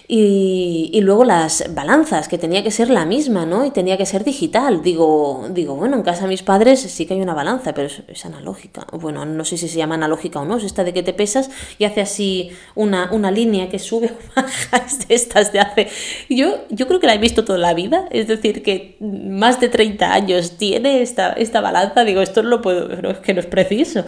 Y, 0.07 0.99
luego 1.01 1.23
las 1.23 1.73
balanzas, 1.73 2.27
que 2.27 2.37
tenía 2.37 2.61
que 2.61 2.71
ser 2.71 2.89
la 2.89 3.05
misma, 3.05 3.45
¿no? 3.45 3.65
Y 3.65 3.71
tenía 3.71 3.97
que 3.97 4.05
ser 4.05 4.23
digital. 4.23 4.81
Digo, 4.83 5.47
digo, 5.49 5.75
bueno, 5.75 5.95
en 5.95 6.03
casa 6.03 6.23
de 6.23 6.27
mis 6.27 6.43
padres 6.43 6.81
sí 6.81 7.05
que 7.05 7.13
hay 7.13 7.21
una 7.21 7.33
balanza, 7.33 7.73
pero 7.73 7.87
es, 7.87 8.25
analógica. 8.25 8.85
Bueno, 8.91 9.25
no 9.25 9.45
sé 9.45 9.57
si 9.57 9.67
se 9.67 9.77
llama 9.77 9.95
analógica 9.95 10.39
o 10.41 10.45
no, 10.45 10.57
es 10.57 10.65
esta 10.65 10.83
de 10.83 10.93
que 10.93 11.03
te 11.03 11.13
pesas 11.13 11.49
y 11.79 11.85
hace 11.85 12.01
así 12.01 12.51
una, 12.75 13.11
una 13.11 13.31
línea 13.31 13.69
que 13.69 13.79
sube 13.79 14.07
o 14.07 14.35
baja, 14.41 14.85
estas 15.07 15.53
de 15.53 15.59
hace... 15.61 15.87
Yo, 16.29 16.65
yo 16.69 16.87
creo 16.87 16.99
que 16.99 17.07
la 17.07 17.15
he 17.15 17.19
visto 17.19 17.45
toda 17.45 17.59
la 17.59 17.73
vida, 17.73 18.05
es 18.11 18.27
decir, 18.27 18.61
que 18.61 18.97
más 18.99 19.61
de 19.61 19.69
30 19.69 20.13
años 20.13 20.57
tiene 20.57 21.01
esta, 21.01 21.31
esta 21.33 21.61
balanza. 21.61 22.03
Digo, 22.03 22.21
esto 22.21 22.43
no 22.43 22.49
lo 22.49 22.61
puedo, 22.61 22.89
pero 22.89 23.11
es 23.11 23.19
que 23.19 23.33
no 23.33 23.39
es 23.39 23.47
preciso. 23.47 24.03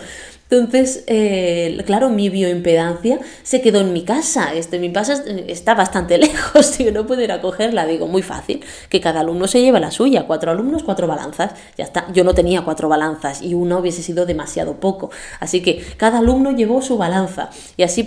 Entonces, 0.49 1.03
eh, 1.07 1.81
claro, 1.87 2.09
mi 2.09 2.29
bioimpedancia 2.29 3.19
se 3.41 3.61
quedó 3.61 3.81
en 3.81 3.93
mi 3.93 4.03
casa. 4.03 4.53
Este, 4.53 4.77
mi 4.77 4.93
casa 4.93 5.23
está 5.47 5.73
bastante 5.73 6.17
lejos, 6.19 6.71
tío, 6.71 6.91
no 6.91 7.07
puedo 7.07 7.21
ir 7.23 7.31
a 7.31 7.41
cogerla. 7.41 7.87
Digo, 7.87 8.07
muy 8.07 8.21
fácil, 8.21 8.63
que 8.89 9.01
cada 9.01 9.21
alumno 9.21 9.47
se 9.47 9.61
lleve 9.61 9.79
la 9.79 9.89
suya. 9.89 10.27
Cuatro 10.27 10.51
alumnos, 10.51 10.83
cuatro 10.83 11.07
balanzas. 11.07 11.53
Ya 11.77 11.83
está. 11.83 12.05
Yo 12.13 12.23
no 12.23 12.35
tenía 12.35 12.63
cuatro 12.63 12.89
balanzas 12.89 13.41
y 13.41 13.55
una 13.55 13.79
hubiese 13.79 14.03
sido 14.03 14.25
demasiado 14.25 14.79
poco. 14.79 15.09
Así 15.39 15.61
que 15.61 15.83
cada 15.97 16.19
alumno 16.19 16.51
llevó 16.51 16.81
su 16.81 16.97
balanza 16.97 17.49
y 17.75 17.83
así 17.83 18.05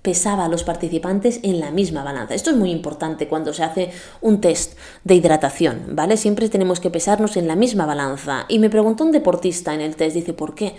pesaba 0.00 0.46
a 0.46 0.48
los 0.48 0.64
participantes 0.64 1.40
en 1.42 1.60
la 1.60 1.70
misma 1.70 2.02
balanza. 2.02 2.34
Esto 2.34 2.50
es 2.50 2.56
muy 2.56 2.70
importante 2.70 3.28
cuando 3.28 3.52
se 3.52 3.62
hace 3.62 3.90
un 4.20 4.40
test 4.40 4.78
de 5.04 5.14
hidratación, 5.14 5.82
¿vale? 5.92 6.16
Siempre 6.16 6.48
tenemos 6.48 6.80
que 6.80 6.90
pesarnos 6.90 7.36
en 7.36 7.46
la 7.46 7.56
misma 7.56 7.86
balanza. 7.86 8.46
Y 8.48 8.58
me 8.58 8.70
preguntó 8.70 9.04
un 9.04 9.12
deportista 9.12 9.74
en 9.74 9.80
el 9.80 9.96
test, 9.96 10.14
dice, 10.16 10.32
¿por 10.32 10.54
qué? 10.54 10.74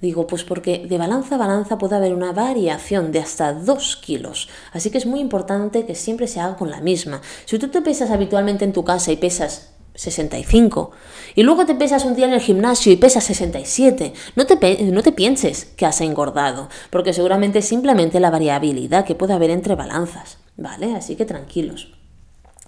Digo, 0.00 0.26
pues 0.26 0.44
porque 0.44 0.86
de 0.88 0.98
balanza 0.98 1.34
a 1.34 1.38
balanza 1.38 1.78
puede 1.78 1.96
haber 1.96 2.14
una 2.14 2.32
variación 2.32 3.10
de 3.10 3.18
hasta 3.18 3.52
2 3.52 3.96
kilos. 3.96 4.48
Así 4.72 4.90
que 4.90 4.98
es 4.98 5.06
muy 5.06 5.20
importante 5.20 5.86
que 5.86 5.94
siempre 5.94 6.28
se 6.28 6.40
haga 6.40 6.56
con 6.56 6.70
la 6.70 6.80
misma. 6.80 7.20
Si 7.46 7.58
tú 7.58 7.68
te 7.68 7.82
pesas 7.82 8.10
habitualmente 8.10 8.64
en 8.64 8.72
tu 8.72 8.84
casa 8.84 9.10
y 9.10 9.16
pesas 9.16 9.70
65 9.98 10.92
y 11.34 11.42
luego 11.42 11.66
te 11.66 11.74
pesas 11.74 12.04
un 12.04 12.14
día 12.14 12.26
en 12.26 12.32
el 12.32 12.40
gimnasio 12.40 12.92
y 12.92 12.96
pesas 12.96 13.24
67, 13.24 14.12
no 14.36 14.46
te, 14.46 14.84
no 14.84 15.02
te 15.02 15.12
pienses 15.12 15.64
que 15.64 15.86
has 15.86 16.00
engordado, 16.00 16.68
porque 16.90 17.12
seguramente 17.12 17.58
es 17.58 17.64
simplemente 17.64 18.20
la 18.20 18.30
variabilidad 18.30 19.04
que 19.04 19.16
puede 19.16 19.32
haber 19.34 19.50
entre 19.50 19.74
balanzas, 19.74 20.38
¿vale? 20.56 20.94
Así 20.94 21.16
que 21.16 21.24
tranquilos. 21.24 21.92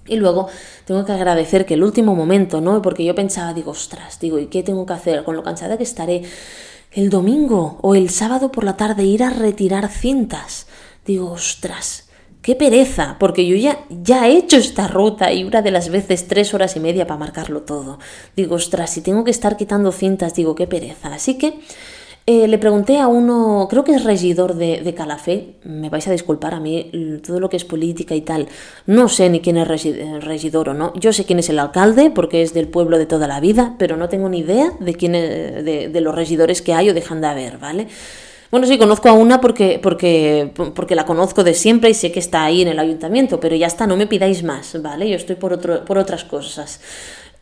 Y 0.07 0.17
luego 0.17 0.49
tengo 0.87 1.05
que 1.05 1.13
agradecer 1.13 1.67
que 1.67 1.75
el 1.75 1.85
último 1.85 2.17
momento, 2.17 2.61
¿no? 2.61 2.83
Porque 2.83 3.05
yo 3.05 3.15
pensaba, 3.15 3.55
digo, 3.55 3.71
ostras, 3.71 4.19
digo, 4.19 4.39
¿y 4.41 4.47
qué 4.47 4.65
tengo 4.65 4.85
que 4.85 4.95
hacer? 4.95 5.23
Con 5.23 5.37
lo 5.37 5.45
cansada 5.45 5.77
que 5.77 5.85
estaré, 5.85 6.23
el 6.93 7.11
domingo 7.11 7.79
o 7.83 7.95
el 7.95 8.11
sábado 8.11 8.51
por 8.51 8.65
la 8.65 8.77
tarde 8.77 9.05
ir 9.05 9.23
a 9.23 9.31
retirar 9.31 9.89
cintas. 9.89 10.67
Digo, 11.07 11.31
ostras, 11.31 12.09
qué 12.43 12.55
pereza, 12.55 13.17
porque 13.19 13.47
yo 13.47 13.57
ya, 13.57 13.85
ya 13.91 14.29
he 14.29 14.37
hecho 14.37 14.57
esta 14.57 14.89
ruta 14.89 15.33
y 15.33 15.45
una 15.45 15.63
de 15.63 15.71
las 15.71 15.89
veces 15.89 16.27
tres 16.27 16.53
horas 16.55 16.77
y 16.77 16.81
media 16.81 17.07
para 17.07 17.19
marcarlo 17.19 17.63
todo. 17.63 17.99
Digo, 18.37 18.57
ostras, 18.57 18.91
si 18.91 19.03
tengo 19.03 19.25
que 19.25 19.31
estar 19.31 19.57
quitando 19.57 19.93
cintas, 19.93 20.35
digo, 20.35 20.55
qué 20.55 20.67
pereza. 20.67 21.15
Así 21.15 21.39
que 21.39 21.61
eh, 22.31 22.49
le 22.49 22.59
pregunté 22.59 22.99
a 22.99 23.09
uno, 23.09 23.67
creo 23.69 23.83
que 23.83 23.93
es 23.93 24.05
regidor 24.05 24.55
de, 24.55 24.83
de, 24.83 24.95
Calafé, 24.95 25.57
me 25.65 25.89
vais 25.89 26.07
a 26.07 26.13
disculpar 26.13 26.55
a 26.55 26.61
mí, 26.61 26.91
todo 27.27 27.41
lo 27.41 27.49
que 27.49 27.57
es 27.57 27.65
política 27.65 28.15
y 28.15 28.21
tal, 28.21 28.49
no 28.87 29.09
sé 29.09 29.29
ni 29.29 29.41
quién 29.41 29.57
es 29.57 29.67
regidor 29.67 30.69
o 30.69 30.75
no, 30.75 30.93
yo 30.95 31.13
sé 31.13 31.25
quién 31.25 31.41
es 31.41 31.49
el 31.49 31.59
alcalde 31.59 32.11
porque 32.11 32.43
es 32.43 32.55
del 32.55 32.69
pueblo 32.69 32.99
de 32.99 33.07
toda 33.07 33.27
la 33.27 33.41
vida, 33.41 33.75
pero 33.79 33.97
no 33.97 34.09
tengo 34.09 34.29
ni 34.29 34.39
idea 34.39 34.73
de 34.79 34.95
quién 34.95 35.15
es, 35.15 35.65
de, 35.65 35.89
de 35.89 36.01
los 36.01 36.15
regidores 36.15 36.63
que 36.63 36.73
hay 36.73 36.89
o 36.91 36.95
dejan 36.95 37.21
de 37.21 37.27
haber, 37.27 37.59
¿vale? 37.59 37.89
Bueno, 38.51 38.67
sí, 38.67 38.79
conozco 38.79 39.09
a 39.09 39.13
una 39.13 39.41
porque, 39.41 39.79
porque, 39.81 40.53
porque 40.75 40.97
la 40.97 41.07
conozco 41.07 41.45
de 41.45 41.55
siempre 41.55 41.91
y 41.91 41.95
sé 41.95 42.11
que 42.11 42.19
está 42.19 42.45
ahí 42.45 42.63
en 42.63 42.69
el 42.69 42.81
ayuntamiento, 42.81 43.39
pero 43.39 43.55
ya 43.55 43.69
está, 43.69 43.87
no 43.87 43.97
me 43.97 44.09
pidáis 44.09 44.43
más, 44.43 44.81
¿vale? 44.83 45.09
Yo 45.09 45.15
estoy 45.15 45.37
por, 45.37 45.53
otro, 45.53 45.85
por 45.85 45.99
otras 45.99 46.25
cosas. 46.25 46.81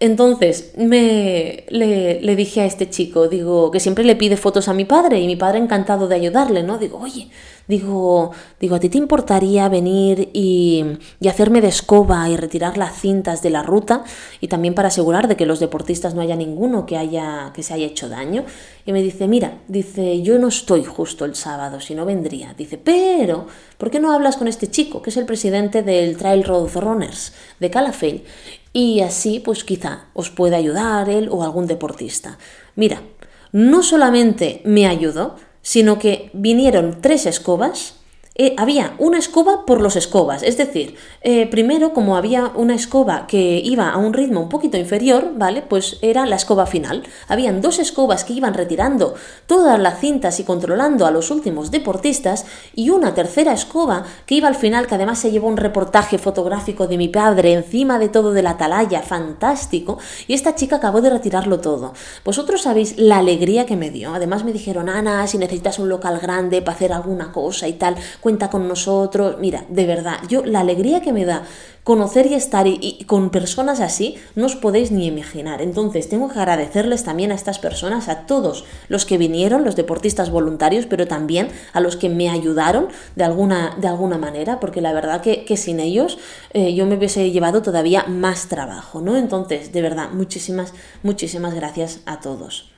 Entonces 0.01 0.75
me, 0.77 1.65
le, 1.69 2.21
le, 2.21 2.37
dije 2.37 2.61
a 2.61 2.67
este 2.67 2.89
chico, 2.89 3.27
digo, 3.27 3.73
que 3.73 3.81
siempre 3.81 4.05
le 4.05 4.15
pide 4.15 4.37
fotos 4.37 4.69
a 4.69 4.73
mi 4.73 4.85
padre 4.85 5.21
y 5.21 5.27
mi 5.27 5.35
padre 5.35 5.59
encantado 5.59 6.07
de 6.07 6.15
ayudarle, 6.15 6.63
¿no? 6.63 6.79
Digo, 6.79 6.99
oye, 6.99 7.31
digo, 7.67 8.31
digo, 8.61 8.77
¿a 8.77 8.81
ti 8.81 8.89
te 8.89 8.99
importaría 8.99 9.69
venir 9.69 10.31
y, 10.33 10.85
y, 11.19 11.27
hacerme 11.27 11.61
de 11.61 11.69
escoba 11.69 12.29
y 12.29 12.37
retirar 12.37 12.79
las 12.79 13.01
cintas 13.01 13.43
de 13.43 13.51
la 13.51 13.65
ruta 13.65 14.05
y 14.41 14.47
también 14.47 14.75
para 14.75 14.87
asegurar 14.87 15.27
de 15.27 15.37
que 15.37 15.47
los 15.47 15.59
deportistas 15.59 16.15
no 16.15 16.23
haya 16.23 16.37
ninguno 16.37 16.87
que, 16.87 16.97
haya, 16.97 17.51
que 17.53 17.65
se 17.65 17.75
haya 17.75 17.87
hecho 17.87 18.09
daño? 18.09 18.45
Y 18.87 18.93
me 18.93 19.03
dice, 19.03 19.27
mira, 19.27 19.59
dice, 19.67 20.23
yo 20.23 20.39
no 20.39 20.47
estoy 20.49 20.85
justo 20.85 21.25
el 21.25 21.35
sábado, 21.35 21.81
si 21.81 21.97
no 21.97 22.07
vendría. 22.07 22.55
Dice, 22.55 22.79
pero, 22.79 23.47
¿por 23.77 23.91
qué 23.91 23.99
no 23.99 24.13
hablas 24.13 24.37
con 24.37 24.47
este 24.49 24.71
chico, 24.71 25.03
que 25.03 25.11
es 25.11 25.17
el 25.17 25.27
presidente 25.27 25.83
del 25.83 26.17
Trail 26.17 26.45
Road 26.45 26.71
Runners 26.75 27.35
de 27.59 27.69
Calafell? 27.69 28.23
Y 28.73 29.01
así 29.01 29.41
pues 29.41 29.65
quizá 29.65 30.07
os 30.15 30.31
pueda 30.31 30.57
ayudar 30.57 31.09
él 31.09 31.29
o 31.31 31.43
algún 31.43 31.67
deportista. 31.67 32.39
Mira, 32.75 33.03
no 33.53 33.83
solamente 33.83 34.63
me 34.65 34.87
ayudó, 34.87 35.37
sino 35.63 35.99
que 35.99 36.31
vinieron 36.33 36.99
tres 37.01 37.27
escobas 37.27 37.98
eh, 38.41 38.55
había 38.57 38.95
una 38.99 39.19
escoba 39.19 39.67
por 39.67 39.81
los 39.81 39.97
escobas, 39.97 40.45
es 40.45 40.57
decir, 40.57 40.95
eh, 41.23 41.49
primero 41.49 41.93
como 41.93 42.17
había 42.17 42.53
una 42.55 42.77
escoba 42.77 43.27
que 43.27 43.61
iba 43.65 43.91
a 43.91 43.97
un 43.97 44.13
ritmo 44.13 44.41
un 44.41 44.49
poquito 44.49 44.77
inferior, 44.77 45.33
¿vale? 45.35 45.61
Pues 45.61 45.99
era 46.03 46.25
la 46.25 46.37
escoba 46.37 46.67
final. 46.67 47.03
Habían 47.27 47.61
dos 47.61 47.81
escobas 47.81 48.23
que 48.23 48.35
iban 48.35 48.55
retirando 48.55 49.15
todas 49.49 49.81
las 49.81 49.99
cintas 49.99 50.39
y 50.39 50.45
controlando 50.45 51.05
a 51.05 51.11
los 51.11 51.33
últimos 51.33 51.73
deportistas 51.73 52.47
y 52.77 52.91
una 52.91 53.13
tercera 53.13 53.53
escoba 53.53 54.05
que 54.25 54.37
iba 54.37 54.47
al 54.47 54.55
final, 54.55 54.87
que 54.87 54.95
además 54.95 55.19
se 55.19 55.33
llevó 55.33 55.49
un 55.49 55.57
reportaje 55.57 56.17
fotográfico 56.19 56.87
de 56.87 56.97
mi 56.97 57.09
padre 57.09 57.55
encima 57.55 57.99
de 57.99 58.09
todo 58.09 58.33
de 58.33 58.43
la 58.43 58.51
atalaya, 58.51 59.03
fantástico, 59.03 59.99
y 60.29 60.35
esta 60.35 60.55
chica 60.55 60.77
acabó 60.77 61.01
de 61.01 61.11
retirarlo 61.11 61.59
todo. 61.59 61.93
Vosotros 62.25 62.63
sabéis 62.63 62.99
la 62.99 63.19
alegría 63.19 63.67
que 63.67 63.75
me 63.75 63.91
dio. 63.91 64.15
Además 64.15 64.45
me 64.45 64.53
dijeron, 64.53 64.89
Ana, 64.89 65.27
si 65.27 65.39
necesitas 65.39 65.81
un 65.81 65.89
local 65.89 66.21
grande 66.21 66.63
para 66.63 66.77
hacer 66.77 66.93
alguna 66.93 67.33
cosa 67.33 67.67
y 67.67 67.73
tal, 67.73 67.97
cuenta 68.29 68.51
con 68.51 68.69
nosotros. 68.69 69.37
Mira, 69.41 69.65
de 69.71 69.87
verdad, 69.87 70.19
yo 70.29 70.45
la 70.45 70.61
alegría 70.61 71.01
que 71.01 71.15
me 71.15 71.25
da 71.25 71.45
conocer 71.83 72.27
y 72.27 72.35
estar 72.35 72.67
con 73.07 73.31
personas 73.31 73.81
así, 73.81 74.17
no 74.35 74.45
os 74.45 74.55
podéis 74.55 74.91
ni 74.91 75.07
imaginar. 75.07 75.63
Entonces, 75.63 76.11
tengo 76.11 76.29
que 76.29 76.39
agradecerles 76.39 77.05
también 77.05 77.33
a 77.33 77.35
estas 77.35 77.59
personas, 77.59 78.11
a 78.11 78.27
todos 78.27 78.67
los 78.89 79.07
que 79.07 79.17
vinieron, 79.17 79.65
los 79.65 79.77
deportistas 79.77 80.29
voluntarios, 80.29 80.85
pero 80.85 81.07
también 81.07 81.49
a 81.73 81.81
los 81.81 81.97
que 81.97 82.11
me 82.11 82.29
ayudaron 82.29 82.89
de 83.17 83.25
alguna, 83.25 83.75
de 83.81 83.89
alguna 83.89 84.19
manera, 84.19 84.61
porque 84.61 84.83
la 84.83 84.93
verdad 84.93 85.23
que, 85.23 85.47
que 85.47 85.57
sin 85.57 85.81
ellos 85.81 86.19
eh, 86.53 86.75
yo 86.75 86.85
me 86.85 86.97
hubiese 86.97 87.31
llevado 87.31 87.63
todavía 87.63 88.05
más 88.09 88.49
trabajo, 88.49 89.01
¿no? 89.01 89.17
Entonces, 89.17 89.73
de 89.73 89.81
verdad, 89.81 90.11
muchísimas, 90.13 90.75
muchísimas 91.03 91.55
gracias 91.55 92.01
a 92.05 92.21
todos. 92.21 92.78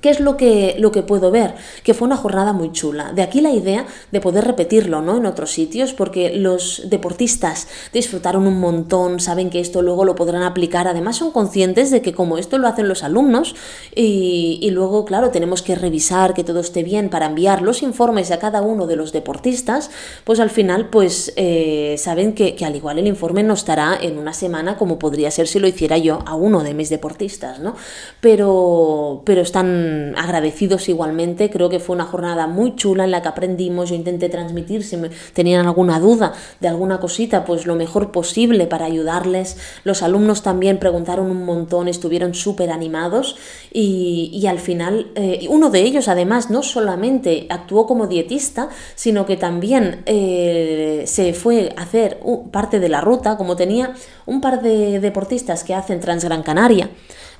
¿Qué 0.00 0.08
es 0.08 0.20
lo 0.20 0.36
que, 0.36 0.76
lo 0.78 0.92
que 0.92 1.02
puedo 1.02 1.30
ver? 1.30 1.54
Que 1.82 1.94
fue 1.94 2.06
una 2.06 2.16
jornada 2.16 2.52
muy 2.52 2.70
chula. 2.72 3.12
De 3.12 3.22
aquí 3.22 3.40
la 3.40 3.50
idea 3.50 3.86
de 4.12 4.20
poder 4.20 4.44
repetirlo 4.44 5.02
¿no? 5.02 5.18
en 5.18 5.26
otros 5.26 5.50
sitios, 5.50 5.92
porque 5.92 6.36
los 6.36 6.84
deportistas 6.88 7.66
disfrutaron 7.92 8.46
un 8.46 8.60
montón, 8.60 9.18
saben 9.18 9.50
que 9.50 9.60
esto 9.60 9.82
luego 9.82 10.04
lo 10.04 10.14
podrán 10.14 10.44
aplicar. 10.44 10.86
Además, 10.86 11.16
son 11.16 11.32
conscientes 11.32 11.90
de 11.90 12.02
que 12.02 12.14
como 12.14 12.38
esto 12.38 12.56
lo 12.56 12.68
hacen 12.68 12.88
los 12.88 13.02
alumnos, 13.02 13.56
y, 13.94 14.70
luego, 14.70 15.04
claro, 15.04 15.30
tenemos 15.30 15.60
que 15.60 15.74
revisar 15.74 16.34
que 16.34 16.44
todo 16.44 16.60
esté 16.60 16.84
bien 16.84 17.10
para 17.10 17.26
enviar 17.26 17.60
los 17.60 17.82
informes 17.82 18.30
a 18.30 18.38
cada 18.38 18.62
uno 18.62 18.86
de 18.86 18.96
los 18.96 19.12
deportistas, 19.12 19.90
pues 20.24 20.38
al 20.38 20.50
final, 20.50 20.88
pues 20.88 21.32
eh, 21.36 21.96
saben 21.98 22.34
que, 22.34 22.54
que, 22.54 22.64
al 22.64 22.76
igual 22.76 22.98
el 23.00 23.08
informe 23.08 23.42
no 23.42 23.54
estará 23.54 23.98
en 24.00 24.18
una 24.18 24.32
semana 24.32 24.78
como 24.78 24.98
podría 24.98 25.30
ser 25.32 25.48
si 25.48 25.58
lo 25.58 25.66
hiciera 25.66 25.98
yo 25.98 26.20
a 26.24 26.36
uno 26.36 26.62
de 26.62 26.74
mis 26.74 26.90
deportistas, 26.90 27.58
¿no? 27.58 27.74
Pero, 28.20 29.22
pero 29.26 29.42
están 29.42 29.79
agradecidos 30.16 30.88
igualmente. 30.88 31.50
Creo 31.50 31.68
que 31.68 31.80
fue 31.80 31.94
una 31.94 32.04
jornada 32.04 32.46
muy 32.46 32.74
chula 32.76 33.04
en 33.04 33.10
la 33.10 33.22
que 33.22 33.28
aprendimos. 33.28 33.90
Yo 33.90 33.94
intenté 33.94 34.28
transmitir 34.28 34.84
si 34.84 34.96
tenían 35.32 35.66
alguna 35.66 35.98
duda 36.00 36.32
de 36.60 36.68
alguna 36.68 37.00
cosita, 37.00 37.44
pues 37.44 37.66
lo 37.66 37.74
mejor 37.74 38.12
posible 38.12 38.66
para 38.66 38.86
ayudarles. 38.86 39.56
Los 39.84 40.02
alumnos 40.02 40.42
también 40.42 40.78
preguntaron 40.78 41.30
un 41.30 41.44
montón, 41.44 41.88
estuvieron 41.88 42.34
súper 42.34 42.70
animados 42.70 43.36
y, 43.72 44.46
al 44.50 44.58
final 44.58 45.12
eh, 45.14 45.46
uno 45.48 45.70
de 45.70 45.82
ellos 45.82 46.08
además 46.08 46.50
no 46.50 46.62
solamente 46.62 47.46
actuó 47.50 47.86
como 47.86 48.08
dietista, 48.08 48.68
sino 48.96 49.26
que 49.26 49.36
también 49.36 50.02
eh, 50.06 51.04
se 51.06 51.34
fue 51.34 51.72
a 51.76 51.82
hacer 51.82 52.20
parte 52.50 52.80
de 52.80 52.88
la 52.88 53.00
ruta, 53.00 53.36
como 53.36 53.56
tenía 53.56 53.94
un 54.26 54.40
par 54.40 54.62
de 54.62 55.00
deportistas 55.00 55.64
que 55.64 55.74
hacen 55.74 56.00
Transgran 56.00 56.42
Canaria. 56.42 56.90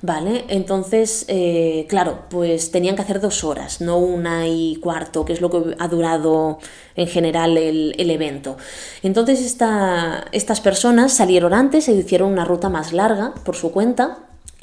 ¿Vale? 0.03 0.45
Entonces, 0.49 1.25
eh, 1.29 1.87
claro, 1.89 2.25
pues 2.31 2.71
tenían 2.71 2.97
que 2.97 3.03
hacer 3.03 3.21
dos 3.21 3.45
horas, 3.45 3.81
no 3.81 3.99
una 3.99 4.49
y 4.49 4.77
cuarto, 4.77 5.25
que 5.25 5.33
es 5.33 5.41
lo 5.41 5.51
que 5.51 5.77
ha 5.79 5.89
durado 5.89 6.59
en 6.97 7.07
general 7.07 7.57
el, 7.57 8.11
evento. 8.11 8.57
Entonces, 9.03 9.41
estas 9.41 10.61
personas 10.61 11.13
salieron 11.13 11.55
antes 11.55 11.89
e 11.89 11.93
hicieron 11.93 12.33
una 12.33 12.45
ruta 12.45 12.69
más 12.69 12.93
larga 12.93 13.35
por 13.45 13.57
su 13.57 13.73
cuenta, 13.73 14.19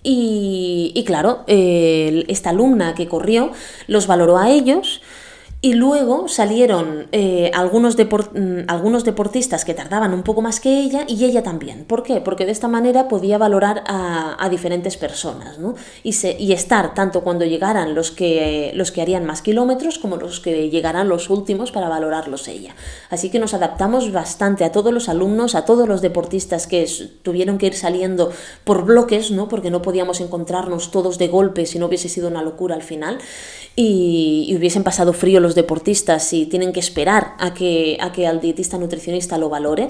y, 0.09 1.03
claro, 1.05 1.43
esta 1.47 2.51
alumna 2.51 2.95
que 2.95 3.09
corrió 3.09 3.51
los 3.87 4.07
valoró 4.07 4.37
a 4.37 4.49
ellos 4.49 5.01
y 5.59 5.73
luego 5.73 6.27
salieron 6.27 7.07
eh, 7.11 7.49
algunos, 7.55 7.97
mm, 7.97 8.59
algunos, 8.67 9.03
deportistas 9.03 9.65
que 9.65 9.73
tardaban 9.73 10.13
un 10.13 10.21
poco 10.21 10.43
más 10.43 10.59
que 10.59 10.81
ella 10.81 11.05
y 11.07 11.25
ella 11.25 11.41
también. 11.41 11.85
¿Por 11.85 12.03
qué? 12.03 12.21
Porque 12.21 12.45
de 12.45 12.51
esta 12.51 12.67
manera 12.67 13.07
podía 13.07 13.39
valorar 13.39 13.83
a, 13.87 14.47
diferentes 14.51 14.95
personas 14.95 15.59
¿no? 15.59 15.75
y, 16.03 16.15
y, 16.39 16.53
estar 16.53 16.93
tanto 16.93 17.21
cuando 17.21 17.43
llegaran 17.43 17.95
los 17.95 18.11
que, 18.11 18.71
los 18.75 18.91
que 18.91 19.01
harían 19.01 19.25
más 19.25 19.41
kilómetros 19.41 19.99
como 19.99 20.15
los 20.15 20.39
que 20.39 20.69
llegaran 20.69 21.09
los 21.09 21.29
últimos 21.29 21.71
para 21.71 21.89
valorarlos 21.89 22.47
ella. 22.47 22.75
Así 23.09 23.29
que 23.29 23.39
nos 23.39 23.53
adaptamos 23.53 24.13
bastante 24.13 24.63
a 24.63 24.71
todos 24.71 24.93
los 24.93 25.09
alumnos, 25.09 25.55
a 25.55 25.65
todos 25.65 25.87
los 25.87 26.01
deportistas 26.01 26.65
que 26.65 26.87
tuvieron 27.23 27.57
que 27.57 27.65
ir 27.65 27.75
saliendo 27.75 28.31
por 28.63 28.85
bloques, 28.85 29.31
¿no? 29.31 29.49
porque 29.49 29.69
no 29.69 29.81
podíamos 29.81 30.21
encontrarnos 30.21 30.91
todos 30.91 31.17
de 31.17 31.27
golpe 31.27 31.65
si 31.65 31.77
no 31.77 31.87
hubiese 31.87 32.09
sido 32.09 32.29
una 32.29 32.41
locura 32.41 32.75
al 32.75 32.83
final 32.83 33.17
y, 33.77 34.55
hubiesen 34.57 34.83
pasado 34.83 35.13
frío 35.13 35.39
deportistas 35.55 36.23
si 36.23 36.45
tienen 36.45 36.73
que 36.73 36.79
esperar 36.79 37.35
a 37.39 37.53
que, 37.53 37.97
a 38.01 38.11
que 38.11 38.27
al 38.27 38.39
dietista 38.39 38.77
nutricionista 38.77 39.37
lo 39.37 39.49
valore. 39.49 39.89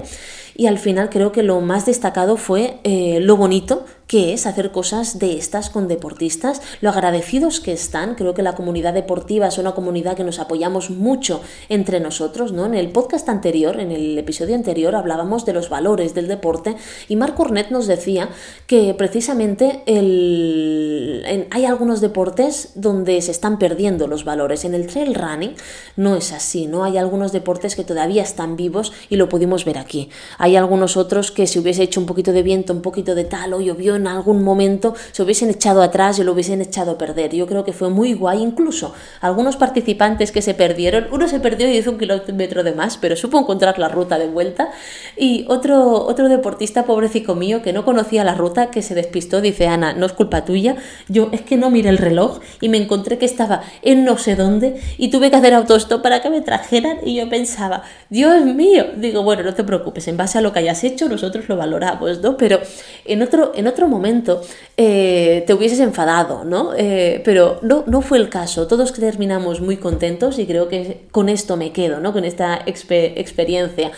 Y 0.56 0.66
al 0.66 0.78
final 0.78 1.10
creo 1.10 1.32
que 1.32 1.42
lo 1.42 1.60
más 1.60 1.86
destacado 1.86 2.36
fue 2.36 2.78
eh, 2.84 3.20
lo 3.20 3.36
bonito 3.36 3.84
que 4.08 4.32
es 4.32 4.46
hacer 4.46 4.72
cosas 4.72 5.18
de 5.18 5.36
estas 5.36 5.70
con 5.70 5.86
deportistas, 5.86 6.62
lo 6.80 6.88
agradecidos 6.88 7.60
que 7.60 7.72
están. 7.72 8.14
Creo 8.14 8.34
que 8.34 8.42
la 8.42 8.54
comunidad 8.54 8.94
deportiva 8.94 9.46
es 9.46 9.58
una 9.58 9.72
comunidad 9.72 10.16
que 10.16 10.24
nos 10.24 10.40
apoyamos 10.40 10.90
mucho 10.90 11.42
entre 11.68 12.00
nosotros, 12.00 12.52
¿no? 12.52 12.64
En 12.64 12.74
el 12.74 12.90
podcast 12.90 13.28
anterior, 13.28 13.78
en 13.78 13.92
el 13.92 14.16
episodio 14.16 14.54
anterior, 14.54 14.96
hablábamos 14.96 15.44
de 15.44 15.52
los 15.52 15.68
valores 15.68 16.14
del 16.14 16.26
deporte 16.26 16.74
y 17.08 17.16
Marc 17.16 17.36
Cornet 17.36 17.70
nos 17.70 17.86
decía 17.86 18.30
que 18.66 18.94
precisamente 18.94 19.82
el, 19.84 21.46
hay 21.50 21.66
algunos 21.66 22.00
deportes 22.00 22.72
donde 22.74 23.20
se 23.20 23.30
están 23.30 23.58
perdiendo 23.58 24.06
los 24.06 24.24
valores. 24.24 24.64
En 24.64 24.74
el 24.74 24.86
trail 24.86 25.14
running 25.14 25.54
no 25.96 26.16
es 26.16 26.32
así, 26.32 26.66
¿no? 26.66 26.84
Hay 26.84 26.96
algunos 26.96 27.32
deportes 27.32 27.76
que 27.76 27.84
todavía 27.84 28.22
están 28.22 28.56
vivos 28.56 28.94
y 29.10 29.16
lo 29.16 29.28
pudimos 29.28 29.66
ver 29.66 29.76
aquí. 29.76 30.08
Hay 30.38 30.56
algunos 30.56 30.96
otros 30.96 31.30
que 31.30 31.46
si 31.46 31.58
hubiese 31.58 31.82
hecho 31.82 32.00
un 32.00 32.06
poquito 32.06 32.32
de 32.32 32.42
viento, 32.42 32.72
un 32.72 32.80
poquito 32.80 33.14
de 33.14 33.24
tal 33.24 33.52
o 33.52 33.60
llovió 33.60 33.97
en 33.98 34.06
algún 34.06 34.42
momento 34.42 34.94
se 35.12 35.22
hubiesen 35.22 35.50
echado 35.50 35.82
atrás 35.82 36.18
y 36.18 36.24
lo 36.24 36.32
hubiesen 36.32 36.60
echado 36.60 36.92
a 36.92 36.98
perder. 36.98 37.34
Yo 37.34 37.46
creo 37.46 37.64
que 37.64 37.72
fue 37.72 37.90
muy 37.90 38.14
guay, 38.14 38.42
incluso 38.42 38.94
algunos 39.20 39.56
participantes 39.56 40.32
que 40.32 40.42
se 40.42 40.54
perdieron, 40.54 41.06
uno 41.12 41.28
se 41.28 41.40
perdió 41.40 41.68
y 41.68 41.76
hizo 41.76 41.90
un 41.90 41.98
kilómetro 41.98 42.62
de 42.62 42.72
más, 42.72 42.96
pero 42.96 43.16
supo 43.16 43.38
encontrar 43.38 43.78
la 43.78 43.88
ruta 43.88 44.18
de 44.18 44.26
vuelta, 44.26 44.70
y 45.16 45.44
otro, 45.48 46.04
otro 46.06 46.28
deportista, 46.28 46.84
pobrecito 46.84 47.34
mío, 47.34 47.62
que 47.62 47.72
no 47.72 47.84
conocía 47.84 48.24
la 48.24 48.34
ruta, 48.34 48.70
que 48.70 48.82
se 48.82 48.94
despistó, 48.94 49.40
dice, 49.40 49.66
Ana, 49.66 49.92
no 49.92 50.06
es 50.06 50.12
culpa 50.12 50.44
tuya, 50.44 50.76
yo 51.08 51.28
es 51.32 51.42
que 51.42 51.56
no 51.56 51.70
miré 51.70 51.90
el 51.90 51.98
reloj 51.98 52.40
y 52.60 52.68
me 52.68 52.78
encontré 52.78 53.18
que 53.18 53.26
estaba 53.26 53.62
en 53.82 54.04
no 54.04 54.18
sé 54.18 54.36
dónde 54.36 54.80
y 54.96 55.08
tuve 55.08 55.30
que 55.30 55.36
hacer 55.36 55.54
autostop 55.54 56.02
para 56.02 56.22
que 56.22 56.30
me 56.30 56.40
trajeran 56.40 56.98
y 57.04 57.16
yo 57.16 57.28
pensaba, 57.28 57.82
Dios 58.08 58.44
mío, 58.44 58.86
digo, 58.96 59.22
bueno, 59.22 59.42
no 59.42 59.54
te 59.54 59.64
preocupes, 59.64 60.08
en 60.08 60.16
base 60.16 60.38
a 60.38 60.40
lo 60.40 60.52
que 60.52 60.60
hayas 60.60 60.84
hecho 60.84 61.08
nosotros 61.08 61.48
lo 61.48 61.56
valoramos, 61.56 62.20
¿no? 62.20 62.36
Pero 62.36 62.60
en 63.04 63.22
otro, 63.22 63.52
en 63.54 63.66
otro 63.66 63.87
momento 63.88 64.40
eh, 64.76 65.44
te 65.46 65.54
hubieses 65.54 65.80
enfadado, 65.80 66.44
¿no? 66.44 66.72
Eh, 66.76 67.22
pero 67.24 67.58
no, 67.62 67.84
no 67.86 68.00
fue 68.02 68.18
el 68.18 68.28
caso, 68.28 68.66
todos 68.66 68.92
terminamos 68.92 69.60
muy 69.60 69.76
contentos 69.76 70.38
y 70.38 70.46
creo 70.46 70.68
que 70.68 71.06
con 71.10 71.28
esto 71.28 71.56
me 71.56 71.72
quedo, 71.72 72.00
¿no? 72.00 72.12
Con 72.12 72.24
esta 72.24 72.60
experiencia. 72.66 73.90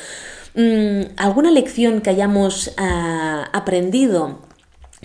Mm, 0.54 1.02
¿Alguna 1.16 1.50
lección 1.50 2.00
que 2.00 2.10
hayamos 2.10 2.72
ah, 2.76 3.48
aprendido? 3.52 4.40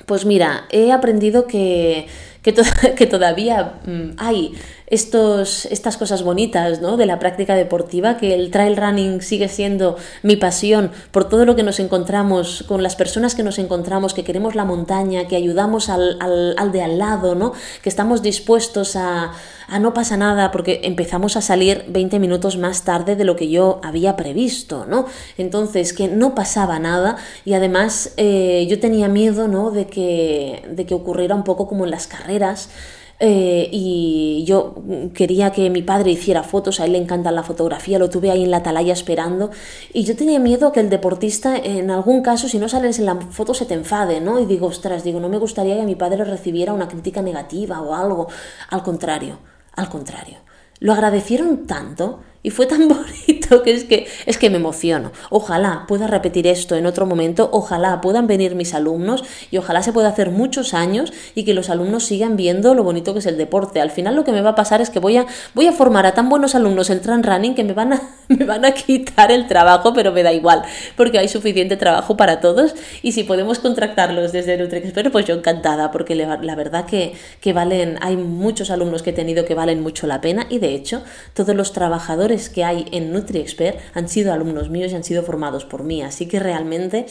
Pues 0.05 0.25
mira, 0.25 0.65
he 0.71 0.91
aprendido 0.91 1.47
que, 1.47 2.07
que, 2.41 2.51
todavía 3.07 3.79
mm, 3.85 4.11
hay 4.17 4.53
estos, 4.87 5.65
estas 5.65 5.97
cosas 5.97 6.23
bonitas 6.23 6.81
¿no? 6.81 6.97
de 6.97 7.05
la 7.05 7.19
práctica 7.19 7.55
deportiva, 7.55 8.17
que 8.17 8.33
el 8.33 8.51
trail 8.51 8.77
running 8.77 9.21
sigue 9.21 9.47
siendo 9.47 9.97
mi 10.21 10.35
pasión 10.35 10.91
por 11.11 11.27
todo 11.27 11.45
lo 11.45 11.55
que 11.55 11.63
nos 11.63 11.79
encontramos, 11.79 12.63
con 12.67 12.83
las 12.83 12.95
personas 12.95 13.35
que 13.35 13.43
nos 13.43 13.57
encontramos, 13.57 14.13
que 14.13 14.23
queremos 14.23 14.55
la 14.55 14.65
montaña, 14.65 15.27
que 15.27 15.35
ayudamos 15.35 15.89
al, 15.89 16.17
al, 16.21 16.71
de 16.71 16.83
al 16.83 16.97
lado, 16.97 17.35
¿no? 17.35 17.53
que 17.81 17.89
estamos 17.89 18.21
dispuestos 18.21 18.95
a, 18.95 19.33
a 19.67 19.79
no 19.79 19.93
pasa 19.93 20.17
nada 20.17 20.51
porque 20.51 20.81
empezamos 20.83 21.35
a 21.37 21.41
salir 21.41 21.85
20 21.87 22.19
minutos 22.19 22.57
más 22.57 22.83
tarde 22.83 23.15
de 23.15 23.25
lo 23.25 23.35
que 23.35 23.49
yo 23.49 23.79
había 23.83 24.15
previsto, 24.15 24.85
¿no? 24.85 25.05
Entonces, 25.37 25.93
que 25.93 26.07
no 26.07 26.35
pasaba 26.35 26.79
nada 26.79 27.17
y 27.45 27.53
además 27.53 28.13
eh, 28.17 28.65
yo 28.69 28.79
tenía 28.79 29.07
miedo, 29.07 29.47
¿no? 29.47 29.71
De 29.71 29.87
que, 29.87 30.63
de 30.69 30.85
que 30.85 30.93
ocurriera 30.93 31.35
un 31.35 31.43
poco 31.43 31.67
como 31.67 31.85
en 31.85 31.91
las 31.91 32.07
carreras, 32.07 32.69
eh, 33.19 33.69
y 33.71 34.43
yo 34.45 34.75
quería 35.13 35.51
que 35.51 35.69
mi 35.69 35.81
padre 35.81 36.11
hiciera 36.11 36.43
fotos, 36.43 36.79
a 36.79 36.85
él 36.85 36.91
le 36.91 36.97
encanta 36.97 37.31
la 37.31 37.43
fotografía, 37.43 37.97
lo 37.97 38.09
tuve 38.09 38.29
ahí 38.29 38.43
en 38.43 38.51
la 38.51 38.57
atalaya 38.57 38.91
esperando 38.91 39.51
y 39.93 40.03
yo 40.03 40.17
tenía 40.17 40.37
miedo 40.39 40.73
que 40.73 40.81
el 40.81 40.89
deportista 40.89 41.55
en 41.55 41.91
algún 41.91 42.21
caso 42.21 42.49
si 42.49 42.59
no 42.59 42.67
sales 42.67 42.99
en 42.99 43.05
la 43.05 43.15
foto 43.15 43.53
se 43.53 43.65
te 43.65 43.73
enfade, 43.73 44.19
¿no? 44.19 44.39
Y 44.39 44.45
digo, 44.45 44.67
ostras, 44.67 45.03
digo, 45.05 45.21
no 45.21 45.29
me 45.29 45.37
gustaría 45.37 45.77
que 45.77 45.83
mi 45.83 45.95
padre 45.95 46.25
recibiera 46.25 46.73
una 46.73 46.89
crítica 46.89 47.21
negativa 47.21 47.81
o 47.81 47.95
algo, 47.95 48.27
al 48.69 48.83
contrario, 48.83 49.39
al 49.75 49.87
contrario. 49.87 50.37
Lo 50.79 50.91
agradecieron 50.91 51.65
tanto 51.67 52.19
y 52.43 52.49
fue 52.49 52.65
tan 52.65 52.87
bonito 52.89 53.34
que 53.63 53.71
es 53.71 53.83
que 53.83 54.07
es 54.25 54.37
que 54.37 54.49
me 54.49 54.57
emociono. 54.57 55.11
Ojalá 55.29 55.85
pueda 55.87 56.07
repetir 56.07 56.47
esto 56.47 56.75
en 56.75 56.85
otro 56.85 57.05
momento, 57.05 57.49
ojalá 57.51 58.01
puedan 58.01 58.27
venir 58.27 58.55
mis 58.55 58.73
alumnos 58.73 59.23
y 59.51 59.57
ojalá 59.57 59.83
se 59.83 59.93
pueda 59.93 60.09
hacer 60.09 60.31
muchos 60.31 60.73
años 60.73 61.13
y 61.35 61.43
que 61.43 61.53
los 61.53 61.69
alumnos 61.69 62.05
sigan 62.05 62.35
viendo 62.35 62.73
lo 62.73 62.83
bonito 62.83 63.13
que 63.13 63.19
es 63.19 63.25
el 63.25 63.37
deporte. 63.37 63.81
Al 63.81 63.91
final 63.91 64.15
lo 64.15 64.23
que 64.23 64.31
me 64.31 64.41
va 64.41 64.51
a 64.51 64.55
pasar 64.55 64.81
es 64.81 64.89
que 64.89 64.99
voy 64.99 65.17
a 65.17 65.25
voy 65.53 65.67
a 65.67 65.71
formar 65.71 66.05
a 66.05 66.13
tan 66.13 66.29
buenos 66.29 66.55
alumnos 66.55 66.89
el 66.89 67.01
tran 67.01 67.23
running 67.23 67.55
que 67.55 67.63
me 67.63 67.73
van 67.73 67.93
a 67.93 68.01
me 68.27 68.45
van 68.45 68.65
a 68.65 68.73
quitar 68.73 69.31
el 69.31 69.47
trabajo, 69.47 69.93
pero 69.93 70.11
me 70.11 70.23
da 70.23 70.33
igual, 70.33 70.63
porque 70.95 71.19
hay 71.19 71.27
suficiente 71.27 71.77
trabajo 71.77 72.17
para 72.17 72.39
todos 72.39 72.75
y 73.01 73.11
si 73.11 73.23
podemos 73.23 73.59
contratarlos 73.59 74.31
desde 74.31 74.57
NutriExpert, 74.57 75.11
pues 75.11 75.25
yo 75.25 75.35
encantada, 75.35 75.91
porque 75.91 76.15
la 76.15 76.55
verdad 76.55 76.85
que, 76.85 77.13
que 77.39 77.53
valen, 77.53 77.97
hay 78.01 78.17
muchos 78.17 78.71
alumnos 78.71 79.03
que 79.03 79.11
he 79.11 79.13
tenido 79.13 79.45
que 79.45 79.55
valen 79.55 79.81
mucho 79.81 80.07
la 80.07 80.21
pena 80.21 80.47
y 80.49 80.59
de 80.59 80.73
hecho 80.73 81.03
todos 81.33 81.55
los 81.55 81.73
trabajadores 81.73 82.49
que 82.49 82.63
hay 82.63 82.85
en 82.91 83.11
NutriExpert 83.35 83.79
han 83.93 84.07
sido 84.09 84.33
alumnos 84.33 84.69
míos 84.69 84.91
y 84.91 84.95
han 84.95 85.03
sido 85.03 85.23
formados 85.23 85.65
por 85.65 85.83
mí. 85.83 86.01
Así 86.01 86.27
que 86.27 86.39
realmente 86.39 87.05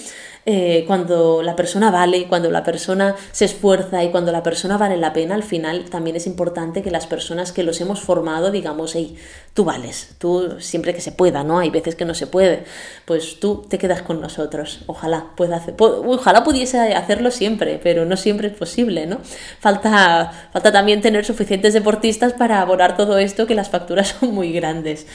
eh, 0.46 0.84
cuando 0.86 1.42
la 1.42 1.56
persona 1.56 1.90
vale, 1.90 2.26
cuando 2.28 2.50
la 2.50 2.62
persona 2.62 3.14
se 3.32 3.44
esfuerza 3.44 4.02
y 4.02 4.10
cuando 4.10 4.32
la 4.32 4.42
persona 4.42 4.76
vale 4.76 4.96
la 4.96 5.12
pena, 5.12 5.34
al 5.34 5.42
final 5.42 5.84
también 5.84 6.16
es 6.16 6.26
importante 6.26 6.82
que 6.82 6.90
las 6.90 7.06
personas 7.06 7.52
que 7.52 7.62
los 7.62 7.80
hemos 7.80 8.00
formado 8.00 8.50
digamos, 8.50 8.94
hey, 8.94 9.16
tú 9.52 9.64
vales, 9.64 10.14
tú 10.18 10.56
siempre 10.60 10.94
que 10.94 11.00
se 11.00 11.12
pueda, 11.12 11.44
¿no? 11.44 11.58
Hay 11.58 11.70
veces 11.70 11.94
que 11.94 12.04
no 12.04 12.14
se 12.14 12.26
puede, 12.26 12.64
pues 13.04 13.40
tú 13.40 13.64
te 13.68 13.78
quedas 13.78 14.02
con 14.02 14.20
nosotros. 14.20 14.82
Ojalá 14.86 15.26
pueda 15.36 15.56
hacer, 15.56 15.74
ojalá 15.78 16.44
pudiese 16.44 16.94
hacerlo 16.94 17.30
siempre, 17.30 17.80
pero 17.82 18.04
no 18.04 18.16
siempre 18.16 18.48
es 18.48 18.54
posible, 18.54 19.06
¿no? 19.06 19.18
Falta, 19.60 20.48
falta 20.52 20.72
también 20.72 21.00
tener 21.00 21.24
suficientes 21.24 21.74
deportistas 21.74 22.32
para 22.32 22.60
abonar 22.60 22.96
todo 22.96 23.18
esto, 23.18 23.46
que 23.46 23.54
las 23.54 23.70
facturas 23.70 24.08
son 24.20 24.34
muy 24.34 24.52
grandes. 24.52 25.06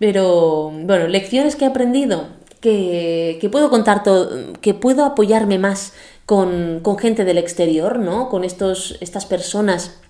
Pero 0.00 0.72
bueno, 0.72 1.06
lecciones 1.06 1.54
que 1.54 1.66
he 1.66 1.68
aprendido 1.68 2.26
que, 2.60 3.48
puedo 3.52 3.70
contar 3.70 4.02
todo, 4.02 4.54
que 4.60 4.74
puedo 4.74 5.04
apoyarme 5.04 5.58
más 5.58 5.92
con, 6.26 6.80
con, 6.82 6.98
gente 6.98 7.24
del 7.24 7.38
exterior, 7.38 7.98
¿no? 7.98 8.28
Con 8.30 8.42
estos, 8.42 8.96
estas 9.00 9.26
personas 9.26 10.00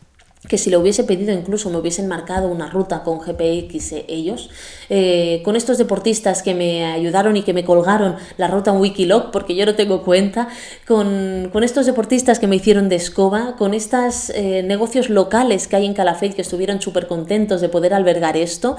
que 0.48 0.56
si 0.56 0.70
lo 0.70 0.80
hubiese 0.80 1.04
pedido 1.04 1.32
incluso 1.32 1.68
me 1.68 1.76
hubiesen 1.76 2.06
marcado 2.06 2.48
una 2.48 2.70
ruta 2.70 3.02
con 3.02 3.18
GPX 3.18 3.92
ellos, 4.08 4.48
eh, 4.88 5.42
con 5.44 5.54
estos 5.54 5.76
deportistas 5.76 6.42
que 6.42 6.54
me 6.54 6.86
ayudaron 6.86 7.36
y 7.36 7.42
que 7.42 7.52
me 7.52 7.62
colgaron 7.62 8.16
la 8.38 8.48
ruta 8.48 8.70
en 8.70 8.78
Wikilog, 8.78 9.32
porque 9.32 9.54
yo 9.54 9.66
no 9.66 9.74
tengo 9.74 10.02
cuenta, 10.02 10.48
con, 10.86 11.50
estos 11.62 11.84
deportistas 11.84 12.38
que 12.38 12.46
me 12.46 12.56
hicieron 12.56 12.88
de 12.88 12.96
escoba, 12.96 13.54
con 13.58 13.74
estos 13.74 14.30
eh, 14.30 14.62
negocios 14.62 15.10
locales 15.10 15.68
que 15.68 15.76
hay 15.76 15.84
en 15.84 15.92
Calafate 15.92 16.32
que 16.32 16.42
estuvieron 16.42 16.80
súper 16.80 17.06
contentos 17.06 17.60
de 17.60 17.68
poder 17.68 17.92
albergar 17.92 18.38
esto 18.38 18.78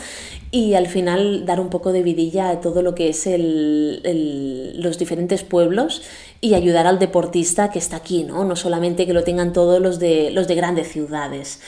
y 0.49 0.74
al 0.74 0.88
final 0.88 1.45
dar 1.45 1.59
un 1.59 1.70
poco 1.70 1.91
de 1.91 2.01
vidilla 2.01 2.49
a 2.49 2.59
todo 2.59 2.82
lo 2.82 2.95
que 2.95 3.09
es 3.09 3.28
los 3.28 4.97
diferentes 4.97 5.43
pueblos 5.43 6.01
y 6.42 6.56
ayudar 6.56 6.88
al 6.88 6.98
deportista 6.98 7.70
que 7.70 7.78
está 7.78 7.98
aquí, 7.98 8.24
¿no? 8.24 8.44
No 8.44 8.56
solamente 8.56 9.06
que 9.06 9.14
lo 9.14 9.24
tengan 9.24 9.54
todos 9.54 9.80
los 9.80 10.00
de, 10.00 10.32
los 10.32 10.48
de 10.48 10.56
grandes 10.56 10.92
ciudades. 10.92 11.60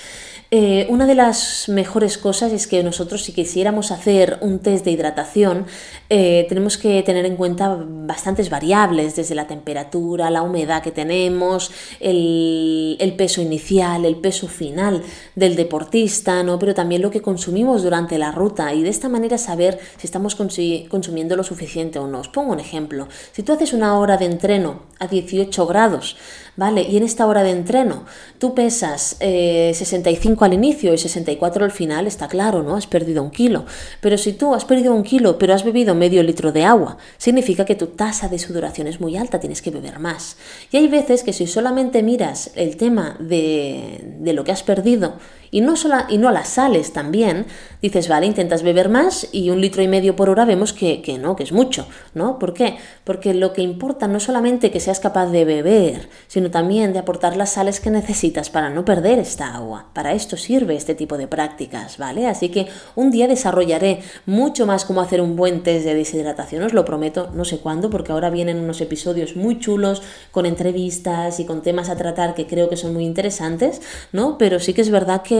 Eh, 0.55 0.85
una 0.87 1.07
de 1.07 1.15
las 1.15 1.67
mejores 1.67 2.19
cosas 2.19 2.53
es 2.53 2.67
que 2.67 2.83
nosotros 2.83 3.23
si 3.23 3.33
quisiéramos 3.33 3.89
hacer 3.89 4.37
un 4.41 4.59
test 4.59 4.85
de 4.85 4.91
hidratación 4.91 5.65
eh, 6.11 6.45
tenemos 6.47 6.77
que 6.77 7.01
tener 7.01 7.25
en 7.25 7.37
cuenta 7.37 7.75
bastantes 7.83 8.51
variables, 8.51 9.15
desde 9.15 9.33
la 9.33 9.47
temperatura, 9.47 10.29
la 10.29 10.43
humedad 10.43 10.83
que 10.83 10.91
tenemos, 10.91 11.71
el, 11.99 13.15
peso 13.17 13.41
inicial, 13.41 14.05
el 14.05 14.17
peso 14.17 14.47
final 14.47 15.01
del 15.35 15.55
deportista, 15.55 16.43
¿no? 16.43 16.59
pero 16.59 16.75
también 16.75 17.01
lo 17.01 17.09
que 17.09 17.23
consumimos 17.23 17.81
durante 17.81 18.19
la 18.19 18.31
ruta 18.31 18.75
y 18.75 18.83
de 18.83 18.89
esta 18.89 19.09
manera 19.09 19.39
saber 19.39 19.79
si 19.97 20.05
estamos 20.05 20.35
consumiendo 20.35 21.35
lo 21.35 21.43
suficiente 21.43 21.97
o 21.97 22.05
no. 22.05 22.19
Os 22.19 22.27
pongo 22.27 22.51
un 22.51 22.59
ejemplo. 22.59 23.07
Si 23.31 23.41
tú 23.41 23.53
haces 23.53 23.73
una 23.73 23.97
hora 23.97 24.17
de 24.17 24.25
entreno 24.25 24.83
a 24.99 25.07
18 25.07 25.65
grados, 25.65 26.15
¿vale? 26.55 26.83
Y 26.83 26.97
en 26.97 27.03
esta 27.03 27.25
hora 27.25 27.43
de 27.43 27.51
entreno 27.51 28.05
tú 28.37 28.53
pesas 28.53 29.17
65 29.19 30.43
eh, 30.43 30.45
al 30.45 30.53
inicio 30.53 30.93
y 30.93 30.97
64 30.97 31.65
al 31.65 31.71
final, 31.71 32.07
está 32.07 32.27
claro, 32.27 32.63
¿no? 32.63 32.75
Has 32.75 32.87
perdido 32.87 33.23
un 33.23 33.31
kilo. 33.31 33.65
Pero 34.01 34.17
si 34.17 34.33
tú 34.33 34.53
has 34.53 34.65
perdido 34.65 34.93
un 34.93 35.03
kilo, 35.03 35.37
pero 35.37 35.53
has 35.53 35.63
bebido 35.63 35.95
medio 35.95 36.23
litro 36.23 36.51
de 36.51 36.65
agua, 36.65 36.97
significa 37.17 37.65
que 37.65 37.75
tu 37.75 37.87
tasa 37.87 38.27
de 38.27 38.39
sudoración 38.39 38.87
es 38.87 38.99
muy 38.99 39.17
alta, 39.17 39.39
tienes 39.39 39.61
que 39.61 39.71
beber 39.71 39.99
más. 39.99 40.37
Y 40.71 40.77
hay 40.77 40.87
veces 40.87 41.23
que 41.23 41.33
si 41.33 41.47
solamente 41.47 42.03
miras 42.03 42.51
el 42.55 42.77
tema 42.77 43.17
de, 43.19 44.15
de 44.19 44.33
lo 44.33 44.43
que 44.43 44.51
has 44.51 44.63
perdido 44.63 45.17
y 45.53 45.61
no, 45.61 45.75
sola, 45.75 46.07
y 46.09 46.17
no 46.17 46.31
las 46.31 46.49
sales 46.49 46.93
también, 46.93 47.45
dices, 47.79 48.07
vale, 48.07 48.25
intentas 48.25 48.63
beber 48.63 48.89
más 48.89 49.29
y 49.31 49.51
un 49.51 49.61
litro 49.61 49.83
y 49.83 49.87
medio 49.87 50.15
por 50.15 50.29
hora 50.29 50.45
vemos 50.45 50.73
que, 50.73 51.03
que 51.03 51.19
no, 51.19 51.35
que 51.35 51.43
es 51.43 51.51
mucho, 51.51 51.87
¿no? 52.15 52.39
¿Por 52.39 52.55
qué? 52.55 52.77
Porque 53.03 53.35
lo 53.35 53.53
que 53.53 53.61
importa 53.61 54.07
no 54.07 54.19
solamente 54.19 54.71
que 54.71 54.79
seas 54.79 54.99
capaz 54.99 55.27
de 55.27 55.45
beber, 55.45 56.09
sino 56.27 56.42
también 56.49 56.93
de 56.93 56.99
aportar 56.99 57.37
las 57.37 57.53
sales 57.53 57.79
que 57.79 57.89
necesitas 57.89 58.49
para 58.49 58.69
no 58.69 58.85
perder 58.85 59.19
esta 59.19 59.53
agua. 59.53 59.87
Para 59.93 60.13
esto 60.13 60.37
sirve 60.37 60.75
este 60.75 60.95
tipo 60.95 61.17
de 61.17 61.27
prácticas, 61.27 61.97
¿vale? 61.97 62.27
Así 62.27 62.49
que 62.49 62.67
un 62.95 63.11
día 63.11 63.27
desarrollaré 63.27 64.01
mucho 64.25 64.65
más 64.65 64.85
cómo 64.85 65.01
hacer 65.01 65.21
un 65.21 65.35
buen 65.35 65.61
test 65.61 65.85
de 65.85 65.93
deshidratación, 65.93 66.63
os 66.63 66.73
lo 66.73 66.85
prometo, 66.85 67.29
no 67.33 67.45
sé 67.45 67.59
cuándo, 67.59 67.89
porque 67.89 68.11
ahora 68.11 68.29
vienen 68.29 68.59
unos 68.59 68.81
episodios 68.81 69.35
muy 69.35 69.59
chulos 69.59 70.01
con 70.31 70.45
entrevistas 70.45 71.39
y 71.39 71.45
con 71.45 71.61
temas 71.61 71.89
a 71.89 71.95
tratar 71.95 72.33
que 72.33 72.47
creo 72.47 72.69
que 72.69 72.77
son 72.77 72.93
muy 72.93 73.05
interesantes, 73.05 73.81
¿no? 74.11 74.37
Pero 74.37 74.59
sí 74.59 74.73
que 74.73 74.81
es 74.81 74.89
verdad 74.89 75.21
que 75.21 75.33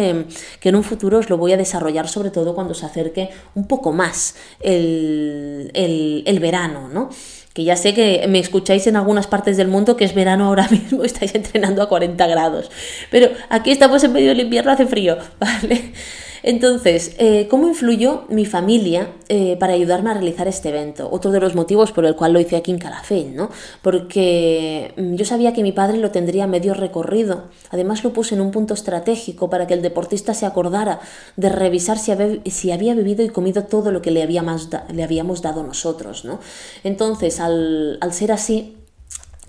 que, 0.59 0.69
en 0.69 0.75
un 0.75 0.83
futuro 0.83 1.19
os 1.19 1.29
lo 1.29 1.37
voy 1.37 1.53
a 1.53 1.57
desarrollar 1.57 2.07
sobre 2.07 2.31
todo 2.31 2.55
cuando 2.55 2.73
se 2.73 2.85
acerque 2.85 3.29
un 3.55 3.67
poco 3.67 3.91
más 3.91 4.35
el, 4.59 5.71
el, 5.73 6.39
verano, 6.39 6.89
¿no? 6.89 7.09
Que 7.53 7.63
ya 7.63 7.75
sé 7.75 7.93
que 7.93 8.25
me 8.27 8.39
escucháis 8.39 8.87
en 8.87 8.95
algunas 8.95 9.27
partes 9.27 9.57
del 9.57 9.67
mundo 9.67 9.95
que 9.95 10.05
es 10.05 10.15
verano 10.15 10.45
ahora 10.45 10.67
mismo, 10.71 11.03
estáis 11.03 11.35
entrenando 11.35 11.81
a 11.81 11.89
40 11.89 12.25
grados, 12.27 12.71
pero 13.11 13.29
aquí 13.49 13.71
estamos 13.71 14.03
en 14.03 14.13
medio 14.13 14.29
del 14.29 14.41
invierno, 14.41 14.71
hace 14.71 14.85
frío, 14.85 15.17
¿vale? 15.39 15.93
Entonces, 16.43 17.15
eh, 17.19 17.47
¿cómo 17.49 17.67
influyó 17.69 18.25
mi 18.27 18.45
familia 18.45 19.13
eh, 19.29 19.55
para 19.59 19.73
ayudarme 19.73 20.11
a 20.11 20.13
realizar 20.13 20.47
este 20.47 20.69
evento? 20.69 21.09
Otro 21.09 21.31
de 21.31 21.39
los 21.39 21.55
motivos 21.55 21.93
por 21.93 22.05
el 22.05 22.15
cual 22.15 22.33
lo 22.33 22.39
hice 22.41 22.57
aquí 22.57 22.71
en 22.71 22.79
Calafell, 22.79 23.33
¿no? 23.33 23.49
Porque 23.81 24.93
mm, 24.97 25.15
yo 25.15 25.23
sabía 25.23 25.53
que 25.53 25.63
mi 25.63 25.71
padre 25.71 25.97
lo 25.97 26.11
tendría 26.11 26.45
medio 26.45 26.73
recorrido. 26.73 27.45
Además, 27.71 28.03
lo 28.03 28.11
puse 28.11 28.35
en 28.35 28.41
un 28.41 28.51
punto 28.51 28.73
estratégico 28.73 29.49
para 29.49 29.65
que 29.67 29.73
el 29.73 29.81
deportista 29.81 30.33
se 30.33 30.45
acordara 30.45 30.99
de 31.37 31.47
revisar 31.47 31.97
si 31.97 32.11
había, 32.11 32.39
si 32.45 32.71
había 32.71 32.93
bebido 32.93 33.23
y 33.23 33.29
comido 33.29 33.63
todo 33.63 33.91
lo 33.91 34.01
que 34.01 34.11
le, 34.11 34.21
habíamos, 34.21 34.69
le 34.91 35.03
habíamos 35.03 35.41
dado 35.41 35.63
nosotros, 35.63 36.25
¿no? 36.25 36.39
Entonces, 36.83 37.39
al, 37.39 37.97
al 38.01 38.13
ser 38.13 38.33
así, 38.33 38.75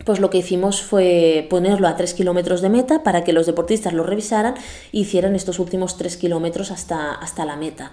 pues 0.04 0.20
lo 0.20 0.30
que 0.30 0.38
hicimos 0.38 0.82
fue 0.82 1.46
ponerlo 1.50 1.88
a 1.88 1.96
3 1.96 2.14
kilómetros 2.14 2.60
de 2.60 2.68
meta 2.68 3.02
para 3.02 3.24
que 3.24 3.32
los 3.32 3.46
deportistas 3.46 3.92
lo 3.92 4.04
revisaran 4.04 4.54
e 4.92 4.98
hicieran 4.98 5.34
estos 5.34 5.58
últimos 5.58 5.96
3 5.96 6.16
kilómetros 6.16 6.70
hasta, 6.70 7.12
hasta 7.12 7.44
la 7.44 7.56
meta. 7.56 7.90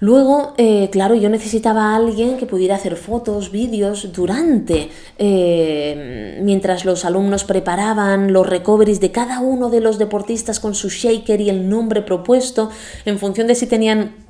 Luego, 0.00 0.54
eh, 0.58 0.90
claro, 0.92 1.16
yo 1.16 1.28
necesitaba 1.28 1.90
a 1.90 1.96
alguien 1.96 2.36
que 2.36 2.46
pudiera 2.46 2.76
hacer 2.76 2.94
fotos, 2.94 3.50
vídeos 3.50 4.12
durante, 4.12 4.90
eh, 5.18 6.38
mientras 6.40 6.84
los 6.84 7.04
alumnos 7.04 7.42
preparaban 7.42 8.32
los 8.32 8.46
recoveries 8.46 9.00
de 9.00 9.10
cada 9.10 9.40
uno 9.40 9.70
de 9.70 9.80
los 9.80 9.98
deportistas 9.98 10.60
con 10.60 10.76
su 10.76 10.88
shaker 10.88 11.40
y 11.40 11.50
el 11.50 11.68
nombre 11.68 12.02
propuesto, 12.02 12.70
en 13.06 13.18
función 13.18 13.48
de 13.48 13.56
si 13.56 13.66
tenían 13.66 14.27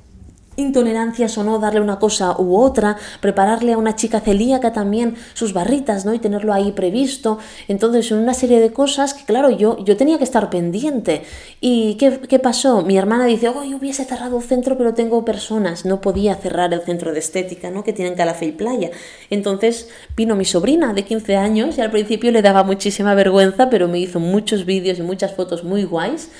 intolerancias 0.58 1.38
o 1.38 1.44
no, 1.44 1.58
darle 1.58 1.80
una 1.80 1.98
cosa 1.98 2.36
u 2.38 2.56
otra, 2.56 2.96
prepararle 3.20 3.72
a 3.72 3.78
una 3.78 3.96
chica 3.96 4.20
celíaca 4.20 4.72
también 4.72 5.14
sus 5.32 5.52
barritas, 5.52 6.04
¿no? 6.04 6.12
Y 6.12 6.18
tenerlo 6.18 6.52
ahí 6.52 6.72
previsto. 6.72 7.38
Entonces, 7.68 8.10
una 8.10 8.34
serie 8.34 8.60
de 8.60 8.72
cosas 8.72 9.14
que, 9.14 9.24
claro, 9.24 9.50
yo, 9.50 9.82
yo 9.84 9.96
tenía 9.96 10.18
que 10.18 10.24
estar 10.24 10.50
pendiente. 10.50 11.22
¿Y 11.60 11.94
qué, 11.94 12.20
qué 12.28 12.38
pasó? 12.38 12.82
Mi 12.82 12.98
hermana 12.98 13.24
dice, 13.26 13.48
oh, 13.48 13.62
hubiese 13.62 14.04
cerrado 14.04 14.38
el 14.38 14.42
centro, 14.42 14.76
pero 14.76 14.94
tengo 14.94 15.24
personas. 15.24 15.84
No 15.84 16.00
podía 16.00 16.34
cerrar 16.34 16.74
el 16.74 16.82
centro 16.82 17.12
de 17.12 17.20
estética, 17.20 17.70
¿no? 17.70 17.84
Que 17.84 17.92
tienen 17.92 18.14
Calafe 18.14 18.46
y 18.46 18.52
Playa. 18.52 18.90
Entonces, 19.30 19.88
vino 20.16 20.34
mi 20.34 20.44
sobrina 20.44 20.92
de 20.92 21.04
15 21.04 21.36
años 21.36 21.78
y 21.78 21.80
al 21.80 21.90
principio 21.90 22.32
le 22.32 22.42
daba 22.42 22.64
muchísima 22.64 23.14
vergüenza, 23.14 23.70
pero 23.70 23.86
me 23.86 24.00
hizo 24.00 24.18
muchos 24.18 24.64
vídeos 24.66 24.98
y 24.98 25.02
muchas 25.02 25.34
fotos 25.34 25.62
muy 25.62 25.84
guays. 25.84 26.30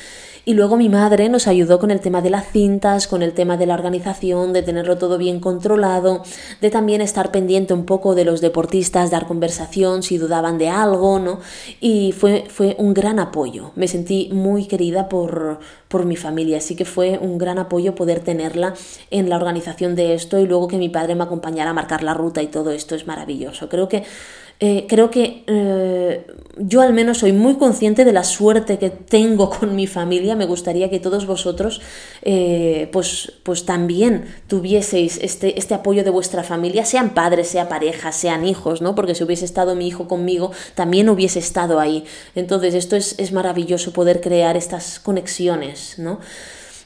Y 0.48 0.54
luego 0.54 0.78
mi 0.78 0.88
madre 0.88 1.28
nos 1.28 1.46
ayudó 1.46 1.78
con 1.78 1.90
el 1.90 2.00
tema 2.00 2.22
de 2.22 2.30
las 2.30 2.50
cintas, 2.50 3.06
con 3.06 3.22
el 3.22 3.34
tema 3.34 3.58
de 3.58 3.66
la 3.66 3.74
organización, 3.74 4.54
de 4.54 4.62
tenerlo 4.62 4.96
todo 4.96 5.18
bien 5.18 5.40
controlado, 5.40 6.22
de 6.62 6.70
también 6.70 7.02
estar 7.02 7.30
pendiente 7.30 7.74
un 7.74 7.84
poco 7.84 8.14
de 8.14 8.24
los 8.24 8.40
deportistas, 8.40 9.10
dar 9.10 9.26
conversación 9.26 10.02
si 10.02 10.16
dudaban 10.16 10.56
de 10.56 10.70
algo, 10.70 11.18
¿no? 11.18 11.40
Y 11.82 12.12
fue, 12.12 12.46
fue 12.48 12.76
un 12.78 12.94
gran 12.94 13.18
apoyo. 13.18 13.72
Me 13.76 13.88
sentí 13.88 14.30
muy 14.32 14.64
querida 14.64 15.10
por, 15.10 15.60
por 15.88 16.06
mi 16.06 16.16
familia, 16.16 16.56
así 16.56 16.76
que 16.76 16.86
fue 16.86 17.18
un 17.18 17.36
gran 17.36 17.58
apoyo 17.58 17.94
poder 17.94 18.20
tenerla 18.20 18.72
en 19.10 19.28
la 19.28 19.36
organización 19.36 19.96
de 19.96 20.14
esto 20.14 20.38
y 20.38 20.46
luego 20.46 20.66
que 20.66 20.78
mi 20.78 20.88
padre 20.88 21.14
me 21.14 21.24
acompañara 21.24 21.72
a 21.72 21.74
marcar 21.74 22.02
la 22.02 22.14
ruta 22.14 22.40
y 22.40 22.46
todo 22.46 22.70
esto 22.70 22.94
es 22.94 23.06
maravilloso. 23.06 23.68
Creo 23.68 23.90
que 23.90 24.04
eh, 24.60 24.86
creo 24.88 25.10
que 25.10 25.44
eh, 25.46 26.26
yo 26.56 26.80
al 26.80 26.92
menos 26.92 27.18
soy 27.18 27.32
muy 27.32 27.56
consciente 27.58 28.04
de 28.04 28.12
la 28.12 28.24
suerte 28.24 28.78
que 28.78 28.90
tengo 28.90 29.50
con 29.58 29.76
mi 29.76 29.86
familia. 29.86 30.34
Me 30.34 30.46
gustaría 30.46 30.90
que 30.90 30.98
todos 30.98 31.26
vosotros 31.26 31.80
eh, 32.22 32.88
pues, 32.92 33.32
pues 33.44 33.64
también 33.64 34.24
tuvieseis 34.48 35.18
este, 35.22 35.58
este 35.58 35.74
apoyo 35.74 36.02
de 36.02 36.10
vuestra 36.10 36.42
familia, 36.42 36.84
sean 36.84 37.14
padres, 37.14 37.48
sea 37.48 37.68
pareja, 37.68 38.10
sean 38.12 38.44
hijos, 38.44 38.82
¿no? 38.82 38.94
Porque 38.94 39.14
si 39.14 39.22
hubiese 39.22 39.44
estado 39.44 39.76
mi 39.76 39.86
hijo 39.86 40.08
conmigo, 40.08 40.50
también 40.74 41.08
hubiese 41.08 41.38
estado 41.38 41.78
ahí. 41.78 42.04
Entonces 42.34 42.74
esto 42.74 42.96
es, 42.96 43.14
es 43.18 43.32
maravilloso 43.32 43.92
poder 43.92 44.20
crear 44.20 44.56
estas 44.56 44.98
conexiones, 44.98 45.98
¿no? 45.98 46.18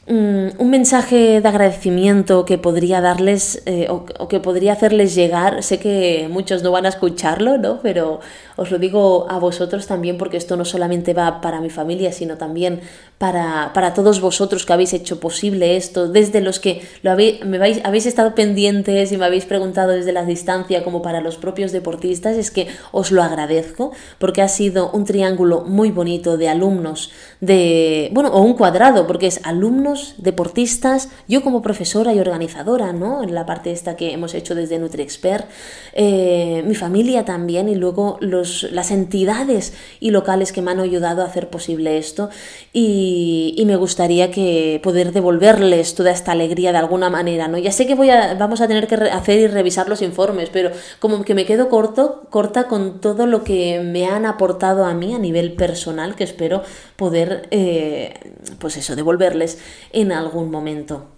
Mm, 0.04 0.58
un 0.58 0.68
mensaje 0.68 1.40
de 1.40 1.48
agradecimiento 1.48 2.44
que 2.44 2.58
podría 2.58 3.00
darles 3.00 3.62
eh, 3.66 3.86
o, 3.88 4.04
que 4.26 4.40
podría 4.40 4.72
hacerles 4.72 5.14
llegar. 5.14 5.62
Sé 5.62 5.78
que 5.78 6.28
muchos 6.28 6.64
no 6.64 6.72
van 6.72 6.86
a 6.86 6.88
escucharlo, 6.88 7.56
¿no? 7.56 7.78
Pero 7.82 8.18
os 8.56 8.72
lo 8.72 8.78
digo 8.78 9.30
a 9.30 9.38
vosotros 9.38 9.86
también 9.86 10.18
porque 10.18 10.36
esto 10.36 10.56
no 10.56 10.64
solamente 10.64 11.14
va 11.14 11.40
para 11.40 11.60
mi 11.60 11.70
familia, 11.70 12.10
sino 12.10 12.36
también 12.36 12.80
para, 13.18 13.70
para 13.74 13.94
todos 13.94 14.20
vosotros 14.20 14.66
que 14.66 14.72
habéis 14.72 14.92
hecho 14.92 15.20
posible 15.20 15.76
esto, 15.76 16.08
desde 16.08 16.40
los 16.40 16.58
que 16.58 16.82
lo 17.02 17.12
habéis, 17.12 17.44
me 17.44 17.58
vais, 17.58 17.80
habéis 17.84 18.06
estado 18.06 18.34
pendientes 18.34 19.12
y 19.12 19.16
me 19.16 19.26
habéis 19.26 19.44
preguntado 19.44 19.92
desde 19.92 20.12
la 20.12 20.24
distancia 20.24 20.82
como 20.82 21.02
para 21.02 21.20
los 21.20 21.36
propios 21.36 21.70
deportistas, 21.70 22.36
es 22.36 22.50
que 22.50 22.66
os 22.90 23.12
lo 23.12 23.22
agradezco 23.22 23.92
porque 24.18 24.42
ha 24.42 24.48
sido 24.48 24.90
un 24.90 25.04
triángulo 25.04 25.60
muy 25.60 25.92
bonito 25.92 26.36
de 26.36 26.48
alumnos, 26.48 27.12
de, 27.40 28.10
bueno, 28.12 28.30
o 28.30 28.42
un 28.42 28.54
cuadrado, 28.54 29.06
porque 29.06 29.28
es 29.28 29.40
alumnos 29.44 29.91
deportistas, 30.18 31.08
yo 31.28 31.42
como 31.42 31.62
profesora 31.62 32.12
y 32.12 32.20
organizadora, 32.20 32.92
¿no? 32.92 33.22
En 33.22 33.34
la 33.34 33.46
parte 33.46 33.72
esta 33.72 33.96
que 33.96 34.12
hemos 34.12 34.34
hecho 34.34 34.54
desde 34.54 34.78
NutriExpert, 34.78 35.48
eh, 35.92 36.62
mi 36.66 36.74
familia 36.74 37.24
también 37.24 37.68
y 37.68 37.74
luego 37.74 38.18
los, 38.20 38.64
las 38.72 38.90
entidades 38.90 39.74
y 40.00 40.10
locales 40.10 40.52
que 40.52 40.62
me 40.62 40.70
han 40.70 40.80
ayudado 40.80 41.22
a 41.22 41.26
hacer 41.26 41.48
posible 41.48 41.98
esto 41.98 42.30
y, 42.72 43.62
me 43.62 43.76
gustaría 43.76 44.32
que 44.32 44.80
poder 44.82 45.12
devolverles 45.12 45.94
toda 45.94 46.10
esta 46.10 46.32
alegría 46.32 46.72
de 46.72 46.78
alguna 46.78 47.10
manera, 47.10 47.46
¿no? 47.46 47.58
Ya 47.58 47.70
sé 47.70 47.86
que 47.86 47.94
voy 47.94 48.10
a, 48.10 48.34
vamos 48.34 48.60
a 48.60 48.66
tener 48.66 48.88
que 48.88 48.96
hacer 48.96 49.38
y 49.38 49.46
revisar 49.46 49.88
los 49.88 50.02
informes, 50.02 50.50
pero 50.52 50.72
como 50.98 51.24
que 51.24 51.34
me 51.34 51.46
quedo 51.46 51.68
corto, 51.68 52.24
corta 52.28 52.64
con 52.64 53.00
todo 53.00 53.26
lo 53.26 53.44
que 53.44 53.80
me 53.80 54.06
han 54.06 54.26
aportado 54.26 54.84
a 54.84 54.94
mí 54.94 55.14
a 55.14 55.18
nivel 55.18 55.52
personal, 55.52 56.16
que 56.16 56.24
espero 56.24 56.64
poder, 57.02 57.48
eh, 57.50 58.14
pues 58.60 58.76
eso, 58.76 58.94
devolverles 58.94 59.58
en 59.92 60.12
algún 60.12 60.52
momento. 60.52 61.08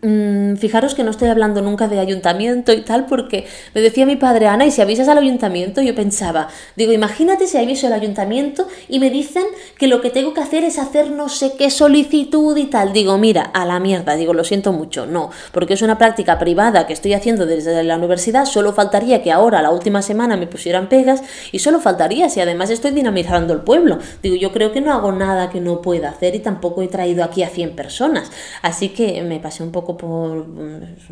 Mm, 0.00 0.56
fijaros 0.58 0.94
que 0.94 1.02
no 1.02 1.10
estoy 1.10 1.28
hablando 1.28 1.60
nunca 1.60 1.88
de 1.88 1.98
ayuntamiento 1.98 2.72
y 2.72 2.82
tal, 2.82 3.06
porque 3.06 3.46
me 3.74 3.80
decía 3.80 4.06
mi 4.06 4.14
padre, 4.14 4.46
Ana, 4.46 4.64
y 4.64 4.70
si 4.70 4.80
avisas 4.80 5.08
al 5.08 5.18
ayuntamiento, 5.18 5.82
yo 5.82 5.92
pensaba, 5.92 6.48
digo, 6.76 6.92
imagínate 6.92 7.48
si 7.48 7.58
aviso 7.58 7.88
al 7.88 7.92
ayuntamiento 7.92 8.68
y 8.88 9.00
me 9.00 9.10
dicen 9.10 9.42
que 9.78 9.88
lo 9.88 10.00
que 10.00 10.10
tengo 10.10 10.34
que 10.34 10.40
hacer 10.40 10.62
es 10.62 10.78
hacer 10.78 11.10
no 11.10 11.28
sé 11.28 11.54
qué 11.58 11.68
solicitud 11.68 12.56
y 12.56 12.66
tal. 12.66 12.92
Digo, 12.92 13.18
mira, 13.18 13.42
a 13.42 13.64
la 13.64 13.80
mierda, 13.80 14.14
digo, 14.14 14.34
lo 14.34 14.44
siento 14.44 14.72
mucho, 14.72 15.06
no, 15.06 15.30
porque 15.50 15.74
es 15.74 15.82
una 15.82 15.98
práctica 15.98 16.38
privada 16.38 16.86
que 16.86 16.92
estoy 16.92 17.14
haciendo 17.14 17.44
desde 17.44 17.82
la 17.82 17.96
universidad, 17.96 18.44
solo 18.44 18.72
faltaría 18.72 19.20
que 19.20 19.32
ahora, 19.32 19.62
la 19.62 19.70
última 19.70 20.00
semana, 20.02 20.36
me 20.36 20.46
pusieran 20.46 20.88
pegas 20.88 21.24
y 21.50 21.58
solo 21.58 21.80
faltaría 21.80 22.28
si 22.28 22.40
además 22.40 22.70
estoy 22.70 22.92
dinamizando 22.92 23.52
el 23.52 23.62
pueblo. 23.62 23.98
Digo, 24.22 24.36
yo 24.36 24.52
creo 24.52 24.70
que 24.70 24.80
no 24.80 24.92
hago 24.92 25.10
nada 25.10 25.50
que 25.50 25.60
no 25.60 25.82
pueda 25.82 26.10
hacer 26.10 26.36
y 26.36 26.38
tampoco 26.38 26.82
he 26.82 26.88
traído 26.88 27.24
aquí 27.24 27.42
a 27.42 27.48
100 27.48 27.74
personas, 27.74 28.30
así 28.62 28.90
que 28.90 29.22
me 29.22 29.40
pasé 29.40 29.64
un 29.64 29.71
poco 29.72 29.96
por, 29.96 30.46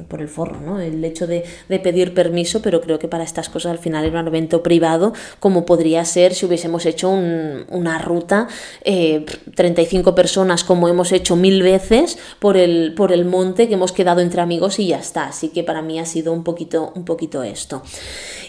por 0.09 0.21
el 0.21 0.29
forro, 0.29 0.61
¿no? 0.61 0.81
El 0.81 1.05
hecho 1.05 1.27
de, 1.27 1.45
pedir 1.83 2.15
permiso, 2.15 2.61
pero 2.63 2.81
creo 2.81 2.99
que 2.99 3.09
para 3.09 3.25
estas 3.25 3.49
cosas 3.49 3.73
al 3.73 3.79
final 3.79 4.05
era 4.05 4.21
un 4.21 4.29
evento 4.29 4.63
privado, 4.63 5.13
como 5.39 5.65
podría 5.65 6.05
ser 6.05 6.35
si 6.35 6.47
hubiésemos 6.47 6.87
hecho 6.87 7.09
una 7.11 7.99
ruta, 7.99 8.49
35 8.85 10.11
eh, 10.11 10.13
personas 10.13 10.63
como 10.65 10.89
hemos 10.89 11.13
hecho 11.13 11.37
mil 11.37 11.63
veces 11.63 12.19
por 12.39 12.57
el, 12.57 12.95
por 12.95 13.13
el 13.13 13.25
monte 13.25 13.69
que 13.69 13.75
hemos 13.75 13.93
quedado 13.93 14.21
entre 14.21 14.41
amigos 14.41 14.79
y 14.79 14.89
ya 14.89 14.99
está. 14.99 15.27
Así 15.27 15.49
que 15.49 15.65
para 15.65 15.83
mí 15.83 15.99
ha 15.99 16.05
sido 16.05 16.33
un 16.33 16.45
poquito, 16.45 16.93
un 16.95 17.05
poquito 17.05 17.43
esto. 17.43 17.83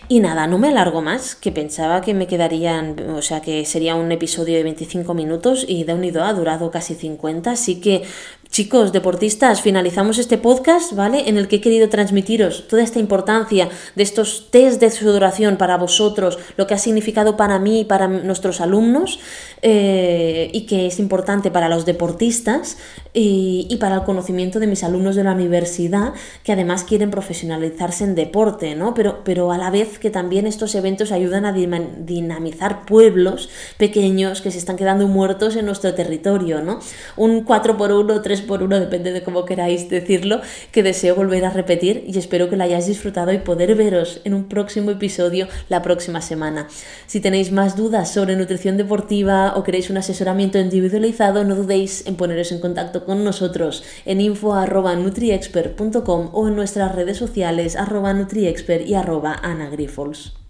Y 0.07 0.19
nada, 0.19 0.45
no 0.45 0.57
me 0.57 0.67
alargo 0.67 1.01
más, 1.01 1.35
que 1.35 1.53
pensaba 1.53 2.01
que 2.01 2.13
me 2.13 2.27
quedarían, 2.27 2.99
o 3.11 3.21
sea, 3.21 3.41
que 3.41 3.63
sería 3.63 3.95
un 3.95 4.11
episodio 4.11 4.57
de 4.57 4.63
25 4.63 5.13
minutos 5.13 5.65
y 5.65 5.85
de 5.85 5.93
unido 5.93 6.23
ha 6.23 6.33
durado 6.33 6.69
casi 6.69 6.95
50, 6.95 7.51
así 7.51 7.79
que 7.79 8.03
Chicos, 8.51 8.91
deportistas, 8.91 9.61
finalizamos 9.61 10.17
este 10.17 10.37
podcast, 10.37 10.91
¿vale? 10.91 11.29
En 11.29 11.37
el 11.37 11.47
que 11.47 11.55
he 11.55 11.61
querido 11.61 11.87
transmitiros 11.87 12.67
toda 12.67 12.83
esta 12.83 12.99
importancia 12.99 13.69
de 13.95 14.03
estos 14.03 14.51
test 14.51 14.81
de 14.81 14.91
sudoración 14.91 15.55
para 15.55 15.77
vosotros, 15.77 16.37
lo 16.57 16.67
que 16.67 16.73
ha 16.73 16.77
significado 16.77 17.37
para 17.37 17.59
mí 17.59 17.79
y 17.79 17.85
para 17.85 18.09
nuestros 18.09 18.59
alumnos, 18.59 19.21
eh, 19.61 20.49
y 20.51 20.65
que 20.65 20.87
es 20.87 20.99
importante 20.99 21.49
para 21.49 21.69
los 21.69 21.85
deportistas 21.85 22.77
y, 23.13 23.75
para 23.79 23.95
el 23.95 24.03
conocimiento 24.03 24.59
de 24.59 24.67
mis 24.67 24.83
alumnos 24.83 25.15
de 25.15 25.23
la 25.23 25.33
universidad, 25.33 26.13
que 26.43 26.53
además 26.53 26.83
quieren 26.83 27.11
profesionalizarse 27.11 28.03
en 28.03 28.15
deporte, 28.15 28.75
¿no? 28.75 28.93
Pero, 28.93 29.23
pero 29.23 29.51
a 29.51 29.57
la 29.57 29.69
vez 29.69 29.99
que 29.99 30.09
también 30.09 30.47
estos 30.47 30.75
eventos 30.75 31.11
ayudan 31.11 31.45
a 31.45 31.51
dinamizar 31.51 32.85
pueblos 32.85 33.49
pequeños 33.77 34.41
que 34.41 34.51
se 34.51 34.57
están 34.57 34.77
quedando 34.77 35.07
muertos 35.07 35.55
en 35.55 35.65
nuestro 35.65 35.93
territorio, 35.93 36.61
¿no? 36.61 36.79
Un 37.17 37.45
4x1, 37.45 38.21
3 38.21 38.41
por 38.41 38.63
uno, 38.63 38.79
depende 38.79 39.11
de 39.11 39.23
cómo 39.23 39.45
queráis 39.45 39.89
decirlo, 39.89 40.41
que 40.71 40.83
deseo 40.83 41.15
volver 41.15 41.45
a 41.45 41.49
repetir 41.49 42.05
y 42.07 42.17
espero 42.17 42.49
que 42.49 42.55
lo 42.55 42.63
hayáis 42.63 42.87
disfrutado 42.87 43.33
y 43.33 43.39
poder 43.39 43.75
veros 43.75 44.21
en 44.23 44.33
un 44.33 44.45
próximo 44.45 44.91
episodio 44.91 45.47
la 45.69 45.81
próxima 45.81 46.21
semana. 46.21 46.67
Si 47.07 47.19
tenéis 47.19 47.51
más 47.51 47.75
dudas 47.75 48.11
sobre 48.13 48.35
nutrición 48.35 48.77
deportiva 48.77 49.53
o 49.55 49.63
queréis 49.63 49.89
un 49.89 49.97
asesoramiento 49.97 50.59
individualizado, 50.59 51.43
no 51.43 51.55
dudéis 51.55 52.05
en 52.07 52.15
poneros 52.15 52.51
en 52.51 52.59
con 53.05 53.23
nosotros 53.23 53.83
en 54.05 54.21
info.nutriexpert.com 54.21 56.29
o 56.33 56.47
en 56.47 56.55
nuestras 56.55 56.95
redes 56.95 57.17
sociales 57.17 57.75
arroba 57.75 58.13
nutriexpert 58.13 58.87
y 58.87 58.95
arroba 58.95 59.33
anagrifols. 59.33 60.40